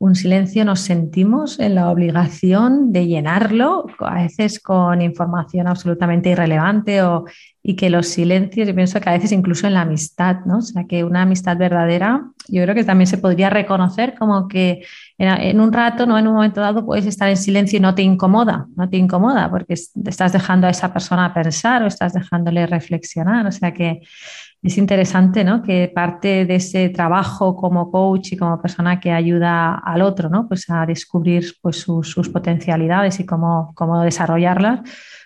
un 0.00 0.14
silencio 0.14 0.64
nos 0.64 0.80
sentimos 0.80 1.60
en 1.60 1.74
la 1.74 1.90
obligación 1.90 2.90
de 2.90 3.06
llenarlo, 3.06 3.84
a 3.98 4.14
veces 4.14 4.58
con 4.58 5.02
información 5.02 5.68
absolutamente 5.68 6.30
irrelevante 6.30 7.02
o, 7.02 7.26
y 7.62 7.76
que 7.76 7.90
los 7.90 8.08
silencios, 8.08 8.66
yo 8.66 8.74
pienso 8.74 8.98
que 8.98 9.10
a 9.10 9.12
veces 9.12 9.30
incluso 9.30 9.66
en 9.66 9.74
la 9.74 9.82
amistad, 9.82 10.38
¿no? 10.46 10.58
O 10.58 10.62
sea, 10.62 10.84
que 10.88 11.04
una 11.04 11.20
amistad 11.22 11.58
verdadera, 11.58 12.24
yo 12.48 12.62
creo 12.62 12.74
que 12.74 12.84
también 12.84 13.08
se 13.08 13.18
podría 13.18 13.50
reconocer 13.50 14.14
como 14.18 14.48
que 14.48 14.86
en, 15.18 15.60
un 15.60 15.70
rato, 15.70 16.06
no 16.06 16.18
en 16.18 16.26
un 16.28 16.34
momento 16.34 16.62
dado, 16.62 16.86
puedes 16.86 17.04
estar 17.04 17.28
en 17.28 17.36
silencio 17.36 17.76
y 17.76 17.80
no 17.80 17.94
te 17.94 18.00
incomoda, 18.00 18.68
no 18.76 18.88
te 18.88 18.96
incomoda 18.96 19.50
porque 19.50 19.74
estás 19.74 20.32
dejando 20.32 20.66
a 20.66 20.70
esa 20.70 20.94
persona 20.94 21.34
pensar 21.34 21.82
o 21.82 21.86
estás 21.86 22.14
dejándole 22.14 22.66
reflexionar, 22.66 23.46
o 23.46 23.52
sea 23.52 23.74
que 23.74 24.00
es 24.62 24.76
interesante 24.76 25.42
¿no? 25.42 25.62
que 25.62 25.90
parte 25.94 26.44
de 26.44 26.56
ese 26.56 26.90
trabajo 26.90 27.56
como 27.56 27.90
coach 27.90 28.32
y 28.32 28.36
como 28.36 28.60
persona 28.60 29.00
que 29.00 29.10
ayuda 29.10 29.74
al 29.74 30.02
otro 30.02 30.28
¿no? 30.28 30.46
pues 30.48 30.68
a 30.68 30.84
descubrir 30.84 31.54
pues, 31.62 31.76
sus, 31.76 32.28
potencialidades 32.28 33.20
y 33.20 33.26
cómo, 33.26 33.72
cómo, 33.74 34.02
desarrollarlas, 34.02 34.80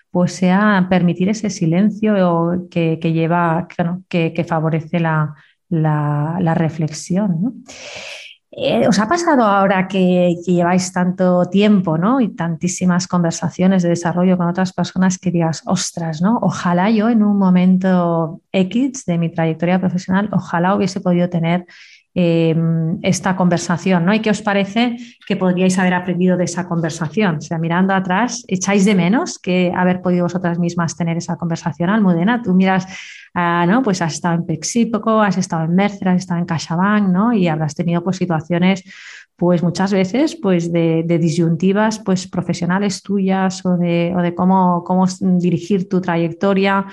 pues 0.09 0.33
sea 0.33 0.87
permitir 0.89 1.29
ese 1.29 1.49
silencio 1.49 2.67
que, 2.71 2.97
lleva, 2.97 3.67
que, 4.07 4.33
que, 4.33 4.43
favorece 4.45 4.99
la, 5.01 5.35
la, 5.67 6.37
la 6.39 6.53
reflexión. 6.53 7.41
¿no? 7.41 7.53
Eh, 8.57 8.87
¿Os 8.87 8.99
ha 8.99 9.07
pasado 9.09 9.43
ahora 9.43 9.85
que, 9.85 10.33
lleváis 10.45 10.93
tanto 10.93 11.43
tiempo 11.49 11.97
¿no? 11.97 12.21
y 12.21 12.29
tantísimas 12.29 13.05
conversaciones 13.05 13.83
de 13.83 13.89
desarrollo 13.89 14.37
con 14.37 14.47
otras 14.47 14.71
personas 14.71 15.17
que 15.17 15.29
digas, 15.29 15.61
ostras, 15.65 16.21
¿no? 16.21 16.39
ojalá 16.41 16.89
yo 16.89 17.09
en 17.09 17.21
un 17.21 17.37
momento 17.37 18.39
X 18.53 19.03
de 19.05 19.17
mi 19.17 19.29
trayectoria 19.29 19.77
profesional, 19.79 20.29
ojalá 20.31 20.73
hubiese 20.73 21.01
podido 21.01 21.29
tener 21.29 21.65
em, 22.15 22.97
esta 23.03 23.35
conversación, 23.35 24.05
¿no? 24.05 24.13
¿Y 24.13 24.21
qué 24.21 24.31
os 24.31 24.41
parece 24.41 24.97
que 25.27 25.35
podríais 25.35 25.77
haber 25.77 25.93
aprendido 25.93 26.37
de 26.37 26.45
esa 26.45 26.67
conversación? 26.67 27.35
O 27.37 27.41
sea, 27.41 27.59
mirando 27.59 27.93
atrás, 27.93 28.43
¿echáis 28.47 28.85
de 28.85 28.95
menos 28.95 29.37
que 29.37 29.71
haber 29.75 30.01
podido 30.01 30.23
vosotras 30.23 30.57
mismas 30.57 30.95
tener 30.95 31.17
esa 31.17 31.35
conversación? 31.35 31.89
Almudena, 31.89 32.41
tú 32.41 32.53
miras 32.53 32.87
¿no? 33.35 33.83
Pues 33.83 34.01
has 34.01 34.13
estado 34.13 34.35
en 34.35 34.45
Pexípoco, 34.45 35.21
has 35.21 35.37
estado 35.37 35.65
en 35.65 35.75
Mercer, 35.75 36.07
has 36.09 36.17
estado 36.17 36.39
en 36.39 36.45
CaixaBank, 36.45 37.09
¿no? 37.09 37.33
Y 37.33 37.47
habrás 37.47 37.75
tenido 37.75 38.03
pues, 38.03 38.17
situaciones, 38.17 38.83
pues 39.35 39.61
muchas 39.61 39.91
veces, 39.91 40.37
pues 40.41 40.71
de, 40.71 41.03
disyuntivas 41.03 41.99
pues, 41.99 42.27
profesionales 42.27 43.03
tuyas 43.03 43.65
o 43.65 43.75
de, 43.75 44.13
o 44.15 44.21
de 44.21 44.33
cómo, 44.33 44.83
cómo 44.85 45.05
dirigir 45.19 45.89
tu 45.89 45.99
trayectoria. 45.99 46.85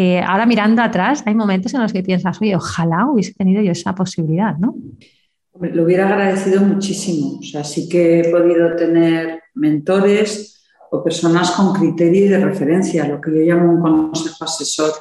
Eh, 0.00 0.20
ahora 0.20 0.46
mirando 0.46 0.80
atrás, 0.80 1.24
hay 1.26 1.34
momentos 1.34 1.74
en 1.74 1.82
los 1.82 1.92
que 1.92 2.04
piensas, 2.04 2.40
oye, 2.40 2.54
ojalá 2.54 3.10
hubiese 3.10 3.34
tenido 3.34 3.60
yo 3.62 3.72
esa 3.72 3.96
posibilidad, 3.96 4.56
¿no? 4.56 4.76
Lo 5.60 5.82
hubiera 5.82 6.08
agradecido 6.08 6.60
muchísimo. 6.60 7.40
O 7.40 7.42
sea, 7.42 7.64
sí 7.64 7.88
que 7.88 8.20
he 8.20 8.30
podido 8.30 8.76
tener 8.76 9.42
mentores 9.54 10.64
o 10.92 11.02
personas 11.02 11.50
con 11.50 11.72
criterio 11.72 12.30
de 12.30 12.44
referencia, 12.44 13.08
lo 13.08 13.20
que 13.20 13.32
yo 13.32 13.40
llamo 13.40 13.72
un 13.72 13.80
consejo 13.80 14.44
asesor 14.44 14.92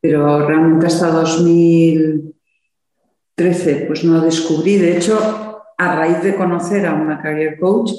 pero 0.00 0.46
realmente 0.46 0.86
hasta 0.86 1.10
2013 1.10 3.84
pues 3.86 4.04
no 4.04 4.22
descubrí. 4.22 4.76
De 4.76 4.96
hecho, 4.96 5.60
a 5.76 5.94
raíz 5.94 6.22
de 6.22 6.36
conocer 6.36 6.86
a 6.86 6.94
una 6.94 7.20
career 7.20 7.58
coach, 7.58 7.90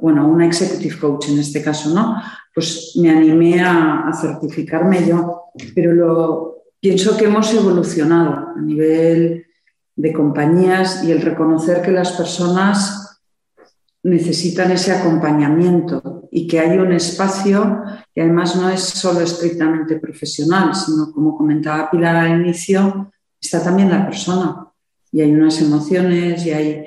bueno, 0.00 0.28
una 0.28 0.46
executive 0.46 0.98
coach 0.98 1.28
en 1.28 1.38
este 1.38 1.62
caso, 1.62 1.90
¿no? 1.90 2.20
Pues 2.54 2.92
me 2.96 3.10
animé 3.10 3.60
a, 3.60 4.10
certificarme 4.20 5.06
yo, 5.06 5.44
pero 5.74 5.92
lo, 5.92 6.56
pienso 6.80 7.16
que 7.16 7.26
hemos 7.26 7.52
evolucionado 7.54 8.52
a 8.56 8.60
nivel 8.60 9.46
de 9.94 10.12
compañías 10.12 11.04
y 11.04 11.12
el 11.12 11.22
reconocer 11.22 11.82
que 11.82 11.90
las 11.90 12.12
personas 12.12 13.20
necesitan 14.02 14.70
ese 14.70 14.92
acompañamiento 14.92 16.28
y 16.30 16.46
que 16.46 16.60
hay 16.60 16.78
un 16.78 16.92
espacio 16.92 17.82
que 18.14 18.20
además 18.20 18.56
no 18.56 18.68
es 18.70 18.80
solo 18.80 19.20
estrictamente 19.20 19.96
profesional, 19.96 20.74
sino 20.74 21.12
como 21.12 21.36
comentaba 21.36 21.90
Pilar 21.90 22.16
al 22.16 22.40
inicio, 22.40 23.12
está 23.40 23.62
también 23.62 23.90
la 23.90 24.04
persona 24.04 24.68
y 25.10 25.22
hay 25.22 25.32
unas 25.32 25.60
emociones 25.60 26.44
y 26.46 26.50
hay... 26.50 26.84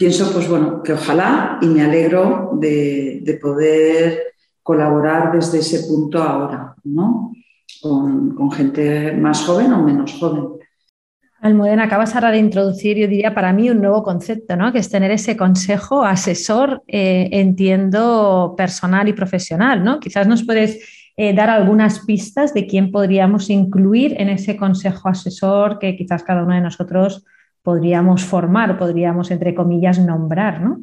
pienso, 0.00 0.32
pues 0.32 0.48
bueno, 0.48 0.82
que 0.82 0.94
ojalá 0.94 1.58
y 1.60 1.66
me 1.66 1.82
alegro 1.82 2.52
de, 2.54 3.20
de 3.22 3.34
poder 3.34 4.32
colaborar 4.62 5.30
desde 5.30 5.58
ese 5.58 5.86
punto 5.86 6.22
ahora, 6.22 6.74
¿no? 6.84 7.32
Con, 7.82 8.34
con 8.34 8.50
gente 8.50 9.12
más 9.12 9.44
joven 9.44 9.74
o 9.74 9.82
menos 9.84 10.14
joven. 10.18 10.58
Almudena, 11.42 11.84
acabas 11.84 12.14
ahora 12.14 12.30
de 12.30 12.38
introducir, 12.38 12.96
yo 12.96 13.08
diría, 13.08 13.34
para 13.34 13.52
mí 13.52 13.68
un 13.68 13.82
nuevo 13.82 14.02
concepto, 14.02 14.56
¿no? 14.56 14.72
que 14.72 14.78
es 14.78 14.88
tener 14.88 15.10
ese 15.10 15.36
consejo 15.36 16.02
asesor, 16.02 16.82
eh, 16.86 17.28
entiendo, 17.32 18.54
personal 18.56 19.06
y 19.06 19.12
profesional. 19.12 19.84
¿no? 19.84 20.00
Quizás 20.00 20.26
nos 20.26 20.44
puedes 20.44 21.12
eh, 21.18 21.34
dar 21.34 21.50
algunas 21.50 22.00
pistas 22.06 22.54
de 22.54 22.66
quién 22.66 22.90
podríamos 22.90 23.50
incluir 23.50 24.14
en 24.18 24.30
ese 24.30 24.56
consejo 24.56 25.10
asesor 25.10 25.78
que 25.78 25.94
quizás 25.94 26.22
cada 26.22 26.42
uno 26.42 26.54
de 26.54 26.62
nosotros 26.62 27.24
podríamos 27.62 28.24
formar, 28.24 28.78
podríamos, 28.78 29.30
entre 29.30 29.54
comillas, 29.54 29.98
nombrar. 29.98 30.60
¿no? 30.60 30.80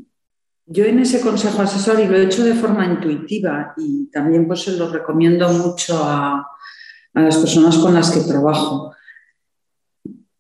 Yo 0.66 0.86
en 0.86 1.00
ese 1.00 1.22
consejo 1.22 1.62
asesor, 1.62 2.00
y 2.00 2.08
lo 2.08 2.18
he 2.18 2.24
hecho 2.24 2.44
de 2.44 2.54
forma 2.54 2.86
intuitiva 2.86 3.74
y 3.78 4.10
también 4.12 4.48
pues 4.48 4.68
lo 4.68 4.92
recomiendo 4.92 5.50
mucho 5.50 6.04
a, 6.04 6.48
a 7.14 7.22
las 7.22 7.38
personas 7.38 7.78
con 7.78 7.94
las 7.94 8.12
que 8.12 8.22
trabajo 8.22 8.94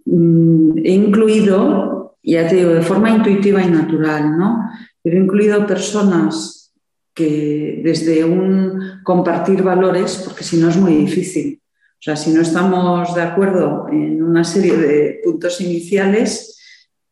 Mm, 0.09 0.77
he 0.85 0.93
incluido, 0.93 2.17
ya 2.23 2.47
te 2.47 2.55
digo, 2.55 2.73
de 2.73 2.81
forma 2.81 3.09
intuitiva 3.09 3.61
y 3.61 3.69
natural, 3.69 4.37
¿no? 4.37 4.69
Pero 5.03 5.17
he 5.17 5.19
incluido 5.19 5.67
personas 5.67 6.73
que 7.13 7.81
desde 7.83 8.23
un 8.23 9.01
compartir 9.03 9.63
valores, 9.63 10.21
porque 10.23 10.43
si 10.43 10.57
no 10.57 10.69
es 10.69 10.77
muy 10.77 10.95
difícil. 10.95 11.61
O 11.99 12.01
sea, 12.01 12.15
si 12.15 12.31
no 12.31 12.41
estamos 12.41 13.15
de 13.15 13.21
acuerdo 13.21 13.87
en 13.91 14.21
una 14.21 14.43
serie 14.43 14.77
de 14.77 15.21
puntos 15.23 15.59
iniciales, 15.61 16.59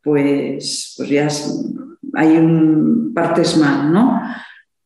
pues, 0.02 0.94
pues 0.96 1.08
ya 1.08 1.28
hay 2.14 3.12
partes 3.14 3.56
mal, 3.56 3.92
¿no? 3.92 4.20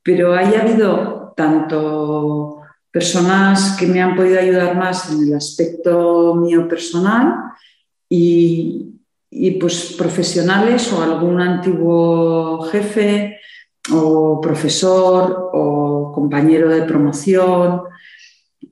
Pero 0.03 0.35
ha 0.35 0.41
habido 0.41 1.35
tanto 1.37 2.61
personas 2.91 3.77
que 3.79 3.87
me 3.87 4.01
han 4.01 4.17
podido 4.17 4.41
ayudar 4.41 4.77
más 4.77 5.13
en 5.13 5.23
el 5.29 5.35
aspecto 5.35 6.35
mío 6.35 6.67
personal, 6.67 7.35
y, 8.13 8.99
pues 9.61 9.95
profesionales 9.97 10.93
o 10.93 11.03
algún 11.03 11.41
antiguo 11.41 12.63
jefe 12.63 13.39
o 13.93 14.41
profesor 14.41 15.51
o 15.53 16.11
compañero 16.13 16.69
de 16.69 16.83
promoción 16.83 17.83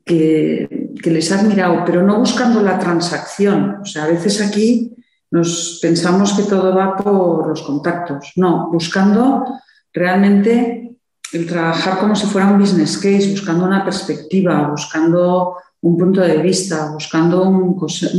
que, 0.05 0.69
que, 1.09 1.15
les 1.15 1.33
ha 1.33 1.41
admirado, 1.41 1.83
pero 1.85 2.03
no 2.03 2.19
buscando 2.19 2.63
la 2.63 2.79
transacción. 2.79 3.79
O 3.83 3.85
sea, 3.85 4.05
a 4.05 4.09
veces 4.09 4.41
aquí 4.41 4.95
nos 5.31 5.79
pensamos 5.81 6.33
que 6.35 6.45
todo 6.45 6.75
va 6.75 6.97
por 6.97 7.49
los 7.49 7.63
contactos. 7.63 8.33
No, 8.37 8.71
buscando 8.71 9.45
realmente 9.93 10.97
el 11.33 11.47
trabajar 11.47 11.99
como 11.99 12.17
si 12.17 12.27
fuera 12.27 12.49
un 12.49 12.59
business 12.59 12.97
case, 12.97 13.31
buscando 13.31 13.65
una 13.65 13.85
perspectiva, 13.85 14.69
buscando 14.69 15.57
un 15.81 15.97
punto 15.97 16.21
de 16.21 16.39
vista, 16.39 16.91
buscando 16.93 17.49
un, 17.49 17.77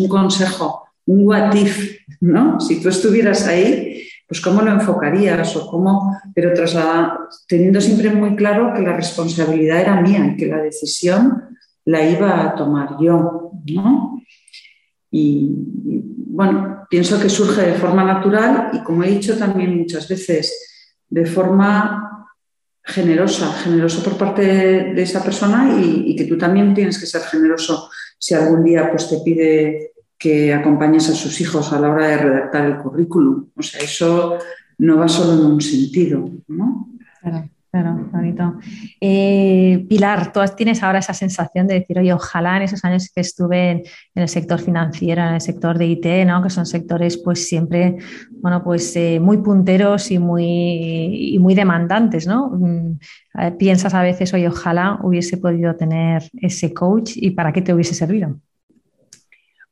consejo 0.08 0.84
un 1.08 1.26
what 1.26 1.54
if, 1.56 1.98
¿no? 2.22 2.60
Si 2.60 2.80
tú 2.82 2.90
estuvieras 2.90 3.48
ahí, 3.48 4.04
pues 4.28 4.42
cómo 4.42 4.62
lo 4.62 4.72
enfocarías 4.72 5.56
o 5.56 5.68
cómo, 5.68 6.16
pero 6.36 6.54
teniendo 7.48 7.82
siempre 7.82 8.12
muy 8.12 8.36
claro 8.36 8.74
que 8.76 8.84
la 8.84 8.96
responsabilidad 8.96 9.82
era 9.82 10.02
mía 10.02 10.24
y 10.28 10.38
que 10.38 10.46
la 10.46 10.58
decisión 10.58 11.58
la 11.86 12.08
iba 12.08 12.44
a 12.44 12.56
tomar 12.56 12.98
yo, 13.00 13.52
¿no? 13.74 14.22
Y, 15.12 15.52
bueno, 16.32 16.86
pienso 16.90 17.20
que 17.20 17.30
surge 17.30 17.62
de 17.62 17.74
forma 17.74 18.04
natural 18.04 18.70
y 18.74 18.84
como 18.84 19.04
he 19.04 19.10
dicho 19.10 19.38
también 19.38 19.78
muchas 19.78 20.08
veces, 20.08 21.04
de 21.10 21.26
forma 21.26 22.28
generosa, 22.84 23.52
generoso 23.54 24.04
por 24.04 24.18
parte 24.18 24.42
de, 24.94 25.02
esa 25.02 25.24
persona 25.24 25.80
y, 25.80 26.16
que 26.16 26.26
tú 26.26 26.38
también 26.38 26.74
tienes 26.74 26.98
que 27.00 27.06
ser 27.06 27.22
generoso 27.22 27.90
si 28.18 28.34
algún 28.36 28.64
día 28.64 28.90
pues, 28.90 29.10
te 29.10 29.20
pide 29.20 29.94
que 30.18 30.54
acompañes 30.54 31.10
a 31.10 31.16
sus 31.16 31.40
hijos 31.40 31.72
a 31.72 31.80
la 31.80 31.90
hora 31.90 32.08
de 32.08 32.18
redactar 32.18 32.66
el 32.66 32.78
currículum. 32.78 33.50
O 33.56 33.62
sea, 33.62 33.82
eso 33.82 34.38
no 34.80 34.98
va 34.98 35.08
solo 35.08 35.34
en 35.34 35.54
un 35.54 35.62
sentido, 35.62 36.30
¿no? 36.48 36.90
Claro, 37.22 37.50
claro, 37.72 38.10
bonito. 38.12 38.56
Eh, 39.00 39.86
Pilar, 39.88 40.32
tú 40.32 40.40
tienes 40.56 40.82
ahora 40.84 41.00
esa 41.00 41.14
sensación 41.14 41.68
de 41.68 41.76
decir, 41.76 42.00
oye, 42.00 42.14
ojalá 42.14 42.58
en 42.58 42.64
esos 42.64 42.84
años 42.84 43.12
que 43.14 43.22
estuve 43.22 43.72
en, 43.72 43.84
el 44.16 44.28
sector 44.28 44.60
financiero, 44.60 45.22
en 45.22 45.36
el 45.36 45.42
sector 45.42 45.78
de 45.78 45.86
IT, 45.88 46.06
¿no? 46.26 46.42
que 46.42 46.50
son 46.50 46.66
sectores 46.66 47.18
pues 47.18 47.48
siempre, 47.48 47.98
bueno, 48.32 48.64
pues 48.64 48.96
eh, 48.96 49.20
muy 49.20 49.38
punteros 49.38 50.12
y 50.12 50.20
muy, 50.20 51.34
y 51.34 51.40
muy 51.40 51.56
demandantes, 51.56 52.28
¿no? 52.28 52.50
Mm, 52.50 53.00
eh, 53.40 53.52
piensas 53.58 53.94
a 53.94 54.02
veces, 54.02 54.34
oye, 54.34 54.48
ojalá 54.48 55.00
hubiese 55.04 55.38
podido 55.38 55.76
tener 55.76 56.24
ese 56.42 56.74
coach 56.74 57.12
y 57.16 57.32
para 57.32 57.54
qué 57.54 57.62
te 57.62 57.74
hubiese 57.74 57.94
servido. 57.94 58.40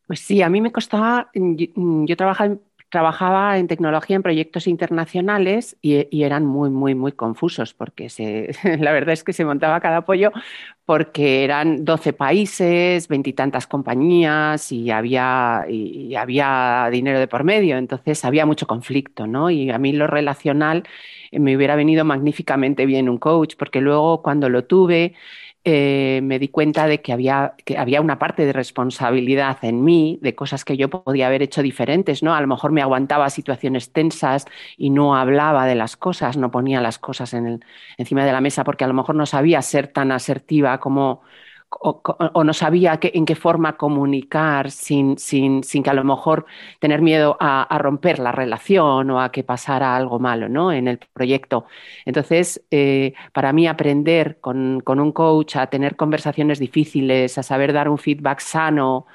Pues 0.08 0.22
sí, 0.22 0.42
a 0.42 0.50
mí 0.50 0.62
me 0.62 0.72
costaba, 0.72 1.30
yo, 1.34 2.16
trabajaba, 2.16 2.56
trabajaba, 2.90 3.58
en 3.58 3.68
tecnología 3.68 4.16
en 4.16 4.24
proyectos 4.24 4.68
internacionales 4.68 5.78
y, 5.82 6.24
eran 6.24 6.46
muy, 6.46 6.70
muy, 6.70 6.96
muy 6.96 7.12
confusos 7.12 7.74
porque 7.74 8.10
se, 8.10 8.52
la 8.80 8.92
verdad 8.92 9.14
es 9.14 9.24
que 9.24 9.34
se 9.34 9.46
montaba 9.46 9.80
cada 9.82 10.06
pollo 10.06 10.32
porque 10.86 11.44
eran 11.44 11.84
12 11.84 12.14
países, 12.14 13.08
veintitantas 13.08 13.68
compañías 13.68 14.72
y 14.72 14.90
había, 14.92 15.66
y 15.68 16.16
había 16.16 16.88
dinero 16.92 17.20
de 17.20 17.28
por 17.28 17.44
medio, 17.44 17.78
entonces 17.78 18.24
había 18.24 18.46
mucho 18.46 18.68
conflicto, 18.68 19.28
¿no? 19.28 19.50
Y 19.50 19.70
a 19.70 19.78
mí 19.80 19.92
lo 19.92 20.08
relacional 20.08 20.84
me 21.32 21.56
hubiera 21.58 21.76
venido 21.76 22.06
magníficamente 22.06 22.86
bien 22.86 23.10
un 23.10 23.18
coach 23.18 23.56
porque 23.58 23.82
luego 23.82 24.22
cuando 24.22 24.50
lo 24.50 24.64
tuve 24.66 25.14
eh, 25.70 26.22
me 26.24 26.40
di 26.40 26.48
cuenta 26.48 26.88
de 26.88 27.02
que 27.02 27.12
había, 27.12 27.54
que 27.66 27.78
había 27.78 28.00
una 28.00 28.18
parte 28.20 28.46
de 28.46 28.54
responsabilidad 28.54 29.58
en 29.64 29.84
mí, 29.84 30.18
de 30.22 30.34
cosas 30.34 30.64
que 30.64 30.78
yo 30.78 30.90
podía 30.90 31.28
haber 31.28 31.42
hecho 31.42 31.62
diferentes, 31.62 32.24
¿no? 32.24 32.34
A 32.34 32.40
lo 32.40 32.48
mejor 32.48 32.72
me 32.72 32.82
aguantaba 32.82 33.30
situaciones 33.30 33.92
tensas 33.92 34.46
y 34.78 34.92
no 34.92 35.18
hablaba 35.18 35.66
de 35.66 35.76
las 35.76 35.98
cosas, 35.98 36.38
no 36.38 36.52
ponía 36.52 36.80
las 36.80 37.00
cosas 37.00 37.34
en 37.34 37.66
encima 37.98 38.26
de 38.26 38.32
la 38.32 38.40
mesa 38.40 38.64
porque 38.64 38.86
a 38.86 38.88
lo 38.88 38.94
mejor 38.94 39.16
no 39.16 39.26
sabía 39.26 39.62
ser 39.62 39.90
tan 39.90 40.14
asertiva 40.14 40.80
como, 40.80 41.22
o, 41.70 42.44
no 42.44 42.54
sabía 42.54 43.00
en 43.02 43.26
qué 43.26 43.36
forma 43.36 43.78
comunicar 43.78 44.72
sin, 44.72 45.18
sin, 45.18 45.64
sin, 45.64 45.84
que 45.84 45.90
a 45.90 45.94
lo 45.94 46.04
mejor 46.04 46.46
tener 46.80 47.02
miedo 47.02 47.38
a, 47.40 47.78
romper 47.80 48.20
la 48.20 48.32
relación 48.32 49.10
o 49.12 49.22
a 49.22 49.32
que 49.32 49.44
pasara 49.44 49.96
algo 49.96 50.20
malo 50.20 50.50
¿no? 50.50 50.72
en 50.72 50.88
el 50.88 51.00
proyecto. 51.14 51.66
Entonces, 52.06 52.66
eh, 52.72 53.14
para 53.34 53.54
mí 53.54 53.68
aprender 53.68 54.40
con, 54.40 54.82
con, 54.82 55.00
un 55.00 55.12
coach 55.12 55.58
a 55.58 55.68
tener 55.68 55.96
conversaciones 55.96 56.60
difíciles, 56.60 57.38
a 57.38 57.44
saber 57.44 57.74
dar 57.74 57.90
un 57.90 57.98
feedback 57.98 58.40
sano, 58.40 59.08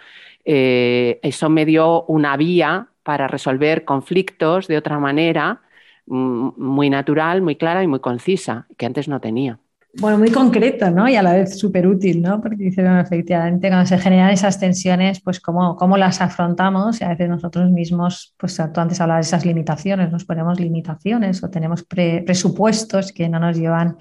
eh, 0.45 1.21
eso 1.23 1.49
me 1.49 1.65
dio 1.65 2.05
una 2.05 2.37
vía 2.37 2.89
para 3.03 3.29
resolver 3.29 3.85
conflictos 3.85 4.69
de 4.69 4.77
otra 4.77 4.99
manera 4.99 5.63
mm, 6.07 6.51
muy 6.57 6.91
natural, 6.91 7.43
muy 7.43 7.57
clara 7.57 7.83
y 7.83 7.87
muy 7.87 8.01
concisa, 8.01 8.67
que 8.77 8.87
antes 8.87 9.09
no 9.09 9.21
tenía. 9.21 9.59
Bueno, 10.01 10.17
muy 10.17 10.31
concreto, 10.31 10.91
¿no? 10.91 11.07
Y 11.07 11.17
a 11.17 11.23
la 11.23 11.35
vez 11.35 11.59
súper 11.59 11.87
útil, 11.87 12.23
¿no? 12.23 12.41
Porque 12.41 12.65
dice, 12.65 12.83
efectivamente, 13.01 13.69
cuando 13.69 13.87
se 13.87 13.99
generan 13.99 14.31
esas 14.31 14.59
tensiones, 14.59 15.21
pues 15.21 15.39
cómo, 15.39 15.77
cómo 15.77 15.99
las 15.99 16.23
afrontamos 16.23 17.03
y 17.03 17.05
a 17.05 17.11
veces 17.11 17.29
nosotros 17.29 17.71
mismos, 17.71 18.35
pues 18.39 18.57
tú 18.57 18.81
antes 18.81 19.03
hablabas 19.03 19.27
de 19.27 19.37
esas 19.37 19.45
limitaciones, 19.45 20.11
nos 20.11 20.25
ponemos 20.25 20.59
limitaciones 20.59 21.45
o 21.45 21.51
tenemos 21.51 21.85
presupuestos 21.85 23.13
que 23.13 23.29
no 23.29 23.39
nos 23.39 23.59
llevan 23.59 23.99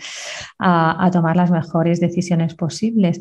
a, 0.59 1.09
tomar 1.11 1.35
las 1.35 1.51
mejores 1.51 1.99
decisiones 1.99 2.55
posibles. 2.55 3.19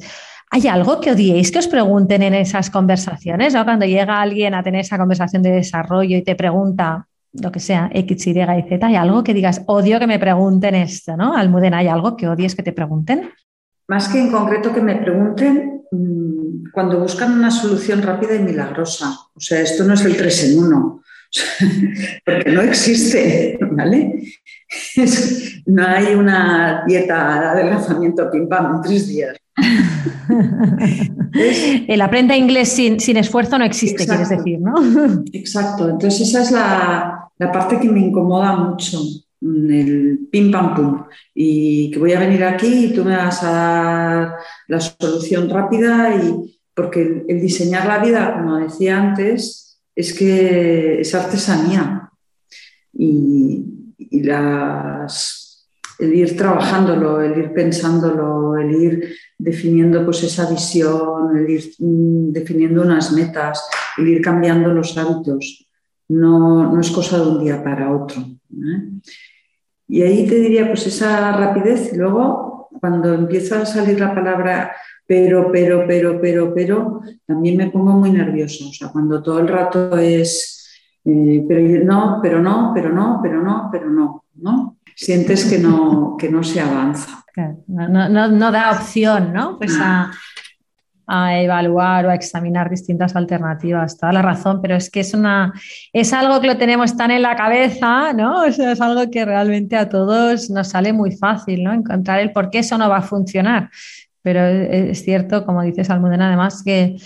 ¿Hay 0.53 0.69
algo 0.69 1.01
que 1.01 1.11
odiéis 1.11 1.51
que 1.51 1.59
os 1.59 1.67
pregunten 1.67 2.23
en 2.23 2.35
esas 2.35 2.71
conversaciones? 2.71 3.53
¿no? 3.53 3.65
Cuando 3.65 3.85
llega 3.85 4.21
alguien 4.21 4.55
a 4.55 4.63
tener 4.63 4.83
esa 4.83 4.97
conversación 4.97 5.43
de 5.43 5.51
desarrollo 5.51 6.17
y 6.17 6.23
te 6.23 6.37
pregunta, 6.37 7.09
lo 7.33 7.53
que 7.53 7.61
sea, 7.61 7.91
X, 7.93 8.27
Y 8.27 8.31
y 8.31 8.63
Z, 8.69 8.87
hay 8.87 8.97
algo 8.97 9.23
que 9.23 9.35
digas, 9.35 9.63
odio 9.67 9.99
que 9.99 10.07
me 10.07 10.19
pregunten 10.19 10.75
esto, 10.75 11.17
¿no? 11.17 11.37
Almudena, 11.37 11.79
¿hay 11.79 11.89
algo 11.89 12.17
que 12.17 12.29
odies 12.29 12.55
que 12.55 12.63
te 12.63 12.73
pregunten? 12.73 13.31
Más 13.89 14.09
que 14.09 14.21
en 14.21 14.31
concreto 14.31 14.73
que 14.73 14.81
me 14.81 14.97
pregunten 14.97 15.83
mm, 15.91 16.71
cuando 16.73 17.01
buscan 17.01 17.33
una 17.33 17.51
solución 17.51 18.03
rápida 18.03 18.35
y 18.35 18.41
milagrosa. 18.41 19.17
O 19.35 19.41
sea, 19.41 19.61
esto 19.61 19.85
no 19.85 19.95
es 19.95 20.05
el 20.05 20.17
3 20.17 20.45
en 20.45 20.59
1, 20.59 21.03
porque 22.25 22.51
no 22.51 22.63
existe, 22.63 23.59
¿vale? 23.73 24.23
no 25.67 25.87
hay 25.87 26.15
una 26.15 26.85
dieta 26.87 27.41
de 27.41 27.47
adelgazamiento 27.47 28.31
pim 28.31 28.49
pam 28.49 28.77
en 28.77 28.83
tres 28.83 29.09
días. 29.09 29.37
el 31.89 32.01
aprende 32.01 32.37
inglés 32.37 32.71
sin, 32.71 33.17
esfuerzo 33.17 33.59
no 33.59 33.65
existe, 33.65 34.07
quieres 34.07 34.29
decir, 34.29 34.61
¿no? 34.61 34.75
Exacto, 35.33 35.89
entonces 35.89 36.29
esa 36.29 36.43
es 36.43 36.53
la, 36.53 37.20
parte 37.49 37.79
que 37.79 37.89
me 37.89 38.01
incomoda 38.01 38.57
mucho, 38.57 39.01
el 39.41 40.29
pim 40.31 40.51
pam 40.51 40.75
pum, 40.75 41.05
y 41.35 41.91
que 41.91 41.99
voy 41.99 42.13
a 42.13 42.21
venir 42.21 42.45
aquí 42.45 42.87
y 42.87 42.93
tú 42.93 43.05
me 43.05 43.17
vas 43.17 43.43
a 43.43 43.53
dar 43.53 44.35
la 44.69 44.81
solución 44.81 45.49
rápida, 45.49 46.15
y 46.17 46.59
porque 46.75 47.25
el, 47.29 47.41
diseñar 47.41 47.87
la 47.87 47.99
vida, 47.99 48.35
como 48.35 48.57
decía 48.57 48.99
antes, 48.99 49.81
es 49.95 50.13
que 50.13 51.01
es 51.01 51.15
artesanía. 51.15 52.11
Y, 52.93 53.67
el 56.01 56.15
ir 56.15 56.37
trabajándolo, 56.37 57.21
el 57.21 57.39
ir 57.39 57.53
pensándolo, 57.53 58.57
el 58.57 58.71
ir 58.71 59.15
definiendo 59.39 60.05
pues 60.05 60.23
esa 60.23 60.51
visión, 60.51 61.37
el 61.37 61.49
ir 61.49 61.75
mm, 61.79 62.33
definiendo 62.33 62.83
unas 62.83 63.13
metas, 63.13 63.63
el 63.99 64.09
ir 64.09 64.23
cambiando 64.23 64.73
los 64.73 64.97
hábitos. 64.97 65.70
No, 66.11 66.73
no 66.73 66.81
es 66.81 66.91
cosa 66.91 67.19
de 67.19 67.29
un 67.29 67.45
día 67.45 67.63
para 67.63 67.91
otro. 67.91 68.21
¿eh? 68.21 68.91
Y 69.89 70.03
ahí 70.03 70.27
te 70.27 70.37
diría 70.37 70.67
pues 70.69 70.87
esa 70.87 71.33
rapidez 71.33 71.93
y 71.93 71.97
luego 71.97 72.69
cuando 72.81 73.15
empieza 73.15 73.63
a 73.63 73.67
salir 73.67 73.99
la 73.99 74.15
palabra 74.15 74.73
pero, 75.07 75.51
pero, 75.51 75.85
pero, 75.89 76.21
pero, 76.21 76.55
pero, 76.55 77.01
también 77.27 77.57
me 77.57 77.69
pongo 77.69 77.93
muy 77.95 78.13
nerviosa. 78.13 78.65
O 78.65 78.73
sea, 78.73 78.91
cuando 78.91 79.21
todo 79.21 79.41
el 79.41 79.49
rato 79.49 79.99
es 79.99 80.61
eh, 81.05 81.45
pero 81.49 81.85
no, 81.85 82.21
pero 82.23 82.41
no, 82.43 82.73
pero 82.75 82.93
no, 82.93 83.21
pero 83.23 83.43
no, 83.43 83.69
pero 83.73 83.91
no, 83.91 84.25
¿no? 84.35 84.77
Sientes 84.95 85.47
que 85.47 85.59
no, 85.59 86.17
que 86.19 86.29
no 86.29 86.43
se 86.43 86.61
avanza. 86.61 87.25
No, 87.67 88.53
da 88.53 88.73
opción, 88.73 89.33
¿no? 89.33 89.57
Pues 89.57 89.77
a, 89.81 90.11
evaluar 91.43 92.07
o 92.07 92.11
a 92.11 92.15
examinar 92.15 92.71
distintas 92.71 93.17
alternativas. 93.17 93.97
Toda 93.97 94.13
la 94.13 94.23
razón, 94.23 94.61
pero 94.63 94.77
es 94.77 94.91
que 94.91 95.01
es 95.01 95.15
una 95.15 95.53
es 95.93 96.13
algo 96.13 96.41
que 96.41 96.47
lo 96.47 96.57
tenemos 96.57 96.97
tan 96.97 97.11
en 97.11 97.23
la 97.23 97.37
cabeza, 97.37 98.13
¿no? 98.13 98.45
es 98.45 98.81
algo 98.81 99.11
que 99.11 99.25
realmente 99.25 99.77
a 99.77 99.89
todos 99.89 100.51
nos 100.51 100.69
sale 100.69 100.93
muy 100.93 101.13
fácil, 101.17 101.65
¿no? 101.65 101.73
Encontrar 101.73 102.21
el 102.21 102.33
por 102.33 102.51
qué 102.51 102.59
eso 102.61 102.79
no 102.79 102.89
va 102.89 102.99
a 102.99 103.03
funcionar. 103.03 103.71
Pero 104.23 104.41
es 104.45 105.03
cierto, 105.03 105.47
como 105.47 105.63
dices 105.63 105.89
Almudena, 105.89 106.29
además 106.29 106.63
que 106.63 106.97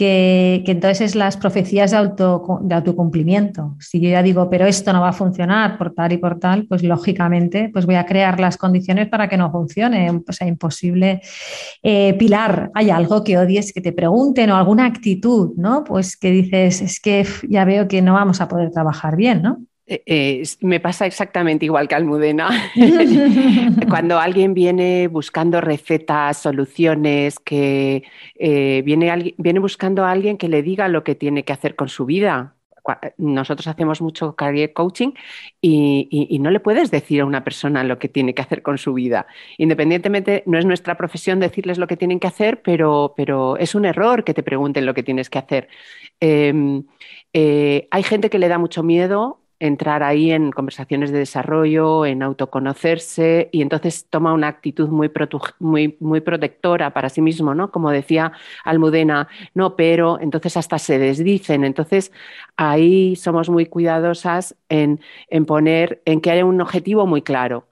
que, 0.00 0.64
entonces 0.66 1.02
es 1.02 1.14
las 1.14 1.36
profecías 1.36 1.90
de, 1.90 1.98
auto, 1.98 2.58
de 2.62 2.74
autocumplimiento. 2.74 3.76
Si 3.80 4.00
yo 4.00 4.08
ya 4.08 4.22
digo, 4.22 4.48
pero 4.48 4.64
esto 4.64 4.94
no 4.94 5.02
va 5.02 5.10
a 5.10 5.12
funcionar 5.12 5.76
por 5.76 5.92
tal 5.92 6.12
y 6.12 6.16
por 6.16 6.38
tal, 6.38 6.66
pues 6.66 6.82
lógicamente 6.82 7.68
pues 7.70 7.84
voy 7.84 7.96
a 7.96 8.06
crear 8.06 8.40
las 8.40 8.56
condiciones 8.56 9.10
para 9.10 9.28
que 9.28 9.36
no 9.36 9.52
funcione. 9.52 10.10
O 10.10 10.32
sea, 10.32 10.46
imposible. 10.46 11.20
Eh, 11.82 12.14
Pilar, 12.14 12.70
¿hay 12.72 12.88
algo 12.88 13.22
que 13.22 13.36
odies 13.36 13.74
que 13.74 13.82
te 13.82 13.92
pregunten 13.92 14.50
o 14.50 14.56
alguna 14.56 14.86
actitud, 14.86 15.52
¿no? 15.58 15.84
Pues 15.84 16.16
que 16.16 16.30
dices, 16.30 16.80
es 16.80 16.98
que 16.98 17.26
ya 17.46 17.66
veo 17.66 17.86
que 17.86 18.00
no 18.00 18.14
vamos 18.14 18.40
a 18.40 18.48
poder 18.48 18.70
trabajar 18.70 19.16
bien, 19.16 19.42
¿no? 19.42 19.58
Eh, 19.90 20.04
eh, 20.06 20.42
me 20.60 20.78
pasa 20.78 21.04
exactamente 21.04 21.64
igual 21.64 21.88
que 21.88 21.96
Almudena. 21.96 22.48
Cuando 23.88 24.20
alguien 24.20 24.54
viene 24.54 25.08
buscando 25.08 25.60
recetas, 25.60 26.40
soluciones, 26.40 27.40
que 27.40 28.04
eh, 28.36 28.82
viene, 28.84 29.34
viene 29.36 29.58
buscando 29.58 30.04
a 30.04 30.12
alguien 30.12 30.38
que 30.38 30.48
le 30.48 30.62
diga 30.62 30.86
lo 30.86 31.02
que 31.02 31.16
tiene 31.16 31.44
que 31.44 31.52
hacer 31.52 31.74
con 31.74 31.88
su 31.88 32.06
vida. 32.06 32.54
Nosotros 33.18 33.66
hacemos 33.66 34.00
mucho 34.00 34.36
career 34.36 34.72
coaching 34.72 35.10
y, 35.60 36.38
no 36.40 36.50
le 36.50 36.60
puedes 36.60 36.92
decir 36.92 37.22
a 37.22 37.24
una 37.24 37.42
persona 37.42 37.82
lo 37.82 37.98
que 37.98 38.08
tiene 38.08 38.32
que 38.32 38.42
hacer 38.42 38.62
con 38.62 38.78
su 38.78 38.94
vida. 38.94 39.26
Independientemente, 39.58 40.44
no 40.46 40.56
es 40.56 40.64
nuestra 40.66 40.96
profesión 40.96 41.40
decirles 41.40 41.78
lo 41.78 41.88
que 41.88 41.96
tienen 41.96 42.20
que 42.20 42.28
hacer, 42.28 42.62
pero, 42.62 43.12
pero 43.16 43.56
es 43.56 43.74
un 43.74 43.84
error 43.84 44.22
que 44.22 44.34
te 44.34 44.44
pregunten 44.44 44.86
lo 44.86 44.94
que 44.94 45.02
tienes 45.02 45.30
que 45.30 45.38
hacer. 45.38 45.68
Em, 46.20 46.84
hay 47.32 48.02
gente 48.02 48.30
que 48.30 48.38
le 48.38 48.48
da 48.48 48.58
mucho 48.58 48.82
miedo 48.82 49.39
entrar 49.60 50.02
ahí 50.02 50.32
en 50.32 50.50
conversaciones 50.52 51.12
de 51.12 51.18
desarrollo, 51.18 52.06
en 52.06 52.22
autoconocerse 52.22 53.48
y 53.52 53.62
entonces 53.62 54.06
toma 54.10 54.32
una 54.32 54.48
actitud 54.48 54.88
muy, 54.88 55.10
muy, 55.60 55.96
muy 56.00 56.20
protectora 56.20 56.92
para 56.92 57.08
sí 57.10 57.20
mismo, 57.22 57.54
¿no? 57.54 57.70
Como 57.70 57.90
decía 57.90 58.32
Almudena, 58.64 59.28
no, 59.54 59.76
pero 59.76 60.18
entonces 60.20 60.56
hasta 60.56 60.78
se 60.78 60.98
desdicen. 60.98 61.64
Entonces 61.64 62.12
ahí 62.56 63.16
somos 63.16 63.48
muy 63.50 63.66
cuidadosas 63.66 64.56
en, 64.68 65.00
en 65.28 65.44
poner, 65.46 66.02
en 66.06 66.20
que 66.20 66.30
haya 66.30 66.44
un 66.44 66.60
objetivo 66.60 67.06
muy 67.06 67.22
claro. 67.22 67.66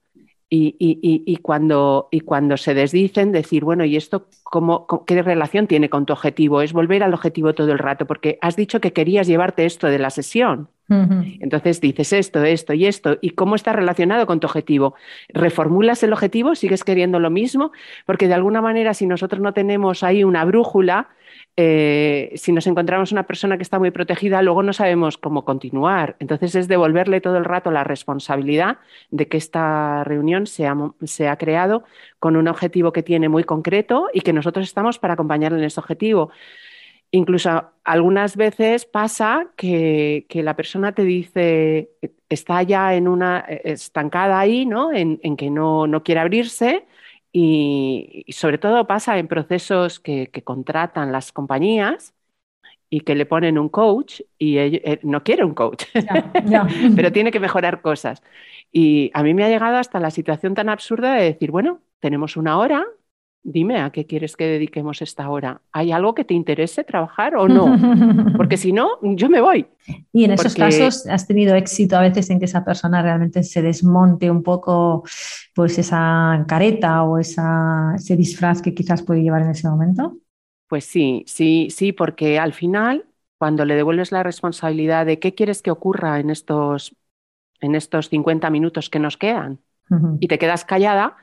Y, 0.50 0.76
y, 0.78 0.98
y, 1.26 1.36
cuando, 1.38 2.08
y 2.10 2.20
cuando 2.20 2.56
se 2.56 2.72
desdicen, 2.72 3.32
decir, 3.32 3.64
bueno, 3.64 3.84
¿y 3.84 3.96
esto 3.96 4.28
cómo, 4.44 4.86
qué 5.06 5.20
relación 5.22 5.66
tiene 5.66 5.90
con 5.90 6.06
tu 6.06 6.14
objetivo? 6.14 6.62
Es 6.62 6.72
volver 6.72 7.02
al 7.02 7.12
objetivo 7.12 7.54
todo 7.54 7.70
el 7.70 7.78
rato, 7.78 8.06
porque 8.06 8.38
has 8.40 8.56
dicho 8.56 8.80
que 8.80 8.94
querías 8.94 9.26
llevarte 9.26 9.66
esto 9.66 9.88
de 9.88 9.98
la 9.98 10.08
sesión. 10.10 10.70
Entonces 10.90 11.80
dices 11.80 12.12
esto, 12.14 12.42
esto 12.44 12.72
y 12.72 12.86
esto, 12.86 13.18
¿y 13.20 13.30
cómo 13.30 13.56
está 13.56 13.72
relacionado 13.72 14.26
con 14.26 14.40
tu 14.40 14.46
objetivo? 14.46 14.94
¿Reformulas 15.28 16.02
el 16.02 16.14
objetivo? 16.14 16.54
¿Sigues 16.54 16.82
queriendo 16.82 17.20
lo 17.20 17.30
mismo? 17.30 17.72
Porque 18.06 18.26
de 18.26 18.34
alguna 18.34 18.62
manera, 18.62 18.94
si 18.94 19.06
nosotros 19.06 19.42
no 19.42 19.52
tenemos 19.52 20.02
ahí 20.02 20.24
una 20.24 20.44
brújula, 20.46 21.08
eh, 21.56 22.32
si 22.36 22.52
nos 22.52 22.66
encontramos 22.68 23.10
una 23.10 23.24
persona 23.24 23.56
que 23.56 23.64
está 23.64 23.78
muy 23.78 23.90
protegida, 23.90 24.42
luego 24.42 24.62
no 24.62 24.72
sabemos 24.72 25.18
cómo 25.18 25.44
continuar. 25.44 26.16
Entonces 26.20 26.54
es 26.54 26.68
devolverle 26.68 27.20
todo 27.20 27.36
el 27.36 27.44
rato 27.44 27.70
la 27.70 27.84
responsabilidad 27.84 28.78
de 29.10 29.26
que 29.26 29.36
esta 29.36 30.04
reunión 30.04 30.46
se 30.46 30.66
ha, 30.66 31.36
creado 31.36 31.84
con 32.20 32.36
un 32.36 32.48
objetivo 32.48 32.92
que 32.92 33.02
tiene 33.02 33.28
muy 33.28 33.44
concreto 33.44 34.08
y 34.12 34.20
que 34.20 34.32
nosotros 34.32 34.66
estamos 34.66 34.98
para 34.98 35.14
acompañarle 35.14 35.58
en 35.58 35.64
ese 35.64 35.80
objetivo. 35.80 36.30
Incluso 37.10 37.70
algunas 37.84 38.36
veces 38.36 38.84
pasa 38.84 39.50
que, 39.56 40.26
la 40.34 40.56
persona 40.56 40.92
te 40.92 41.04
dice, 41.04 41.90
está 42.28 42.62
ya 42.62 42.94
en 42.94 43.08
una 43.08 43.38
estancada 43.38 44.38
ahí, 44.38 44.66
¿no? 44.66 44.92
En, 44.92 45.18
que 45.36 45.50
no, 45.50 46.02
quiere 46.04 46.20
abrirse 46.20 46.86
y, 47.32 48.26
sobre 48.28 48.58
todo 48.58 48.86
pasa 48.86 49.18
en 49.18 49.26
procesos 49.26 50.00
que, 50.00 50.30
contratan 50.44 51.10
las 51.10 51.32
compañías 51.32 52.14
y 52.90 53.00
que 53.00 53.14
le 53.14 53.26
ponen 53.26 53.58
un 53.58 53.68
coach 53.70 54.20
y 54.38 54.58
eh, 54.58 55.00
no 55.02 55.22
quiere 55.22 55.44
un 55.44 55.54
coach, 55.54 55.84
pero 56.96 57.12
tiene 57.12 57.30
que 57.30 57.40
mejorar 57.40 57.80
cosas. 57.80 58.22
Y 58.70 59.10
a 59.14 59.22
mí 59.22 59.32
me 59.32 59.44
ha 59.44 59.48
llegado 59.48 59.76
hasta 59.78 60.00
la 60.00 60.10
situación 60.10 60.54
tan 60.54 60.68
absurda 60.68 61.14
de 61.14 61.24
decir, 61.24 61.50
bueno, 61.50 61.80
tenemos 62.00 62.36
una 62.36 62.58
hora, 62.58 62.86
dime 63.42 63.80
a 63.80 63.90
qué 63.90 64.06
quieres 64.06 64.36
que 64.36 64.44
dediquemos 64.44 65.00
esta 65.02 65.28
hora. 65.30 65.62
¿Hay 65.72 65.92
algo 65.92 66.14
que 66.14 66.24
te 66.24 66.34
interese 66.34 66.84
trabajar 66.84 67.36
o 67.36 67.48
no? 67.48 68.34
Porque 68.36 68.56
si 68.56 68.72
no, 68.72 68.98
yo 69.02 69.28
me 69.28 69.40
voy. 69.40 69.66
Y 70.12 70.24
en 70.24 70.32
esos 70.32 70.54
casos 70.54 71.06
has 71.06 71.26
tenido 71.26 71.54
éxito 71.54 71.96
a 71.96 72.02
veces 72.02 72.28
en 72.30 72.38
que 72.38 72.44
esa 72.44 72.64
persona 72.64 73.02
realmente 73.02 73.42
se 73.42 73.62
desmonte 73.62 74.30
un 74.30 74.42
poco 74.42 75.04
pues 75.54 75.78
esa 75.78 76.44
careta 76.46 77.02
o 77.04 77.18
esa, 77.18 77.94
ese 77.96 78.16
disfraz 78.16 78.60
que 78.60 78.74
quizás 78.74 79.02
puede 79.02 79.22
llevar 79.22 79.42
en 79.42 79.50
ese 79.50 79.68
momento. 79.68 80.18
Pues 80.68 80.84
sí, 80.84 81.24
sí, 81.26 81.68
sí, 81.70 81.92
porque 81.92 82.38
al 82.38 82.52
final, 82.52 83.06
cuando 83.38 83.64
le 83.64 83.74
devuelves 83.74 84.12
la 84.12 84.22
responsabilidad 84.22 85.06
de 85.06 85.18
qué 85.18 85.34
quieres 85.34 85.62
que 85.62 85.70
ocurra 85.70 86.20
en 86.20 86.28
estos, 86.28 86.94
en 87.60 87.74
estos 87.74 88.10
50 88.10 88.50
minutos 88.50 88.90
que 88.90 88.98
nos 88.98 89.16
quedan 89.16 89.60
y 90.20 90.28
te 90.28 90.38
quedas 90.38 90.66
callada, 90.66 91.16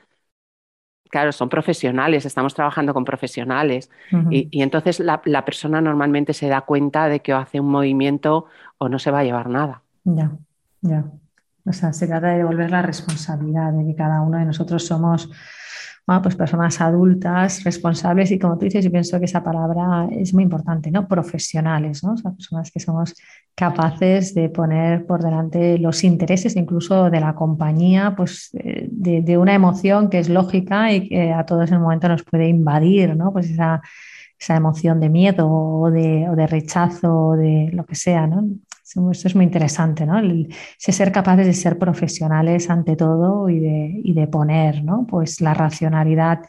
claro, 1.10 1.32
son 1.32 1.48
profesionales, 1.48 2.26
estamos 2.26 2.54
trabajando 2.54 2.94
con 2.94 3.04
profesionales 3.04 3.90
y, 4.30 4.62
entonces 4.62 5.00
la, 5.00 5.44
persona 5.44 5.80
normalmente 5.80 6.32
se 6.32 6.48
da 6.48 6.62
cuenta 6.62 7.08
de 7.08 7.20
que 7.20 7.32
hace 7.32 7.60
un 7.60 7.68
movimiento 7.68 8.46
o 8.78 8.88
no 8.88 8.98
se 8.98 9.10
va 9.10 9.20
a 9.20 9.24
llevar 9.24 9.48
nada. 9.48 9.82
Ya, 10.04 10.32
ya. 10.80 11.04
O 11.64 11.72
sea, 11.72 11.92
se 11.92 12.06
trata 12.06 12.28
de 12.28 12.38
devolver 12.38 12.70
la 12.70 12.82
responsabilidad 12.82 13.72
de 13.72 13.84
que 13.84 13.94
cada 13.96 14.20
uno 14.20 14.38
de 14.38 14.44
nosotros 14.44 14.86
somos 14.86 15.28
pues 16.22 16.36
personas 16.36 16.80
adultas, 16.80 17.64
responsables 17.64 18.30
y 18.30 18.38
como 18.38 18.56
tú 18.56 18.66
dices, 18.66 18.84
yo 18.84 18.92
pienso 18.92 19.18
que 19.18 19.24
esa 19.24 19.42
palabra 19.42 20.06
es 20.12 20.32
muy 20.32 20.44
importante, 20.44 20.90
¿no? 20.90 21.08
Profesionales, 21.08 22.04
¿no? 22.04 22.14
O 22.14 22.34
personas 22.36 22.70
que 22.70 22.78
somos 22.78 23.14
capaces 23.56 24.34
de 24.34 24.50
poner 24.50 25.06
por 25.06 25.22
delante 25.22 25.78
los 25.78 26.04
intereses 26.04 26.56
incluso 26.56 27.10
de 27.10 27.20
la 27.20 27.34
compañía, 27.34 28.14
pues 28.14 28.50
eh, 28.54 28.86
de, 28.90 29.38
una 29.38 29.54
emoción 29.54 30.10
que 30.10 30.18
es 30.18 30.28
lógica 30.28 30.92
y 30.92 31.08
que 31.08 31.32
a 31.32 31.46
todos 31.46 31.70
en 31.70 31.78
un 31.78 31.84
momento 31.84 32.06
nos 32.06 32.22
puede 32.22 32.48
invadir, 32.48 33.16
¿no? 33.16 33.32
Pues 33.32 33.50
esa, 33.50 33.80
emoción 34.48 35.00
de 35.00 35.08
miedo 35.08 35.48
o 35.48 35.90
de, 35.90 36.28
o 36.28 36.36
de 36.36 36.46
rechazo 36.46 37.28
o 37.28 37.36
de 37.36 37.70
lo 37.72 37.86
que 37.86 37.94
sea, 37.94 38.26
¿no? 38.26 38.46
Esto 39.10 39.28
es 39.28 39.34
muy 39.34 39.44
interesante, 39.44 40.04
¿no? 40.04 40.18
El, 40.18 40.54
ser 40.78 41.10
capaces 41.10 41.46
de 41.46 41.54
ser 41.54 41.78
profesionales 41.78 42.68
ante 42.68 42.94
todo 42.94 43.48
y 43.48 43.58
de, 43.58 44.00
y 44.04 44.12
de 44.12 44.26
poner, 44.26 44.84
¿no? 44.84 45.06
Pues 45.08 45.40
la 45.40 45.54
racionalidad 45.54 46.40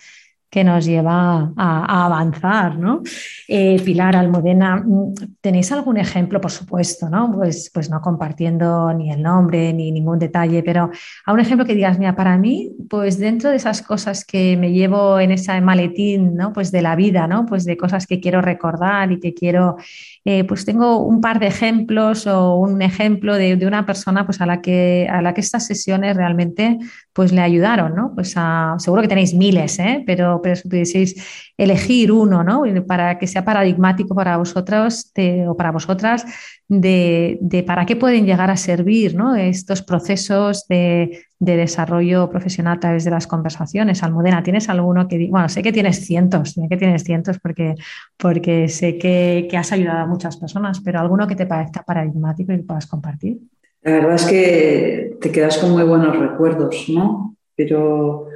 que 0.50 0.64
nos 0.64 0.86
lleva 0.86 1.52
a, 1.58 2.06
avanzar, 2.06 2.80
¿no? 2.80 3.02
Eh, 3.48 3.82
Pilar 3.84 4.16
Almudena, 4.16 4.78
mm, 4.78 5.14
¿tenéis 5.41 5.72
algún 5.72 5.98
ejemplo, 5.98 6.39
por 6.39 6.52
supuesto, 6.52 7.10
¿no? 7.10 7.32
Pues, 7.34 7.70
pues 7.74 7.89
no 7.89 8.00
compartiendo 8.00 8.93
ni 8.93 9.12
el 9.12 9.22
nombre 9.22 9.74
ni 9.74 9.91
ningún 9.91 10.20
detalle, 10.20 10.64
pero 10.64 10.89
a 11.26 11.34
un 11.34 11.39
ejemplo 11.41 11.66
que 11.66 11.76
digas, 11.76 12.00
mira, 12.00 12.16
para 12.16 12.38
mí, 12.38 12.72
pues 12.89 13.20
dentro 13.20 13.50
de 13.50 13.58
esas 13.58 13.82
cosas 13.82 14.24
que 14.24 14.56
me 14.56 14.72
llevo 14.72 15.20
en 15.20 15.32
ese 15.32 15.60
maletín, 15.60 16.36
¿no? 16.36 16.54
Pues 16.54 16.72
de 16.72 16.82
la 16.82 16.95
vida, 16.95 17.28
¿no? 17.28 17.45
Pues 17.45 17.66
de 17.66 17.76
cosas 17.76 18.08
que 18.08 18.22
quiero 18.22 18.41
recordar 18.41 19.12
y 19.12 19.20
que 19.20 19.34
quiero, 19.34 19.76
eh, 20.24 20.45
pues 20.45 20.64
tengo 20.64 21.00
un 21.06 21.20
par 21.20 21.39
de 21.39 21.48
ejemplos 21.48 22.26
o 22.26 22.56
un 22.56 22.82
ejemplo 22.82 23.36
de, 23.36 23.58
una 23.68 23.86
persona 23.86 24.26
pues 24.26 24.39
a 24.39 24.45
la 24.45 24.62
que, 24.62 25.08
a 25.12 25.22
la 25.22 25.34
que 25.34 25.41
estas 25.41 25.68
sesiones 25.68 26.16
realmente 26.16 26.78
pues 27.18 27.32
le 27.32 27.41
ayudaron, 27.41 27.95
¿no? 27.95 28.13
Pues 28.13 28.36
seguro 28.78 29.01
que 29.01 29.07
tenéis 29.07 29.34
miles, 29.34 29.80
¿eh? 29.80 30.03
pero, 30.05 30.39
pero 30.39 30.55
si 30.55 30.70
pudieseis 30.70 31.51
elegir 31.57 32.11
uno, 32.11 32.43
¿no? 32.43 32.61
Para 32.86 33.18
que 33.18 33.26
sea 33.26 33.43
paradigmático 33.43 34.13
para 34.13 34.38
vosotros 34.38 35.11
o 35.47 35.57
para 35.57 35.72
vosotras 35.72 36.26
de, 36.68 37.63
para 37.65 37.88
qué 37.88 37.95
pueden 37.95 38.28
llegar 38.28 38.51
a 38.51 38.55
servir 38.55 39.15
¿no? 39.15 39.34
estos 39.34 39.82
procesos 39.82 40.68
de, 40.68 41.24
desarrollo 41.39 42.30
profesional 42.30 42.78
a 42.78 42.80
través 42.82 43.03
de 43.03 43.09
las 43.09 43.26
conversaciones. 43.26 44.03
Almudena, 44.03 44.43
¿tienes 44.43 44.70
alguno 44.70 45.07
que, 45.07 45.28
bueno, 45.28 45.49
sé 45.49 45.63
que 45.63 45.72
tienes 45.72 46.05
cientos, 46.05 46.51
sé 46.51 46.68
que 46.70 46.78
tienes 46.78 47.03
cientos 47.03 47.39
porque, 47.39 47.74
porque 48.15 48.70
sé 48.70 48.99
que, 48.99 49.47
que 49.49 49.57
has 49.57 49.72
ayudado 49.72 50.01
a 50.01 50.05
muchas 50.05 50.38
personas, 50.38 50.82
pero 50.82 50.99
alguno 50.99 51.26
que 51.26 51.36
te 51.36 51.47
parezca 51.47 51.82
paradigmático 51.82 52.53
y 52.53 52.57
que 52.57 52.63
puedas 52.63 52.86
compartir? 52.86 53.39
La 53.88 53.93
verdad 53.93 54.15
es 54.15 54.25
que 54.25 55.17
te 55.21 55.31
quedas 55.31 55.59
con 55.59 55.71
muy 55.71 55.83
buenos 55.83 56.19
recuerdos, 56.19 56.89
¿no? 56.89 57.38
Pero 57.55 58.27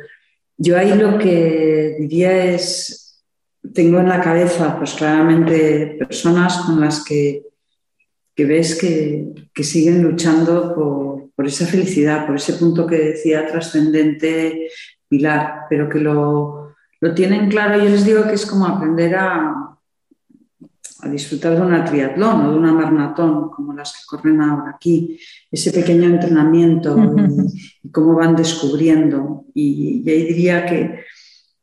yo 0.55 0.77
ahí 0.77 0.93
lo 0.93 1.17
que 1.17 1.97
diría 1.99 2.45
es, 2.45 3.21
tengo 3.73 3.99
en 3.99 4.07
la 4.07 4.21
cabeza, 4.21 4.77
pues 4.77 4.93
claramente 4.93 5.97
personas 5.99 6.57
con 6.59 6.79
las 6.79 7.03
que, 7.03 7.43
ves 8.37 8.79
que, 8.79 9.25
siguen 9.61 10.01
luchando 10.01 10.73
por, 11.35 11.45
esa 11.45 11.65
felicidad, 11.65 12.25
por 12.25 12.37
ese 12.37 12.53
punto 12.53 12.87
que 12.87 12.95
decía 12.95 13.45
trascendente 13.45 14.69
Pilar, 15.09 15.65
pero 15.69 15.89
que 15.89 15.99
lo, 15.99 16.75
lo 17.01 17.13
tienen 17.13 17.49
claro. 17.49 17.77
Yo 17.77 17.89
les 17.89 18.05
digo 18.05 18.23
que 18.23 18.35
es 18.35 18.45
como 18.45 18.65
aprender 18.65 19.15
a, 19.15 19.70
a 21.01 21.09
disfrutar 21.09 21.55
de 21.55 21.61
una 21.61 21.83
triatlón 21.83 22.45
o 22.45 22.51
de 22.51 22.57
una 22.57 22.73
maratón, 22.73 23.49
como 23.49 23.73
las 23.73 23.91
que 23.93 24.05
corren 24.05 24.41
ahora 24.41 24.73
aquí, 24.75 25.19
ese 25.49 25.71
pequeño 25.71 26.05
entrenamiento 26.05 26.95
y, 27.83 27.89
cómo 27.89 28.15
van 28.15 28.35
descubriendo. 28.35 29.45
Y, 29.53 30.07
ahí 30.09 30.25
diría 30.25 30.65
que, 30.65 30.99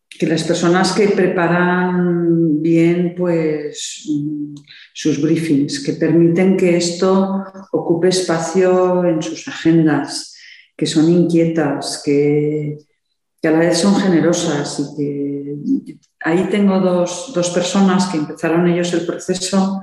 que, 0.09 0.27
las 0.27 0.43
personas 0.43 0.93
que 0.93 1.09
preparan 1.09 2.61
bien 2.61 3.15
pues, 3.17 4.09
sus 4.93 5.23
briefings, 5.23 5.85
que 5.85 5.93
permiten 5.93 6.57
que 6.57 6.77
esto 6.77 7.45
ocupe 7.73 8.09
espacio 8.09 9.05
en 9.05 9.23
sus 9.23 9.47
agendas, 9.47 10.37
que 10.77 10.87
son 10.87 11.09
inquietas, 11.11 12.03
que, 12.05 12.79
que 13.41 13.49
a 13.49 13.53
la 13.53 13.61
vez 13.61 13.79
son 13.79 13.95
generosas 13.95 14.81
y 14.81 15.85
que 15.85 15.99
ahí 16.21 16.49
tengo 16.51 16.81
dos, 16.81 17.33
dos, 17.35 17.51
personas 17.51 18.07
que 18.07 18.19
empezaron 18.19 18.67
ellos 18.69 18.93
el 18.93 19.07
proceso 19.07 19.83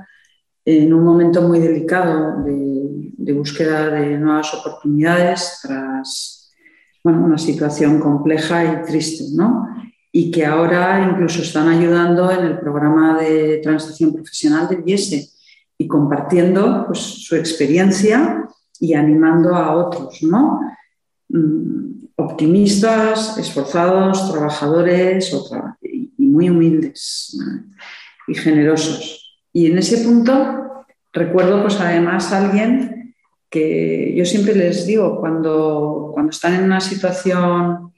en 0.64 0.92
un 0.92 1.04
momento 1.04 1.42
muy 1.42 1.60
delicado 1.60 2.42
de, 2.44 3.32
búsqueda 3.32 3.90
de 3.90 4.18
nuevas 4.18 4.54
oportunidades 4.54 5.58
tras 5.62 6.54
bueno, 7.02 7.24
una 7.24 7.38
situación 7.38 7.98
compleja 8.00 8.64
y 8.64 8.86
triste, 8.86 9.24
¿no? 9.34 9.66
Y 10.12 10.30
que 10.30 10.46
ahora 10.46 11.08
incluso 11.10 11.42
están 11.42 11.68
ayudando 11.68 12.30
en 12.30 12.46
el 12.46 12.58
programa 12.58 13.18
de 13.18 13.58
transición 13.62 14.12
profesional 14.12 14.68
del 14.68 14.84
IESE 14.86 15.28
y 15.76 15.86
compartiendo 15.86 16.84
pues, 16.86 17.00
su 17.00 17.36
experiencia 17.36 18.48
y 18.78 18.94
animando 18.94 19.54
a 19.54 19.74
otros, 19.74 20.22
¿no? 20.22 20.60
Mm, 21.28 21.86
optimistas, 22.16 23.36
esforzados, 23.38 24.30
trabajadores 24.30 25.32
muy 26.26 26.50
humildes 26.50 27.36
y 28.28 28.34
generosos. 28.34 29.38
Y 29.52 29.70
en 29.70 29.78
ese 29.78 30.04
punto 30.04 30.84
recuerdo 31.12 31.62
pues 31.62 31.80
además 31.80 32.32
a 32.32 32.44
alguien 32.44 33.14
que 33.48 34.14
yo 34.16 34.24
siempre 34.24 34.54
les 34.54 34.86
digo, 34.86 35.18
cuando, 35.20 36.10
cuando 36.12 36.30
están 36.30 36.54
en 36.54 36.64
una 36.64 36.80
situación 36.80 37.92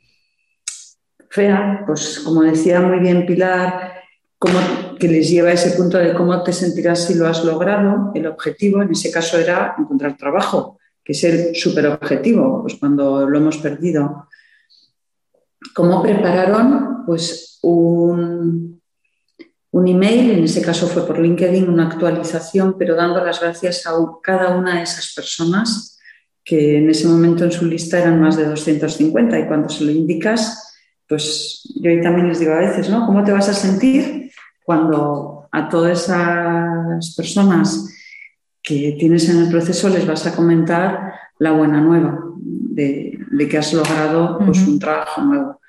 fea, 1.30 1.82
pues 1.86 2.20
como 2.20 2.42
decía 2.42 2.80
muy 2.80 3.00
bien 3.00 3.26
Pilar, 3.26 3.94
como 4.38 4.58
que 4.98 5.08
les 5.08 5.28
lleva 5.30 5.50
a 5.50 5.54
ese 5.54 5.76
punto 5.76 5.98
de 5.98 6.14
cómo 6.14 6.42
te 6.42 6.52
sentirás 6.52 7.06
si 7.06 7.14
lo 7.14 7.26
has 7.26 7.44
logrado, 7.44 8.12
el 8.14 8.26
objetivo 8.26 8.82
en 8.82 8.92
ese 8.92 9.10
caso 9.10 9.38
era 9.38 9.74
encontrar 9.78 10.16
trabajo 10.16 10.78
que 11.08 11.12
es 11.12 11.24
el 11.24 11.56
superobjetivo, 11.56 12.60
pues 12.60 12.74
cuando 12.74 13.26
lo 13.26 13.38
hemos 13.38 13.56
perdido. 13.56 14.28
¿Cómo 15.74 16.02
prepararon? 16.02 17.04
Pues 17.06 17.58
un, 17.62 18.80
un 19.70 19.88
email, 19.88 20.30
en 20.30 20.44
ese 20.44 20.62
caso 20.62 20.86
fue 20.86 21.06
por 21.06 21.18
LinkedIn, 21.18 21.68
una 21.68 21.86
actualización, 21.86 22.76
pero 22.78 22.94
dando 22.94 23.24
las 23.24 23.40
gracias 23.40 23.86
a 23.86 23.92
cada 24.22 24.56
una 24.56 24.76
de 24.76 24.82
esas 24.82 25.12
personas 25.14 25.98
que 26.44 26.78
en 26.78 26.88
ese 26.88 27.06
momento 27.06 27.44
en 27.44 27.52
su 27.52 27.66
lista 27.66 27.98
eran 27.98 28.20
más 28.20 28.36
de 28.36 28.46
250 28.46 29.38
y 29.38 29.46
cuando 29.46 29.68
se 29.68 29.84
lo 29.84 29.90
indicas, 29.90 30.76
pues 31.06 31.62
yo 31.74 31.90
también 32.00 32.28
les 32.28 32.38
digo 32.38 32.52
a 32.52 32.60
veces, 32.60 32.88
¿no? 32.88 33.04
¿Cómo 33.04 33.22
te 33.22 33.32
vas 33.32 33.50
a 33.50 33.54
sentir 33.54 34.30
cuando 34.64 35.46
a 35.52 35.68
todas 35.68 36.04
esas 36.04 37.14
personas 37.14 37.94
que 38.62 38.96
tienes 38.98 39.28
en 39.28 39.44
el 39.44 39.50
proceso 39.50 39.88
les 39.88 40.06
vas 40.06 40.26
a 40.26 40.34
comentar 40.34 41.12
la 41.38 41.52
buena 41.52 41.80
nueva 41.80 42.18
de, 42.36 43.17
que 43.48 43.58
has 43.58 43.72
logrado 43.72 44.38
pues, 44.44 44.66
un 44.66 44.78
trabajo 44.78 45.22
nuevo. 45.22 45.60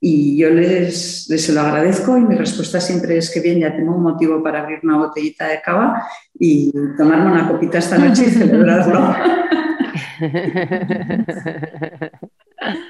y 0.00 0.38
yo 0.38 0.50
les, 0.50 1.26
les 1.28 1.48
lo 1.50 1.60
agradezco 1.60 2.16
y 2.16 2.22
mi 2.22 2.34
respuesta 2.34 2.80
siempre 2.80 3.18
es 3.18 3.30
que 3.30 3.40
bien, 3.40 3.60
ya 3.60 3.76
tengo 3.76 3.94
un 3.94 4.02
motivo 4.02 4.42
para 4.42 4.62
abrir 4.62 4.80
una 4.82 4.96
botellita 4.96 5.48
de 5.48 5.60
cava 5.60 6.02
y 6.38 6.72
tomarme 6.96 7.32
una 7.32 7.48
copita 7.48 7.78
esta 7.78 7.98
noche 7.98 8.24
y 8.26 8.30
celebrarlo. 8.30 9.14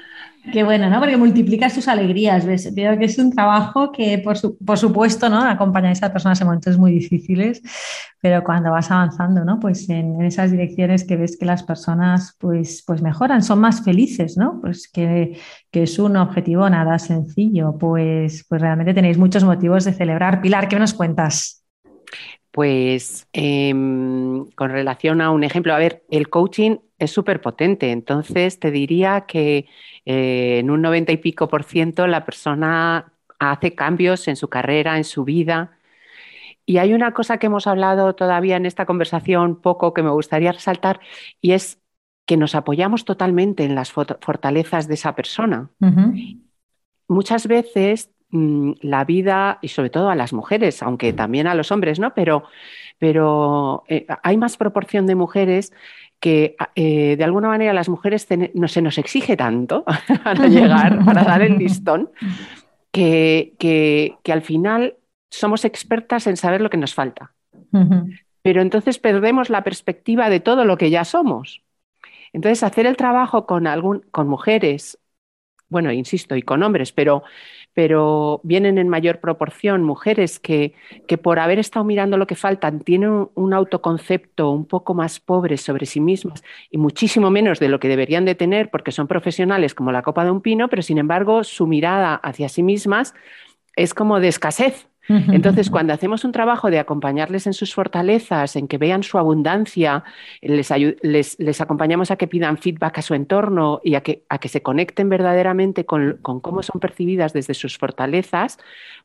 Qué 0.51 0.63
bueno, 0.63 0.89
¿no? 0.89 0.99
Porque 0.99 1.17
multiplicas 1.17 1.75
tus 1.75 1.87
alegrías, 1.87 2.45
¿ves? 2.45 2.73
Veo 2.73 2.97
que 2.97 3.05
es 3.05 3.17
un 3.19 3.31
trabajo 3.31 3.91
que, 3.91 4.17
por, 4.17 4.77
supuesto, 4.77 5.29
¿no? 5.29 5.39
Acompañáis 5.39 6.01
a 6.01 6.11
personas 6.11 6.41
en 6.41 6.47
momentos 6.47 6.79
muy 6.79 6.93
difíciles, 6.93 7.61
pero 8.19 8.43
cuando 8.43 8.71
vas 8.71 8.89
avanzando, 8.89 9.45
¿no? 9.45 9.59
Pues 9.59 9.87
en, 9.89 10.19
esas 10.23 10.51
direcciones 10.51 11.03
que 11.03 11.15
ves 11.15 11.37
que 11.37 11.45
las 11.45 11.61
personas, 11.61 12.35
pues, 12.39 12.83
pues 12.87 13.03
mejoran, 13.03 13.43
son 13.43 13.59
más 13.59 13.83
felices, 13.83 14.35
¿no? 14.35 14.59
Pues 14.61 14.89
que, 14.91 15.37
que, 15.69 15.83
es 15.83 15.99
un 15.99 16.17
objetivo 16.17 16.67
nada 16.69 16.97
sencillo, 16.97 17.77
pues, 17.77 18.43
pues 18.49 18.61
realmente 18.61 18.95
tenéis 18.95 19.19
muchos 19.19 19.43
motivos 19.43 19.85
de 19.85 19.93
celebrar. 19.93 20.41
Pilar, 20.41 20.67
¿qué 20.67 20.79
nos 20.79 20.93
cuentas? 20.93 21.63
Pues 22.51 23.27
em, 23.31 24.45
con 24.51 24.71
relación 24.71 25.21
a 25.21 25.31
un 25.31 25.43
ejemplo, 25.43 25.73
a 25.73 25.77
ver, 25.77 26.03
el 26.09 26.29
coaching 26.29 26.77
es 26.99 27.11
súper 27.11 27.41
potente, 27.41 27.91
entonces 27.91 28.59
te 28.59 28.71
diría 28.71 29.21
que 29.21 29.67
eh, 30.05 30.59
en 30.59 30.69
un 30.69 30.81
90 30.81 31.13
y 31.13 31.17
pico 31.17 31.47
por 31.47 31.63
ciento 31.63 32.05
la 32.07 32.25
persona 32.25 33.13
hace 33.39 33.73
cambios 33.73 34.27
en 34.27 34.35
su 34.35 34.49
carrera, 34.49 34.97
en 34.97 35.03
su 35.03 35.23
vida. 35.23 35.77
Y 36.65 36.77
hay 36.77 36.93
una 36.93 37.13
cosa 37.13 37.37
que 37.37 37.47
hemos 37.47 37.67
hablado 37.67 38.13
todavía 38.15 38.57
en 38.57 38.65
esta 38.65 38.85
conversación 38.85 39.61
poco 39.61 39.93
que 39.93 40.03
me 40.03 40.11
gustaría 40.11 40.51
resaltar 40.51 40.99
y 41.41 41.53
es 41.53 41.81
que 42.25 42.37
nos 42.37 42.53
apoyamos 42.53 43.03
totalmente 43.03 43.63
en 43.65 43.75
las 43.75 43.91
fortalezas 43.91 44.87
de 44.87 44.93
esa 44.93 45.15
persona. 45.15 45.71
Muchas 47.07 47.47
veces 47.47 48.10
mm, 48.31 48.71
la 48.81 49.05
vida, 49.05 49.59
y 49.61 49.69
sobre 49.69 49.89
todo 49.89 50.09
a 50.09 50.15
las 50.15 50.33
mujeres, 50.33 50.81
aunque 50.83 51.13
también 51.13 51.47
a 51.47 51.55
los 51.55 51.71
hombres, 51.71 51.99
¿no? 51.99 52.13
Pero, 52.13 52.43
pero 52.97 53.83
eh, 53.87 54.05
hay 54.23 54.37
más 54.37 54.57
proporción 54.57 55.07
de 55.07 55.15
mujeres 55.15 55.73
que 56.19 56.55
eh, 56.75 57.15
de 57.17 57.23
alguna 57.23 57.47
manera 57.47 57.73
las 57.73 57.89
mujeres 57.89 58.27
no 58.53 58.67
se 58.67 58.81
nos 58.81 58.97
exige 58.97 59.35
tanto 59.35 59.83
para 60.23 60.47
llegar, 60.47 61.03
para 61.03 61.23
dar 61.23 61.41
el 61.41 61.57
listón, 61.57 62.11
que, 62.91 63.53
que, 63.57 64.31
al 64.31 64.43
final 64.43 64.95
somos 65.29 65.65
expertas 65.65 66.27
en 66.27 66.37
saber 66.37 66.61
lo 66.61 66.69
que 66.69 66.77
nos 66.77 66.93
falta. 66.93 67.33
Pero 68.41 68.61
entonces 68.61 68.99
perdemos 68.99 69.49
la 69.49 69.63
perspectiva 69.63 70.29
de 70.29 70.39
todo 70.39 70.65
lo 70.65 70.77
que 70.77 70.89
ya 70.89 71.05
somos. 71.05 71.63
Entonces, 72.33 72.63
hacer 72.63 72.85
el 72.85 72.97
trabajo 72.97 73.45
con, 73.45 73.67
algún, 73.67 74.01
con 74.11 74.27
mujeres, 74.27 74.99
bueno, 75.69 75.91
insisto, 75.91 76.35
y 76.35 76.41
con 76.41 76.63
hombres, 76.63 76.91
pero 76.91 77.23
pero 77.73 78.41
vienen 78.43 78.77
en 78.77 78.89
mayor 78.89 79.19
proporción 79.19 79.83
mujeres 79.83 80.39
que, 80.39 80.73
que 81.07 81.17
por 81.17 81.39
haber 81.39 81.59
estado 81.59 81.85
mirando 81.85 82.17
lo 82.17 82.27
que 82.27 82.35
faltan 82.35 82.79
tienen 82.81 83.29
un, 83.33 83.53
autoconcepto 83.53 84.49
un 84.51 84.65
poco 84.65 84.93
más 84.93 85.19
pobre 85.19 85.57
sobre 85.57 85.85
sí 85.85 85.99
mismas 85.99 86.43
y 86.69 86.77
muchísimo 86.77 87.29
menos 87.29 87.59
de 87.59 87.69
lo 87.69 87.79
que 87.79 87.87
deberían 87.87 88.25
de 88.25 88.35
tener 88.35 88.69
porque 88.69 88.91
son 88.91 89.07
profesionales 89.07 89.73
como 89.73 89.91
la 89.91 90.01
copa 90.01 90.23
de 90.25 90.31
un 90.31 90.41
pino, 90.41 90.67
pero 90.67 90.81
sin 90.81 90.97
embargo 90.97 91.43
su 91.43 91.67
mirada 91.67 92.15
hacia 92.15 92.49
sí 92.49 92.63
mismas 92.63 93.13
es 93.75 93.93
como 93.93 94.19
de 94.19 94.27
escasez, 94.27 94.87
entonces, 95.07 95.69
cuando 95.69 95.93
hacemos 95.93 96.23
un 96.23 96.31
trabajo 96.31 96.69
de 96.69 96.79
acompañarles 96.79 97.47
en 97.47 97.53
sus 97.53 97.73
fortalezas, 97.73 98.55
en 98.55 98.67
que 98.67 98.77
vean 98.77 99.03
su 99.03 99.17
abundancia, 99.17 100.03
les, 100.41 101.61
acompañamos 101.61 102.11
a 102.11 102.15
que 102.15 102.27
pidan 102.27 102.57
feedback 102.57 102.99
a 102.99 103.01
su 103.01 103.13
entorno 103.13 103.81
y 103.83 103.95
a 103.95 104.01
que, 104.01 104.23
a 104.29 104.37
que 104.37 104.49
se 104.49 104.61
conecten 104.61 105.09
verdaderamente 105.09 105.85
con, 105.85 106.19
cómo 106.21 106.63
son 106.63 106.79
percibidas 106.79 107.33
desde 107.33 107.53
sus 107.53 107.77
fortalezas, 107.77 108.57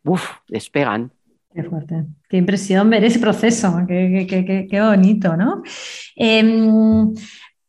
¡buf! 0.03 0.23
despegan. 0.49 1.13
Qué 1.55 1.63
fuerte. 1.65 2.05
Qué 2.29 2.37
impresión 2.37 2.91
ver 2.91 3.05
ese 3.05 3.19
proceso. 3.19 3.83
Qué, 3.89 4.81
bonito, 4.81 5.37
¿no? 5.37 5.63
Em, 6.15 7.15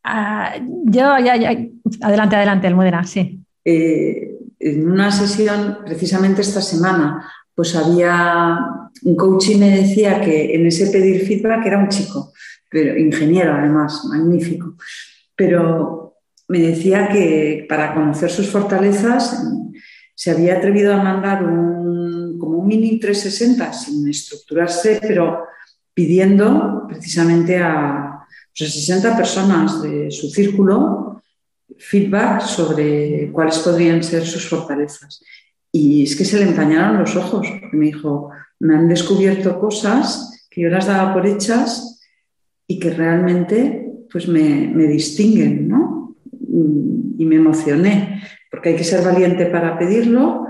ah, 0.04 0.54
yo, 0.84 1.18
ya, 1.18 1.36
ya, 1.36 1.56
adelante, 2.02 2.36
adelante, 2.36 2.66
Almudena, 2.66 3.04
sí. 3.04 3.40
Eh, 3.64 4.28
en 4.60 4.90
una 4.90 5.10
sesión, 5.10 5.78
precisamente 5.84 6.42
esta 6.42 6.60
semana, 6.60 7.30
pues 7.58 7.74
había 7.74 8.56
un 9.02 9.16
coach 9.16 9.48
y 9.48 9.56
me 9.56 9.80
decía 9.80 10.20
que 10.20 10.54
en 10.54 10.64
ese 10.64 10.92
pedir 10.92 11.26
feedback 11.26 11.66
era 11.66 11.78
un 11.78 11.88
chico, 11.88 12.32
pero 12.70 12.96
ingeniero 12.96 13.52
además, 13.52 14.04
magnífico. 14.04 14.76
Pero 15.34 16.18
me 16.46 16.60
decía 16.60 17.08
que 17.08 17.66
para 17.68 17.94
conocer 17.94 18.30
sus 18.30 18.48
fortalezas 18.48 19.42
se 20.14 20.30
había 20.30 20.58
atrevido 20.58 20.94
a 20.94 21.02
mandar 21.02 21.42
un, 21.42 22.38
como 22.38 22.58
un 22.58 22.68
mini 22.68 23.00
360 23.00 23.72
sin 23.72 24.08
estructurarse, 24.08 25.00
pero 25.02 25.42
pidiendo 25.92 26.84
precisamente 26.86 27.58
a, 27.58 28.24
60 28.54 29.02
pues, 29.02 29.18
personas 29.18 29.82
de 29.82 30.12
su 30.12 30.30
círculo 30.30 31.24
feedback 31.76 32.40
sobre 32.40 33.32
cuáles 33.32 33.58
podrían 33.58 34.00
ser 34.04 34.24
sus 34.24 34.48
fortalezas. 34.48 35.24
Y 35.72 36.04
es 36.04 36.16
que 36.16 36.24
se 36.24 36.38
le 36.38 36.48
empañaron 36.48 36.98
los 36.98 37.14
ojos, 37.16 37.46
porque 37.60 37.76
me 37.76 37.86
dijo, 37.86 38.30
me 38.60 38.74
han 38.74 38.88
descubierto 38.88 39.58
cosas 39.58 40.46
que 40.50 40.62
yo 40.62 40.68
las 40.68 40.86
daba 40.86 41.12
por 41.12 41.26
hechas 41.26 42.00
y 42.66 42.78
que 42.78 42.90
realmente 42.90 43.84
pues 44.10 44.26
me, 44.28 44.86
distinguen, 44.86 45.68
¿no? 45.68 46.16
Y 47.18 47.24
me 47.24 47.36
emocioné, 47.36 48.22
porque 48.50 48.70
hay 48.70 48.76
que 48.76 48.84
ser 48.84 49.04
valiente 49.04 49.46
para 49.46 49.78
pedirlo, 49.78 50.46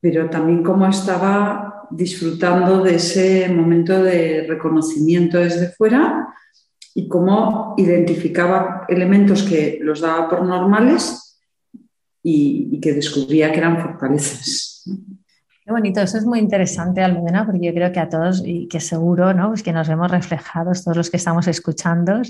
pero 0.00 0.28
también 0.28 0.62
como 0.62 0.86
estaba 0.86 1.86
disfrutando 1.90 2.82
de 2.82 2.96
ese 2.96 3.48
momento 3.48 4.02
de 4.02 4.46
reconocimiento 4.48 5.38
desde 5.38 5.68
fuera 5.68 6.28
y 6.94 7.08
cómo 7.08 7.74
identificaba 7.78 8.84
elementos 8.88 9.42
que 9.42 9.78
los 9.82 10.00
daba 10.00 10.28
por 10.28 10.44
normales 10.44 11.31
y, 12.22 12.80
que 12.80 12.92
descubría 12.92 13.52
que 13.52 13.58
eran 13.58 13.80
fortalezas. 13.80 14.84
Qué 15.64 15.70
bonito, 15.70 16.00
eso 16.00 16.18
es 16.18 16.24
muy 16.24 16.40
interesante, 16.40 17.02
Almudena, 17.02 17.46
porque 17.46 17.66
yo 17.66 17.72
creo 17.72 17.92
que 17.92 18.00
a 18.00 18.08
todos, 18.08 18.42
y 18.44 18.66
que 18.66 18.80
seguro, 18.80 19.32
¿no? 19.32 19.48
Pues 19.48 19.62
que 19.62 19.72
nos 19.72 19.88
vemos 19.88 20.10
reflejados, 20.10 20.82
todos 20.82 20.96
los 20.96 21.10
que 21.10 21.18
estamos 21.18 21.46
escuchando, 21.46 22.20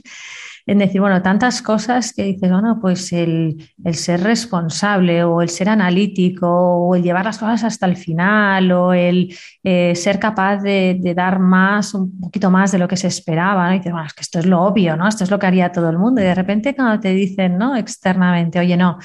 en 0.66 0.78
decir, 0.78 1.00
bueno, 1.00 1.22
tantas 1.22 1.62
cosas 1.62 2.12
que 2.12 2.24
dices, 2.24 2.50
bueno, 2.50 2.78
pues 2.80 3.12
el, 3.12 3.70
ser 3.92 4.22
responsable 4.22 5.24
o 5.24 5.42
el 5.42 5.48
ser 5.48 5.68
analítico 5.68 6.48
o 6.48 6.94
el 6.94 7.02
llevar 7.02 7.24
las 7.24 7.38
cosas 7.38 7.64
hasta 7.64 7.86
el 7.86 7.96
final 7.96 8.70
o 8.72 8.92
el 8.92 9.34
eh, 9.64 9.94
ser 9.96 10.18
capaz 10.18 10.58
de, 10.58 11.12
dar 11.14 11.38
más, 11.38 11.94
un 11.94 12.20
poquito 12.20 12.50
más 12.50 12.72
de 12.72 12.78
lo 12.78 12.88
que 12.88 12.96
se 12.96 13.08
esperaba, 13.08 13.68
¿no? 13.68 13.74
Y 13.74 13.78
dices, 13.78 13.92
bueno, 13.92 14.06
es 14.06 14.14
que 14.14 14.22
esto 14.22 14.38
es 14.38 14.46
lo 14.46 14.62
obvio, 14.62 14.96
¿no? 14.96 15.08
Esto 15.08 15.24
es 15.24 15.30
lo 15.30 15.38
que 15.38 15.46
haría 15.46 15.72
todo 15.72 15.90
el 15.90 15.98
mundo. 15.98 16.20
Y 16.20 16.24
de 16.24 16.34
repente 16.34 16.74
cuando 16.74 17.00
te 17.00 17.12
dicen, 17.12 17.58
¿no? 17.58 17.76
Externamente, 17.76 18.58
oye, 18.58 18.76
no, 18.76 18.98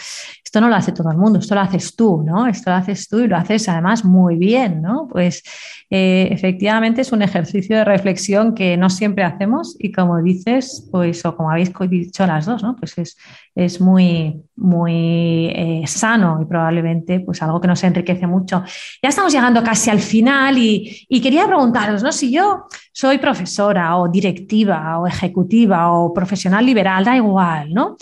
esto 0.48 0.62
no 0.62 0.70
lo 0.70 0.76
hace 0.76 0.92
todo 0.92 1.12
el 1.12 1.18
mundo, 1.18 1.40
esto 1.40 1.56
lo 1.56 1.62
haces 1.62 1.96
tú, 1.96 2.24
¿no? 2.26 2.48
Esto 2.48 2.70
lo 2.70 2.78
haces 2.78 3.08
tú 3.08 3.20
y 3.20 3.28
lo 3.28 3.36
haces 3.36 3.68
además 3.68 4.06
muy 4.06 4.38
bien, 4.38 4.82
¿no? 4.82 5.08
Pues 5.12 5.44
eh, 5.90 6.28
efectivamente 6.32 7.02
es 7.02 7.14
un 7.14 7.22
ejercicio 7.22 7.78
de 7.78 7.86
reflexión 7.86 8.54
que 8.54 8.76
no 8.76 8.90
siempre 8.90 9.24
hacemos 9.24 9.76
y 9.80 9.94
como 9.94 10.22
dices, 10.22 10.88
pues, 10.92 11.26
o 11.26 11.36
como 11.36 11.50
habéis 11.50 11.72
dicho 11.90 12.28
las 12.28 12.46
dos, 12.46 12.62
¿no? 12.62 12.76
Pues 12.76 12.98
es, 12.98 13.18
es 13.56 13.80
muy, 13.80 14.42
muy 14.58 15.48
eh, 15.54 15.84
sano 15.88 16.40
y 16.42 16.46
probablemente 16.46 17.22
pues 17.22 17.42
algo 17.42 17.62
que 17.62 17.68
nos 17.68 17.84
enriquece 17.86 18.28
mucho. 18.28 18.64
Ya 19.02 19.10
estamos 19.10 19.32
llegando 19.32 19.64
casi 19.64 19.90
al 19.90 20.00
final 20.00 20.58
y, 20.58 21.06
y 21.08 21.22
quería 21.22 21.48
preguntaros, 21.48 22.04
¿no? 22.04 22.12
Si 22.12 22.32
yo 22.32 22.66
soy 22.92 23.18
profesora 23.18 23.96
o 23.98 24.10
directiva 24.10 25.00
o 25.00 25.08
ejecutiva 25.08 25.92
o 25.94 26.14
profesional 26.14 26.66
liberal, 26.66 27.06
da 27.06 27.16
igual, 27.16 27.74
¿no? 27.74 27.96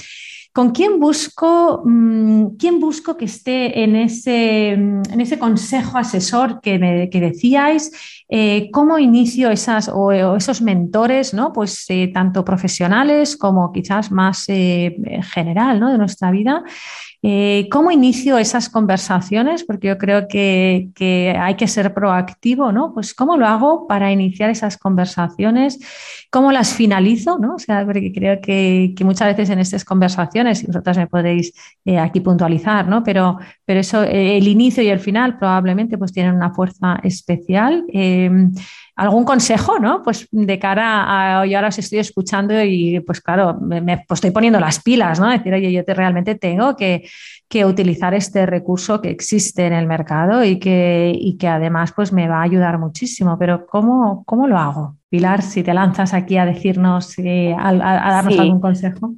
¿Con 0.55 0.69
quién 0.71 1.01
busco, 1.01 1.81
mm, 1.83 2.55
quién 2.57 2.79
busco 2.79 3.17
que 3.17 3.25
esté 3.25 3.83
en 3.83 3.97
ese, 3.97 4.77
mm, 4.77 5.01
en 5.11 5.19
ese 5.19 5.37
consejo 5.37 5.97
asesor 5.97 6.61
que, 6.61 6.79
decíais? 7.11 7.91
Eh, 8.29 8.69
¿Cómo 8.71 8.97
inicio 8.97 9.49
esas 9.51 9.89
o, 9.93 10.13
esos 10.13 10.61
mentores, 10.61 11.33
¿no? 11.33 11.51
pues, 11.51 11.85
eh, 11.89 12.09
tanto 12.13 12.45
profesionales 12.45 13.35
como 13.35 13.73
quizás 13.73 14.13
más 14.13 14.45
eh, 14.47 14.95
general 15.33 15.81
¿no? 15.81 15.91
de 15.91 15.97
nuestra 15.97 16.31
vida? 16.31 16.63
¿Cómo 17.71 17.89
inicio 17.89 18.37
esas 18.37 18.69
conversaciones? 18.69 19.63
Porque 19.63 19.87
yo 19.87 19.97
creo 19.97 20.27
que, 20.27 20.91
hay 21.39 21.55
que 21.55 21.67
ser 21.67 21.91
proactivo, 21.91 22.71
¿no? 22.71 22.93
Pues 22.93 23.15
¿cómo 23.15 23.35
lo 23.35 23.47
hago 23.47 23.87
para 23.87 24.11
iniciar 24.11 24.51
esas 24.51 24.77
conversaciones? 24.77 25.79
¿Cómo 26.29 26.51
las 26.51 26.73
finalizo? 26.73 27.39
¿no? 27.39 27.55
O 27.55 27.59
sea, 27.59 27.83
porque 27.83 28.11
creo 28.13 28.39
que, 28.41 28.93
muchas 29.03 29.29
veces 29.29 29.49
en 29.49 29.57
estas 29.57 29.83
conversaciones 29.83 30.44
y 30.51 30.67
vosotras 30.67 30.97
me 30.97 31.07
podéis 31.07 31.53
eh, 31.85 31.99
aquí 31.99 32.19
puntualizar, 32.19 32.87
¿no? 32.87 33.03
Pero, 33.03 33.37
pero 33.65 33.79
eso, 33.79 34.03
eh, 34.03 34.37
el 34.37 34.47
inicio 34.47 34.83
y 34.83 34.89
el 34.89 34.99
final 34.99 35.37
probablemente 35.37 35.97
pues 35.97 36.11
tienen 36.11 36.35
una 36.35 36.53
fuerza 36.53 36.99
especial. 37.03 37.85
Em, 37.89 38.51
¿Algún 38.97 39.25
consejo, 39.25 39.77
no? 39.77 40.01
Pues 40.01 40.25
de 40.31 40.57
cara 40.57 41.39
a, 41.41 41.45
yo 41.45 41.57
ahora 41.57 41.67
os 41.67 41.77
estoy 41.77 41.99
escuchando 41.99 42.63
y 42.63 43.01
pues 43.01 43.19
claro, 43.19 43.59
me, 43.59 43.81
pues, 43.81 44.17
estoy 44.19 44.31
poniendo 44.31 44.57
las 44.57 44.81
pilas, 44.81 45.19
¿no? 45.19 45.29
Decir, 45.29 45.53
oye, 45.53 45.69
yo 45.69 45.83
te, 45.83 45.93
realmente 45.93 46.35
tengo 46.35 46.75
que, 46.77 47.03
utilizar 47.65 48.13
este 48.13 48.45
recurso 48.45 49.01
que 49.01 49.09
existe 49.09 49.65
en 49.65 49.71
el 49.71 49.87
mercado 49.87 50.43
y 50.43 50.59
que, 50.59 51.13
y 51.17 51.37
que 51.37 51.47
además 51.47 51.93
pues 51.95 52.11
me 52.11 52.27
va 52.27 52.39
a 52.39 52.43
ayudar 52.43 52.77
muchísimo. 52.79 53.37
Pero 53.39 53.65
¿cómo, 53.65 54.25
cómo 54.25 54.45
lo 54.47 54.57
hago? 54.57 54.97
Pilar, 55.09 55.41
si 55.41 55.63
te 55.63 55.73
lanzas 55.73 56.13
aquí 56.13 56.35
a 56.37 56.45
decirnos, 56.45 57.17
eh, 57.17 57.55
a, 57.57 57.73
darnos 57.73 58.37
algún 58.37 58.59
consejo. 58.59 59.13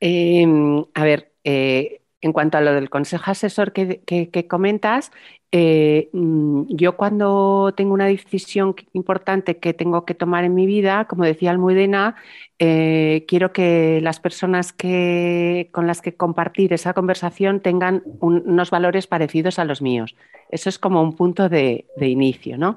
Em, 0.00 0.84
a 0.94 1.04
ver, 1.04 1.34
eh, 1.44 2.02
en 2.20 2.32
cuanto 2.32 2.58
a 2.58 2.60
lo 2.60 2.72
del 2.72 2.90
consejo 2.90 3.30
asesor 3.30 3.72
que, 3.72 4.02
que 4.30 4.46
comentas, 4.48 5.10
eh, 5.50 6.10
mm, 6.12 6.64
yo 6.68 6.96
cuando 6.96 7.72
tengo 7.76 7.94
una 7.94 8.06
decisión 8.06 8.74
importante 8.92 9.58
que 9.58 9.72
tengo 9.72 10.04
que 10.04 10.14
tomar 10.14 10.44
en 10.44 10.54
mi 10.54 10.66
vida, 10.66 11.06
como 11.06 11.24
decía 11.24 11.50
Almudena, 11.50 12.16
eh, 12.58 13.24
quiero 13.28 13.52
que 13.52 14.00
las 14.02 14.18
personas 14.20 14.72
que, 14.72 15.68
con 15.72 15.86
las 15.86 16.02
que 16.02 16.16
compartir 16.16 16.72
esa 16.72 16.92
conversación 16.92 17.60
tengan 17.60 18.02
unos 18.20 18.70
valores 18.70 19.06
parecidos 19.06 19.58
a 19.58 19.64
los 19.64 19.80
míos. 19.80 20.16
Eso 20.50 20.68
es 20.68 20.78
como 20.78 21.02
un 21.02 21.14
punto 21.14 21.48
de, 21.48 21.86
inicio, 22.00 22.56
¿no? 22.56 22.76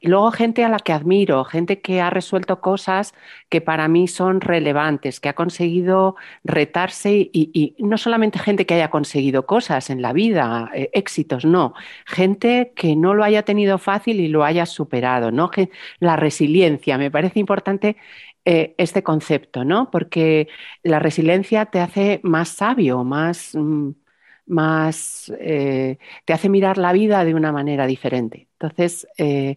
Y 0.00 0.08
luego 0.08 0.32
gente 0.32 0.64
a 0.64 0.68
la 0.68 0.78
que 0.78 0.92
admiro, 0.92 1.44
gente 1.44 1.80
que 1.80 2.00
ha 2.00 2.10
resuelto 2.10 2.60
cosas 2.60 3.14
que 3.48 3.60
para 3.60 3.86
mí 3.88 4.08
son 4.08 4.40
relevantes, 4.40 5.20
que 5.20 5.28
ha 5.28 5.34
conseguido 5.34 6.16
retarse 6.44 7.30
y, 7.32 7.74
no 7.78 7.96
solamente 7.96 8.38
gente 8.38 8.66
que 8.66 8.74
haya 8.74 8.90
conseguido 8.90 9.46
cosas 9.46 9.88
en 9.88 10.02
la 10.02 10.12
vida, 10.12 10.70
eh, 10.74 10.90
éxitos, 10.92 11.44
no, 11.44 11.74
gente 12.12 12.72
que 12.76 12.96
no 12.96 13.14
lo 13.14 13.24
haya 13.24 13.44
tenido 13.44 13.78
fácil 13.78 14.20
y 14.20 14.28
lo 14.28 14.44
haya 14.44 14.66
superado, 14.66 15.30
¿no? 15.30 15.50
La 16.00 16.16
resiliencia, 16.16 16.98
me 16.98 17.10
parece 17.10 17.40
importante 17.40 17.96
eh, 18.44 18.74
este 18.78 19.02
concepto, 19.02 19.64
¿no? 19.64 19.90
Porque 19.90 20.48
la 20.82 20.98
resiliencia 20.98 21.66
te 21.66 21.80
hace 21.80 22.20
más 22.24 22.50
sabio, 22.50 23.04
más, 23.04 23.54
mm, 23.54 23.90
más 24.46 25.32
eh, 25.40 25.98
te 26.24 26.32
hace 26.32 26.48
mirar 26.48 26.78
la 26.78 26.92
vida 26.92 27.24
de 27.24 27.34
una 27.34 27.52
manera 27.52 27.86
diferente. 27.86 28.48
Entonces, 28.58 29.06
eh, 29.18 29.56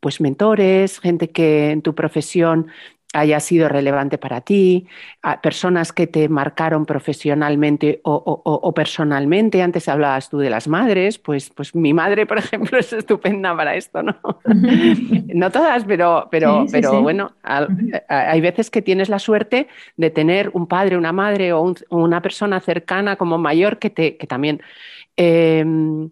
pues 0.00 0.20
mentores, 0.20 0.98
gente 1.00 1.30
que 1.30 1.70
en 1.70 1.82
tu 1.82 1.94
profesión 1.94 2.68
haya 3.12 3.40
sido 3.40 3.68
relevante 3.68 4.18
para 4.18 4.40
ti, 4.40 4.86
personas 5.42 5.92
que 5.92 6.06
te 6.06 6.28
marcaron 6.28 6.86
profesionalmente 6.86 8.00
o, 8.04 8.72
personalmente. 8.74 9.62
Antes 9.62 9.88
hablabas 9.88 10.30
tú 10.30 10.38
de 10.38 10.50
las 10.50 10.68
madres, 10.68 11.18
pues, 11.18 11.50
pues 11.50 11.74
mi 11.74 11.92
madre, 11.92 12.26
por 12.26 12.38
ejemplo, 12.38 12.78
es 12.78 12.92
estupenda 12.92 13.56
para 13.56 13.74
esto, 13.74 14.02
¿no? 14.02 14.16
no 15.34 15.50
todas, 15.50 15.84
pero, 15.84 16.28
pero, 16.30 16.66
pero 16.70 17.02
bueno, 17.02 17.32
hay 17.42 18.40
veces 18.40 18.70
que 18.70 18.82
tienes 18.82 19.08
la 19.08 19.18
suerte 19.18 19.68
de 19.96 20.10
tener 20.10 20.50
un 20.54 20.66
padre, 20.66 20.96
una 20.96 21.12
madre 21.12 21.52
o 21.52 21.74
una 21.90 22.22
persona 22.22 22.60
cercana 22.60 23.16
como 23.16 23.38
mayor 23.38 23.78
que, 23.78 23.90
te, 23.90 24.16
que 24.16 24.26
también... 24.26 24.60
Em, 25.16 26.10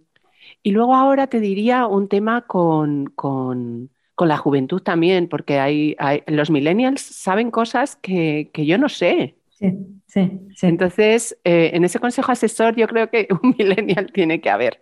y 0.63 0.73
luego 0.73 0.95
ahora 0.95 1.29
te 1.29 1.41
diría 1.41 1.87
un 1.87 2.09
tema 2.09 2.43
con, 2.43 3.07
con 3.07 3.91
con 4.19 4.27
la 4.27 4.37
juventud 4.37 4.83
también, 4.83 5.29
porque 5.29 5.61
hay, 5.61 5.97
los 6.27 6.51
millennials 6.51 7.01
saben 7.01 7.53
cosas 7.53 7.95
que, 7.95 8.51
que 8.53 8.67
yo 8.67 8.77
no 8.77 8.89
sé. 8.89 9.37
Sí, 9.51 9.73
sí, 10.09 10.41
sí. 10.57 10.67
Entonces, 10.67 11.39
eh, 11.45 11.71
en 11.75 11.85
ese 11.85 12.01
consejo 12.01 12.33
asesor 12.33 12.75
yo 12.75 12.89
creo 12.89 13.11
que 13.11 13.29
un 13.43 13.55
millennial 13.57 14.11
tiene 14.13 14.41
que 14.41 14.51
haber. 14.51 14.81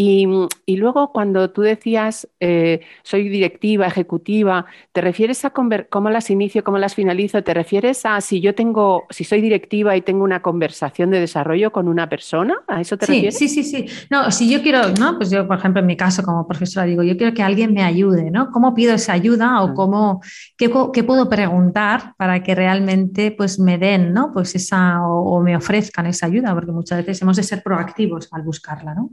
Y, 0.00 0.76
luego 0.76 1.10
cuando 1.10 1.50
tú 1.50 1.62
decías, 1.62 2.28
eh, 2.38 2.82
soy 3.02 3.28
directiva, 3.28 3.88
ejecutiva, 3.88 4.64
¿te 4.92 5.00
refieres 5.00 5.44
a 5.44 5.50
cómo 5.50 6.08
las 6.08 6.30
inicio, 6.30 6.62
cómo 6.62 6.78
las 6.78 6.94
finalizo? 6.94 7.42
¿Te 7.42 7.52
refieres 7.52 8.06
a 8.06 8.20
si 8.20 8.40
yo 8.40 8.54
tengo, 8.54 9.06
si 9.10 9.24
soy 9.24 9.40
directiva 9.40 9.96
y 9.96 10.02
tengo 10.02 10.22
una 10.22 10.40
conversación 10.40 11.10
de 11.10 11.18
desarrollo 11.18 11.72
con 11.72 11.88
una 11.88 12.08
persona? 12.08 12.54
¿A 12.68 12.80
eso 12.80 12.96
te 12.96 13.06
sí, 13.06 13.12
refieres? 13.12 13.38
Sí, 13.38 13.48
sí, 13.48 13.64
sí. 13.64 13.86
No, 14.08 14.30
si 14.30 14.48
yo 14.48 14.62
quiero, 14.62 14.88
¿no? 15.00 15.16
Pues 15.16 15.30
yo, 15.30 15.48
por 15.48 15.58
ejemplo, 15.58 15.80
en 15.80 15.86
mi 15.86 15.96
caso 15.96 16.22
como 16.22 16.46
profesora 16.46 16.86
digo, 16.86 17.02
yo 17.02 17.16
quiero 17.16 17.34
que 17.34 17.42
alguien 17.42 17.74
me 17.74 17.82
ayude, 17.82 18.30
¿no? 18.30 18.52
¿Cómo 18.52 18.74
pido 18.76 18.94
esa 18.94 19.14
ayuda 19.14 19.64
o 19.64 19.74
cómo, 19.74 20.20
qué, 20.56 20.68
puedo 20.68 21.28
preguntar 21.28 22.14
para 22.16 22.40
que 22.44 22.54
realmente 22.54 23.32
pues 23.32 23.58
me 23.58 23.78
den, 23.78 24.12
¿no? 24.12 24.30
Pues 24.32 24.54
esa, 24.54 25.02
o 25.04 25.40
me 25.40 25.56
ofrezcan 25.56 26.06
esa 26.06 26.26
ayuda, 26.26 26.54
porque 26.54 26.70
muchas 26.70 26.98
veces 26.98 27.20
hemos 27.20 27.36
de 27.36 27.42
ser 27.42 27.64
proactivos 27.64 28.28
al 28.30 28.42
buscarla, 28.42 28.94
¿no? 28.94 29.10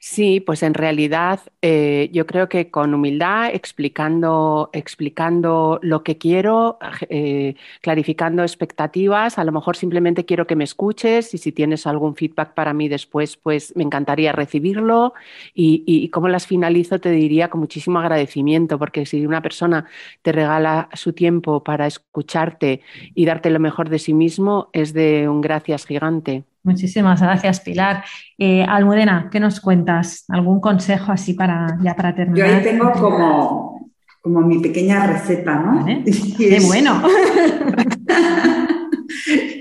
Sí, 0.00 0.38
pues 0.38 0.62
en 0.62 0.74
realidad 0.74 1.40
eh, 1.60 2.08
yo 2.12 2.24
creo 2.24 2.48
que 2.48 2.70
con 2.70 2.94
humildad, 2.94 3.50
explicando, 3.52 4.70
explicando 4.72 5.80
lo 5.82 6.04
que 6.04 6.16
quiero, 6.18 6.78
eh, 7.10 7.56
clarificando 7.82 8.42
expectativas, 8.44 9.38
a 9.38 9.44
lo 9.44 9.50
mejor 9.50 9.76
simplemente 9.76 10.24
quiero 10.24 10.46
que 10.46 10.54
me 10.54 10.62
escuches 10.62 11.34
y 11.34 11.38
si 11.38 11.50
tienes 11.50 11.84
algún 11.84 12.14
feedback 12.14 12.54
para 12.54 12.72
mí 12.74 12.88
después, 12.88 13.36
pues 13.36 13.74
me 13.74 13.82
encantaría 13.82 14.30
recibirlo 14.30 15.14
y, 15.52 15.82
y 15.84 16.08
cómo 16.10 16.28
las 16.28 16.46
finalizo 16.46 17.00
te 17.00 17.10
diría 17.10 17.50
con 17.50 17.58
muchísimo 17.60 17.98
agradecimiento, 17.98 18.78
porque 18.78 19.04
si 19.04 19.26
una 19.26 19.42
persona 19.42 19.86
te 20.22 20.30
regala 20.30 20.88
su 20.94 21.12
tiempo 21.12 21.64
para 21.64 21.88
escucharte 21.88 22.82
y 23.16 23.24
darte 23.24 23.50
lo 23.50 23.58
mejor 23.58 23.88
de 23.88 23.98
sí 23.98 24.14
mismo, 24.14 24.70
es 24.72 24.92
de 24.92 25.28
un 25.28 25.40
gracias 25.40 25.86
gigante. 25.86 26.44
Muchísimas 26.68 27.22
gracias, 27.22 27.60
Pilar. 27.60 28.04
Eh, 28.36 28.62
Almudena, 28.62 29.30
¿qué 29.32 29.40
nos 29.40 29.58
cuentas? 29.58 30.26
¿Algún 30.28 30.60
consejo 30.60 31.12
así 31.12 31.32
para 31.32 31.78
ya 31.82 31.96
para 31.96 32.14
terminar? 32.14 32.46
Yo 32.46 32.56
ahí 32.56 32.62
tengo 32.62 32.92
como, 32.92 33.90
como 34.20 34.42
mi 34.42 34.58
pequeña 34.58 35.06
receta, 35.06 35.54
¿no? 35.54 35.86
Qué 36.36 36.60
bueno. 36.66 37.02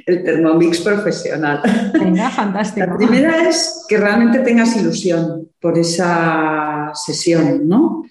el 0.05 0.23
Thermomix 0.25 0.81
profesional. 0.81 1.61
Venga, 1.93 2.29
fantástico. 2.29 2.87
La 2.87 2.97
primera 2.97 3.47
es 3.47 3.85
que 3.87 3.97
realmente 3.97 4.39
tengas 4.39 4.75
ilusión 4.75 5.47
por 5.61 5.77
esa 5.77 6.91
sesión, 6.93 7.69
¿no? 7.69 8.03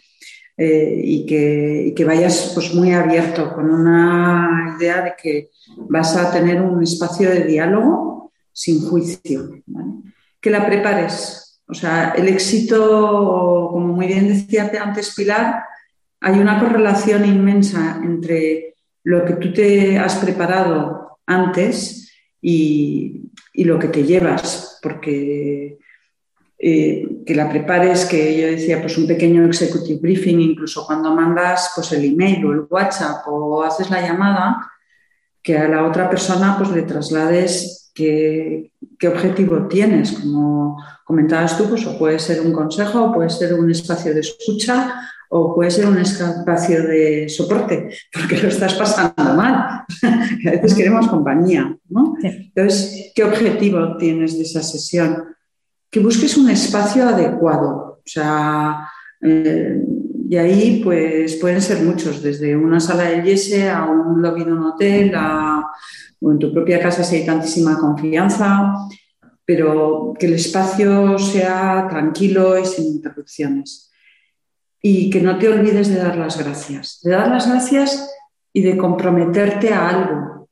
Eh, 0.57 1.03
y, 1.05 1.27
que, 1.27 1.89
y, 1.89 1.95
que, 1.95 2.05
vayas 2.07 2.53
pues, 2.55 2.73
muy 2.73 2.95
abierto 2.95 3.53
con 3.53 3.71
una 3.71 4.75
idea 4.79 5.03
de 5.03 5.13
que 5.23 5.51
vas 5.91 6.17
a 6.17 6.33
tener 6.33 6.63
un 6.63 6.83
espacio 6.83 7.29
de 7.29 7.45
diálogo 7.45 8.17
sin 8.57 8.81
juicio. 8.89 9.51
Que 10.41 10.51
la 10.51 10.65
prepares. 10.67 11.61
O 11.69 11.75
sea, 11.75 12.15
el 12.17 12.27
éxito, 12.29 13.69
como 13.71 13.89
muy 13.89 14.07
bien 14.07 14.29
decía 14.29 14.71
antes 14.81 15.15
Pilar, 15.15 15.63
hay 16.21 16.39
una 16.39 16.59
correlación 16.59 17.27
inmensa 17.27 18.01
entre 18.03 18.77
lo 19.05 19.27
que 19.27 19.35
tú 19.35 19.53
te 19.53 19.99
has 19.99 20.17
preparado 20.17 21.19
antes 21.27 22.11
y, 22.41 23.31
lo 23.53 23.79
que 23.79 23.89
te 23.89 24.05
llevas, 24.05 24.79
porque 24.83 25.79
eh, 26.59 27.09
que 27.27 27.35
la 27.35 27.51
prepares, 27.51 28.07
que 28.07 28.41
yo 28.41 28.47
decía, 28.47 28.81
pues 28.81 28.97
un 28.97 29.07
pequeño 29.07 29.45
executive 29.45 30.01
briefing, 30.01 30.41
incluso 30.41 30.87
cuando 30.87 31.15
mandas 31.15 31.73
pues 31.75 31.93
el 31.93 32.05
email 32.05 32.45
o 32.47 32.53
el 32.53 32.67
WhatsApp 32.71 33.27
o 33.27 33.63
haces 33.63 33.91
la 33.91 34.01
llamada, 34.01 34.71
que 35.43 35.59
a 35.59 35.69
la 35.69 35.85
otra 35.85 36.09
persona 36.09 36.57
pues 36.57 36.71
le 36.71 36.83
traslades 36.83 37.86
qué, 37.97 38.71
objetivo 39.09 39.67
tienes. 39.67 40.13
Como 40.13 40.83
comentabas 41.05 41.57
tú, 41.57 41.69
pues 41.69 41.87
o 41.87 41.99
puede 41.99 42.19
ser 42.19 42.41
un 42.43 42.53
consejo, 42.53 43.05
o 43.05 43.15
puede 43.15 43.31
ser 43.31 43.55
un 43.55 43.71
espacio 43.71 44.15
de 44.15 44.21
escucha, 44.21 44.95
o 45.31 45.55
puede 45.55 45.71
ser 45.71 45.87
un 45.87 45.99
espacio 45.99 46.87
de 46.87 47.29
soporte, 47.29 47.89
porque 48.13 48.39
lo 48.39 48.49
estás 48.49 48.75
pasando 48.75 49.35
mal. 49.35 49.85
a 50.47 50.51
veces 50.51 50.75
queremos 50.75 51.09
compañía. 51.09 51.77
Entonces, 52.23 53.13
¿qué 53.15 53.25
objetivo 53.25 53.97
tienes 53.97 54.37
de 54.37 54.45
esa 54.45 54.63
sesión? 54.63 55.25
Que 55.91 56.01
busques 56.01 56.37
un 56.37 56.51
espacio 56.51 57.09
adecuado. 57.09 57.99
O 57.99 58.09
sea, 58.09 58.89
eh, 59.23 59.83
y 60.29 60.37
ahí 60.37 60.81
pues 60.83 61.37
pueden 61.37 61.63
ser 61.63 61.83
muchos, 61.83 62.23
desde 62.23 62.57
una 62.57 62.81
sala 62.81 63.05
de 63.05 63.23
yese 63.23 63.71
a 63.71 63.85
un 63.85 64.21
lobby 64.21 64.45
de 64.45 64.53
un 64.53 64.63
hotel, 64.65 65.13
a 65.15 65.65
o 66.21 66.33
en 66.33 66.39
tu 66.39 66.53
propia 66.53 66.81
casa 66.81 67.05
si 67.05 67.17
hay 67.17 67.27
tantísima 67.27 67.79
confianza, 67.79 68.75
pero 69.45 70.15
que 70.19 70.27
el 70.27 70.35
espacio 70.35 71.19
sea 71.19 71.87
tranquilo 71.89 72.59
y 72.59 72.65
sin 72.65 72.87
interrupciones. 72.87 73.91
Y 74.83 75.11
que 75.11 75.21
no 75.21 75.39
te 75.39 75.49
olvides 75.49 75.89
de 75.89 75.97
dar 75.97 76.17
las 76.17 76.39
gracias, 76.39 77.01
de 77.03 77.13
dar 77.13 77.29
las 77.29 77.49
gracias 77.49 78.11
y 78.53 78.63
de 78.63 78.77
comprometerte 78.77 79.73
a 79.73 79.89
algo. 79.89 80.49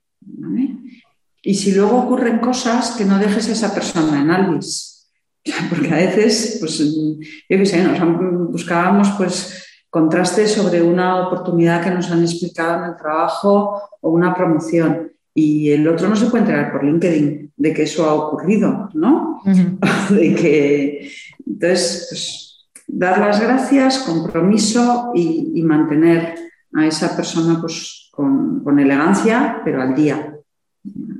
Y 1.43 1.55
si 1.55 1.73
luego 1.73 1.99
ocurren 1.99 2.39
cosas, 2.39 2.93
que 2.97 3.05
no 3.05 3.19
dejes 3.19 3.49
a 3.49 3.53
esa 3.53 3.75
persona 3.75 4.21
en 4.23 4.31
Alvis. 4.31 5.11
Porque 5.69 5.93
a 5.93 5.97
veces, 5.97 6.57
pues, 6.59 6.79
yo 6.79 7.19
qué 7.49 7.67
sé, 7.67 7.83
nos 7.83 8.51
buscábamos 8.51 9.11
pues 9.17 9.63
contrastes 9.91 10.53
sobre 10.53 10.83
una 10.83 11.27
oportunidad 11.27 11.83
que 11.83 11.91
nos 11.91 12.11
han 12.11 12.23
explicado 12.23 12.83
en 12.83 12.91
el 12.91 12.97
trabajo 12.97 13.81
o 14.01 14.11
una 14.11 14.35
promoción 14.35 15.14
y 15.35 15.71
el 15.73 15.87
otro 15.89 16.09
no 16.09 16.15
se 16.15 16.27
puede 16.27 16.45
enterar 16.45 16.71
por 16.73 16.85
LinkedIn 16.85 17.53
de 17.57 17.75
que 17.75 17.83
eso 17.83 18.09
ha 18.09 18.15
ocurrido, 18.15 18.89
¿no? 18.95 19.41
de 20.11 20.35
que, 20.35 21.11
entonces, 21.45 22.07
pues, 22.09 22.69
dar 22.87 23.19
las 23.19 23.41
gracias, 23.41 23.99
compromiso 23.99 25.11
y, 25.15 25.61
mantener 25.63 26.37
a 26.75 26.87
esa 26.87 27.17
persona 27.17 27.61
pues, 27.61 28.11
con, 28.13 28.79
elegancia, 28.79 29.61
pero 29.65 29.83
al 29.83 29.95
día. 29.95 30.37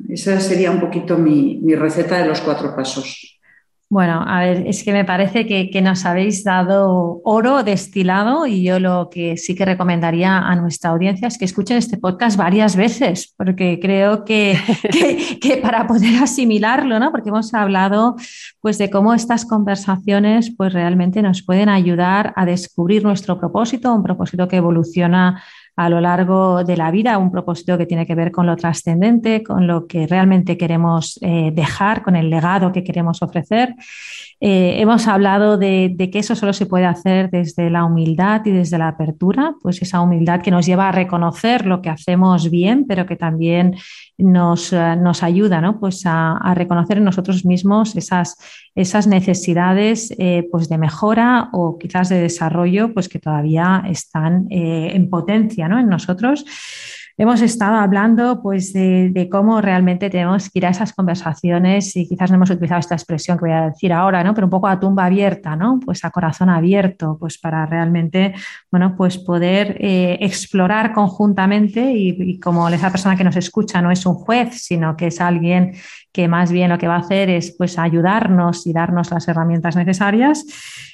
Esa 0.09 0.39
sería 0.39 0.71
un 0.71 0.81
poquito 0.81 1.19
mi 1.19 1.75
receta 1.75 2.19
de 2.19 2.27
los 2.27 2.41
cuatro 2.41 2.75
pasos. 2.77 3.34
Bueno, 3.95 4.25
a 4.27 4.41
ver, 4.41 4.67
es 4.67 4.83
que 4.83 4.93
me 4.93 5.05
parece 5.05 5.47
que, 5.47 5.81
nos 5.81 6.05
habéis 6.05 6.43
dado 6.43 7.21
oro 7.23 7.63
destilado 7.63 8.45
y 8.45 8.65
yo 8.65 8.81
lo 8.81 9.09
que 9.09 9.37
sí 9.37 9.55
que 9.55 9.65
recomendaría 9.65 10.37
a 10.37 10.57
nuestra 10.57 10.91
audiencia 10.91 11.29
es 11.29 11.39
que 11.39 11.45
escuchen 11.45 11.77
este 11.77 11.97
podcast 11.97 12.37
varias 12.37 12.75
veces, 12.75 13.33
porque 13.37 13.79
creo 13.81 14.25
que, 14.25 14.59
que, 15.41 15.59
para 15.59 15.87
poder 15.87 16.21
asimilarlo, 16.21 16.99
¿no? 16.99 17.13
Porque 17.13 17.29
hemos 17.29 17.55
hablado 17.55 18.17
pues 18.61 18.79
de 18.79 18.91
cómo 18.91 19.15
estas 19.15 19.45
conversaciones 19.45 20.53
pues 20.57 20.73
realmente 20.73 21.23
nos 21.23 21.45
pueden 21.45 21.69
ayudar 21.69 22.33
a 22.35 22.45
descubrir 22.47 23.05
nuestro 23.05 23.39
propósito, 23.39 23.95
un 23.95 24.03
propósito 24.03 24.49
que 24.49 24.57
evoluciona 24.57 25.41
a 25.77 25.89
lo 25.89 26.01
largo 26.01 26.63
de 26.63 26.77
la 26.77 26.91
vida, 26.91 27.19
un 27.19 27.33
propósito 27.33 27.77
que 27.77 27.87
tiene 27.87 28.07
que 28.07 28.15
ver 28.15 28.31
con 28.31 28.47
lo 28.47 28.57
trascendente, 28.57 29.43
con 29.43 29.67
lo 29.67 29.87
que 29.87 30.07
realmente 30.07 30.57
queremos 30.57 31.19
eh, 31.21 31.51
dejar, 31.53 32.03
con 32.03 32.15
el 32.15 32.31
legado 32.31 32.71
que 32.71 32.85
queremos 32.85 33.23
ofrecer. 33.23 33.75
Eh, 34.41 34.77
hemos 34.81 35.09
hablado 35.09 35.57
de, 35.57 35.97
que 36.13 36.19
eso 36.19 36.37
solo 36.37 36.53
se 36.53 36.67
puede 36.67 36.85
hacer 36.85 37.31
desde 37.31 37.71
la 37.71 37.85
humildad 37.85 38.43
y 38.45 38.51
desde 38.53 38.79
la 38.79 38.89
apertura, 38.89 39.55
pues 39.63 39.83
esa 39.83 40.01
humildad 40.01 40.43
que 40.43 40.51
nos 40.51 40.67
lleva 40.67 40.89
a 40.89 40.93
reconocer 40.93 41.67
lo 41.67 41.83
que 41.83 41.91
hacemos 41.91 42.51
bien, 42.51 42.85
pero 42.87 43.07
que 43.07 43.17
también 43.17 43.75
nos, 44.17 44.73
eh, 44.73 44.97
nos 44.97 45.23
ayuda 45.23 45.61
¿no? 45.61 45.81
pues 45.81 46.03
a, 46.05 46.39
reconocer 46.55 46.99
en 46.99 47.05
nosotros 47.05 47.45
mismos 47.45 47.97
esas, 47.97 48.37
esas 48.77 49.09
necesidades 49.09 50.15
pues 50.53 50.69
de 50.69 50.79
mejora 50.79 51.49
o 51.53 51.79
quizás 51.79 52.09
de 52.09 52.21
desarrollo 52.21 52.93
pues 52.95 53.09
que 53.09 53.19
todavía 53.19 53.83
están 53.89 54.47
en 54.51 55.11
potencia 55.11 55.64
en 55.65 55.89
nosotros. 55.89 56.45
Hemos 57.17 57.43
estado 57.43 57.77
hablando 57.77 58.43
pues, 58.43 58.73
de, 58.73 59.29
cómo 59.31 59.61
realmente 59.61 60.11
tenemos 60.11 60.51
que 60.51 60.59
ir 60.59 60.67
a 60.67 60.71
esas 60.71 60.93
conversaciones 60.93 61.95
y 61.95 62.09
quizás 62.09 62.29
no 62.31 62.37
hemos 62.37 62.51
utilizado 62.51 62.81
esta 62.81 62.97
expresión 62.97 63.39
que 63.39 63.45
voy 63.45 63.53
a 63.53 63.71
decir 63.71 63.93
ahora, 63.93 64.25
¿no? 64.25 64.35
pero 64.35 64.49
un 64.49 64.51
poco 64.51 64.67
a 64.67 64.81
tumba 64.81 65.05
abierta, 65.05 65.55
¿no? 65.55 65.79
pues 65.85 66.05
a 66.05 66.11
corazón 66.11 66.51
abierto, 66.51 67.17
pues 67.21 67.39
para 67.39 67.67
realmente 67.67 68.35
bueno, 68.69 68.97
pues 68.97 69.19
poder 69.19 69.77
eh, 69.79 70.19
explorar 70.23 70.93
conjuntamente 70.93 71.93
y, 71.93 72.41
como 72.41 72.69
esa 72.69 72.91
persona 72.91 73.15
que 73.15 73.23
nos 73.23 73.37
escucha 73.37 73.81
no 73.81 73.93
es 73.93 74.05
un 74.07 74.15
juez, 74.17 74.61
sino 74.61 74.97
que 74.97 75.07
es 75.07 75.21
alguien 75.21 75.75
que 76.13 76.27
más 76.27 76.51
bien 76.51 76.69
lo 76.69 76.79
que 76.79 76.89
va 76.89 76.97
a 76.97 77.01
hacer 77.01 77.31
es 77.31 77.55
pues 77.57 77.79
ayudarnos 77.79 78.67
y 78.67 78.73
darnos 78.73 79.13
las 79.13 79.29
herramientas 79.29 79.77
necesarias. 79.77 80.45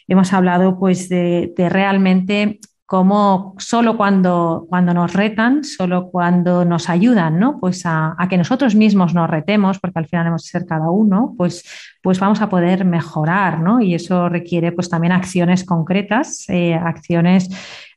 Hemos 0.06 0.34
hablado 0.34 0.78
pues 0.78 1.08
de 1.08 1.50
realmente 1.70 2.60
como 2.91 3.55
solo 3.59 3.97
cuando, 3.97 4.66
cuando 4.68 4.93
nos 4.93 5.12
retan, 5.12 5.62
solo 5.62 6.11
cuando 6.11 6.64
nos 6.64 6.88
ayudan, 6.88 7.38
¿no? 7.38 7.61
Pues 7.61 7.82
a, 7.84 8.16
que 8.28 8.36
nosotros 8.36 8.74
mismos 8.74 9.14
nos 9.14 9.30
retemos, 9.30 9.78
porque 9.78 10.01
al 10.01 10.09
final 10.09 10.26
hemos 10.26 10.43
de 10.43 10.49
ser 10.49 10.66
cada 10.66 10.91
uno, 10.91 11.32
pues, 11.38 11.62
pues 12.03 12.18
vamos 12.18 12.41
a 12.43 12.49
poder 12.49 12.84
mejorar, 12.84 13.61
¿no? 13.61 13.80
Y 13.80 13.95
eso 13.95 14.28
requiere 14.28 14.72
pues 14.72 14.88
también 14.88 15.12
acciones 15.12 15.62
concretas, 15.62 16.47
eh, 16.49 16.74
acciones 16.74 17.49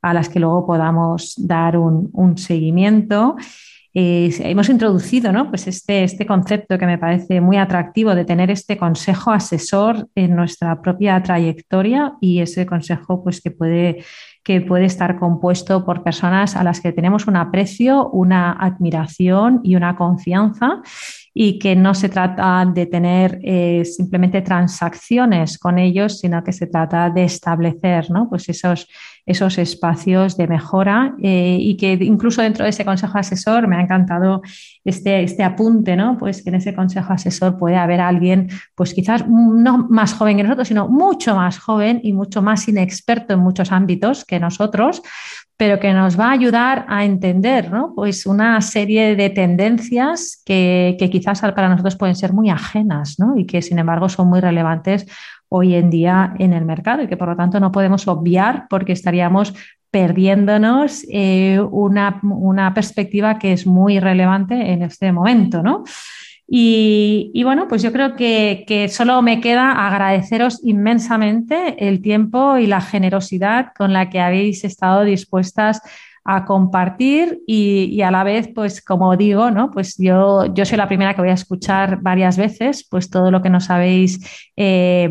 a 0.04 0.14
las 0.14 0.30
que 0.30 0.40
luego 0.40 0.68
podamos 0.68 1.34
dar 1.38 1.76
un, 1.76 2.38
seguimiento. 2.38 3.36
Eh, 3.96 4.32
hemos 4.42 4.70
introducido 4.70 5.32
¿no? 5.32 5.50
pues 5.50 5.68
este, 5.68 6.04
este 6.04 6.26
concepto 6.26 6.80
que 6.80 6.88
me 6.88 6.98
parece 6.98 7.42
muy 7.42 7.58
atractivo 7.58 8.16
de 8.16 8.26
tener 8.26 8.50
este 8.50 8.76
consejo 8.76 9.30
asesor 9.30 10.08
en 10.16 10.36
nuestra 10.36 10.82
propia 10.82 11.22
trayectoria 11.22 12.14
y 12.20 12.40
ese 12.40 12.66
consejo 12.66 13.24
pues, 13.24 13.40
que 13.40 13.52
puede 13.52 14.04
que 14.44 14.62
puede 14.62 14.86
estar 14.86 15.18
compuesto 15.18 15.86
por 15.86 16.04
personas 16.04 16.56
a 16.56 16.64
las 16.64 16.82
que 16.82 16.92
tenemos 16.92 17.28
un 17.28 17.38
aprecio, 17.38 18.10
una 18.10 18.52
admiración 18.52 19.62
y 19.64 19.76
una 19.76 19.96
confianza 19.96 20.82
y 21.34 21.58
que 21.58 21.76
no 21.76 21.94
se 21.96 22.10
trata 22.10 22.66
de 22.66 22.86
tener 22.86 23.40
eh, 23.44 23.84
simplemente 23.86 24.42
transacciones 24.42 25.58
con 25.58 25.80
ellos, 25.80 26.20
sino 26.20 26.44
que 26.44 26.52
se 26.52 26.68
trata 26.68 27.10
de 27.10 27.24
establecer 27.24 28.12
¿no? 28.12 28.30
pues 28.30 28.48
esos, 28.50 28.88
esos 29.26 29.58
espacios 29.58 30.36
de 30.36 30.48
mejora 30.48 31.16
eh, 31.22 31.58
y 31.60 31.78
que 31.78 31.94
incluso 31.94 32.42
dentro 32.42 32.64
de 32.64 32.72
ese 32.72 32.84
consejo 32.84 33.18
asesor 33.18 33.68
me 33.68 33.78
ha 33.78 33.82
encantado 33.82 34.42
este, 34.84 35.24
este 35.24 35.44
apunte, 35.44 35.96
¿no? 35.96 36.18
Pues 36.18 36.44
que 36.44 36.50
en 36.50 36.56
ese 36.56 36.76
consejo 36.76 37.14
asesor 37.14 37.58
puede 37.58 37.78
haber 37.78 38.02
alguien, 38.02 38.50
pues 38.76 38.94
quizás 38.94 39.26
no 39.28 39.88
más 39.90 40.14
joven 40.14 40.38
que 40.38 40.44
nosotros, 40.44 40.68
sino 40.68 40.90
mucho 40.90 41.36
más 41.36 41.58
joven 41.60 42.02
y 42.04 42.14
mucho 42.14 42.42
más 42.42 42.68
inexperto 42.68 43.34
en 43.34 43.40
muchos 43.40 43.72
ámbitos 43.72 44.26
que 44.26 44.40
nosotros, 44.40 45.02
pero 45.56 45.80
que 45.80 45.94
nos 45.94 46.20
va 46.20 46.28
a 46.28 46.32
ayudar 46.32 46.86
a 46.90 47.06
entender 47.06 47.72
¿no? 47.72 47.94
pues 47.96 48.26
una 48.26 48.60
serie 48.62 49.16
de 49.16 49.30
tendencias 49.30 50.42
que, 50.46 50.98
que, 51.00 51.10
quizás 51.10 51.40
para 51.40 51.70
nosotros 51.70 51.96
pueden 51.96 52.16
ser 52.16 52.34
muy 52.34 52.50
ajenas 52.50 53.20
¿no? 53.20 53.38
y 53.38 53.46
que 53.46 53.62
sin 53.62 53.80
embargo 53.80 54.10
son 54.10 54.28
muy 54.28 54.42
relevantes 54.42 55.06
hoy 55.56 55.76
en 55.76 55.92
día 55.92 56.34
en 56.40 56.52
el 56.52 56.66
mercado 56.66 57.04
y 57.04 57.08
que 57.08 57.16
por 57.16 57.28
lo 57.28 57.36
tanto 57.36 57.60
no 57.60 57.72
podemos 57.72 58.08
obviar 58.08 58.66
porque 58.72 58.92
estaríamos 58.92 59.54
perdiéndonos 59.92 61.06
eh, 61.12 61.60
una, 61.70 62.20
una, 62.24 62.74
perspectiva 62.74 63.38
que 63.38 63.54
es 63.54 63.68
muy 63.68 64.00
relevante 64.00 64.72
en 64.72 64.82
este 64.82 65.12
momento, 65.12 65.62
¿no? 65.62 65.84
Y, 66.48 67.42
bueno, 67.44 67.68
pues 67.68 67.84
yo 67.84 67.92
creo 67.92 68.16
que, 68.16 68.66
que, 68.68 68.90
solo 68.90 69.22
me 69.22 69.40
queda 69.40 69.88
agradeceros 69.88 70.60
inmensamente 70.64 71.88
el 71.88 72.02
tiempo 72.02 72.58
y 72.58 72.66
la 72.66 72.82
generosidad 72.82 73.68
con 73.78 73.94
la 73.94 74.10
que 74.10 74.20
habéis 74.20 74.64
estado 74.64 75.04
dispuestas 75.04 75.82
a 76.26 76.46
compartir 76.46 77.42
y, 77.46 78.02
a 78.02 78.12
la 78.12 78.24
vez, 78.24 78.50
pues 78.54 78.82
como 78.82 79.18
digo, 79.18 79.52
¿no? 79.52 79.72
Pues 79.72 79.98
yo, 79.98 80.54
yo 80.54 80.66
soy 80.66 80.78
la 80.78 80.88
primera 80.88 81.14
que 81.14 81.22
voy 81.22 81.32
a 81.32 81.34
escuchar 81.34 82.02
varias 82.02 82.38
veces, 82.38 82.88
pues 82.90 83.10
todo 83.10 83.30
lo 83.30 83.42
que 83.42 83.50
nos 83.50 83.70
habéis 83.70 84.52
eh, 84.56 85.10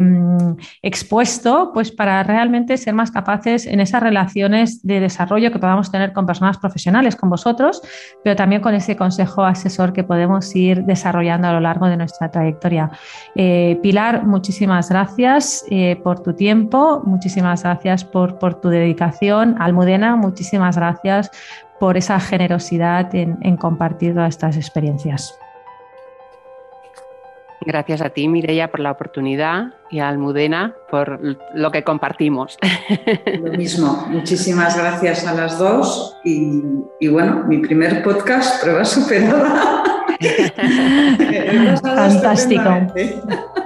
expuesto, 0.83 1.73
pues 1.75 1.91
para 1.91 2.23
realmente 2.23 2.77
ser 2.77 2.95
más 2.95 3.11
capaces 3.11 3.67
en 3.67 3.81
esas 3.81 4.03
relaciones 4.03 4.83
de 4.87 5.01
desarrollo 5.01 5.51
que 5.51 5.59
podamos 5.59 5.91
tener 5.91 6.13
con 6.13 6.27
personas 6.27 6.59
profesionales, 6.59 7.17
con 7.17 7.31
vosotros, 7.31 7.83
pero 8.23 8.37
también 8.37 8.63
con 8.63 8.75
ese 8.75 8.97
consejo 8.97 9.45
asesor 9.45 9.93
que 9.93 10.05
podemos 10.05 10.55
ir 10.55 10.85
desarrollando 10.85 11.49
a 11.49 11.53
lo 11.53 11.61
largo 11.61 11.87
de 11.87 11.97
nuestra 11.97 12.31
trayectoria. 12.31 12.91
Eh, 13.35 13.79
Pilar, 13.83 14.25
muchísimas 14.27 14.89
gracias 14.89 15.65
eh, 15.71 16.01
por 16.03 16.21
tu 16.21 16.35
tiempo, 16.35 17.03
muchísimas 17.05 17.63
gracias 17.63 18.05
por, 18.05 18.39
por 18.39 18.61
tu 18.61 18.69
dedicación. 18.69 19.57
Almudena, 19.59 20.17
muchísimas 20.17 20.77
gracias 20.77 21.31
por 21.83 21.97
esa 21.97 22.21
generosidad 22.21 23.13
en, 23.13 23.57
compartir 23.57 24.15
todas 24.15 24.29
estas 24.29 24.57
experiencias. 24.57 25.37
Gracias 27.65 28.01
a 28.01 28.11
ti, 28.11 28.29
Mireia, 28.29 28.71
por 28.71 28.81
la 28.81 28.91
oportunidad 28.91 29.75
y 29.91 30.01
a 30.01 30.09
Almudena 30.09 30.75
por 30.91 31.21
lo 31.55 31.71
que 31.71 31.85
compartimos. 31.85 32.59
Lo 33.41 33.53
mismo, 33.53 34.07
muchísimas 34.09 34.77
gracias 34.77 35.27
a 35.27 35.35
las 35.35 35.59
dos 35.59 36.17
y, 36.25 36.63
y 37.01 37.09
bueno, 37.09 37.45
mi 37.47 37.59
primer 37.59 38.03
podcast, 38.03 38.63
prueba 38.63 38.85
superada. 38.85 39.85
Fantástico. 41.83 42.71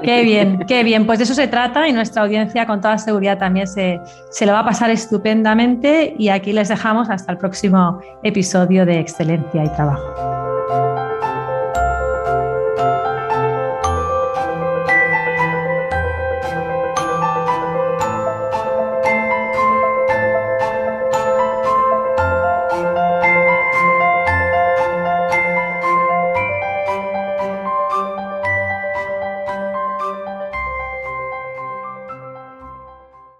Qué 0.02 0.22
bien, 0.22 0.64
qué 0.66 0.84
bien. 0.84 1.06
Pues 1.06 1.18
de 1.18 1.24
eso 1.24 1.34
se 1.34 1.48
trata 1.48 1.88
y 1.88 1.92
nuestra 1.92 2.22
audiencia 2.22 2.66
con 2.66 2.80
toda 2.80 2.98
seguridad 2.98 3.38
también 3.38 3.66
se, 3.66 4.00
se 4.30 4.46
lo 4.46 4.52
va 4.52 4.60
a 4.60 4.64
pasar 4.64 4.90
estupendamente 4.90 6.14
y 6.18 6.28
aquí 6.28 6.52
les 6.52 6.68
dejamos 6.68 7.10
hasta 7.10 7.32
el 7.32 7.38
próximo 7.38 8.00
episodio 8.22 8.86
de 8.86 9.00
Excelencia 9.00 9.64
y 9.64 9.68
Trabajo. 9.70 10.35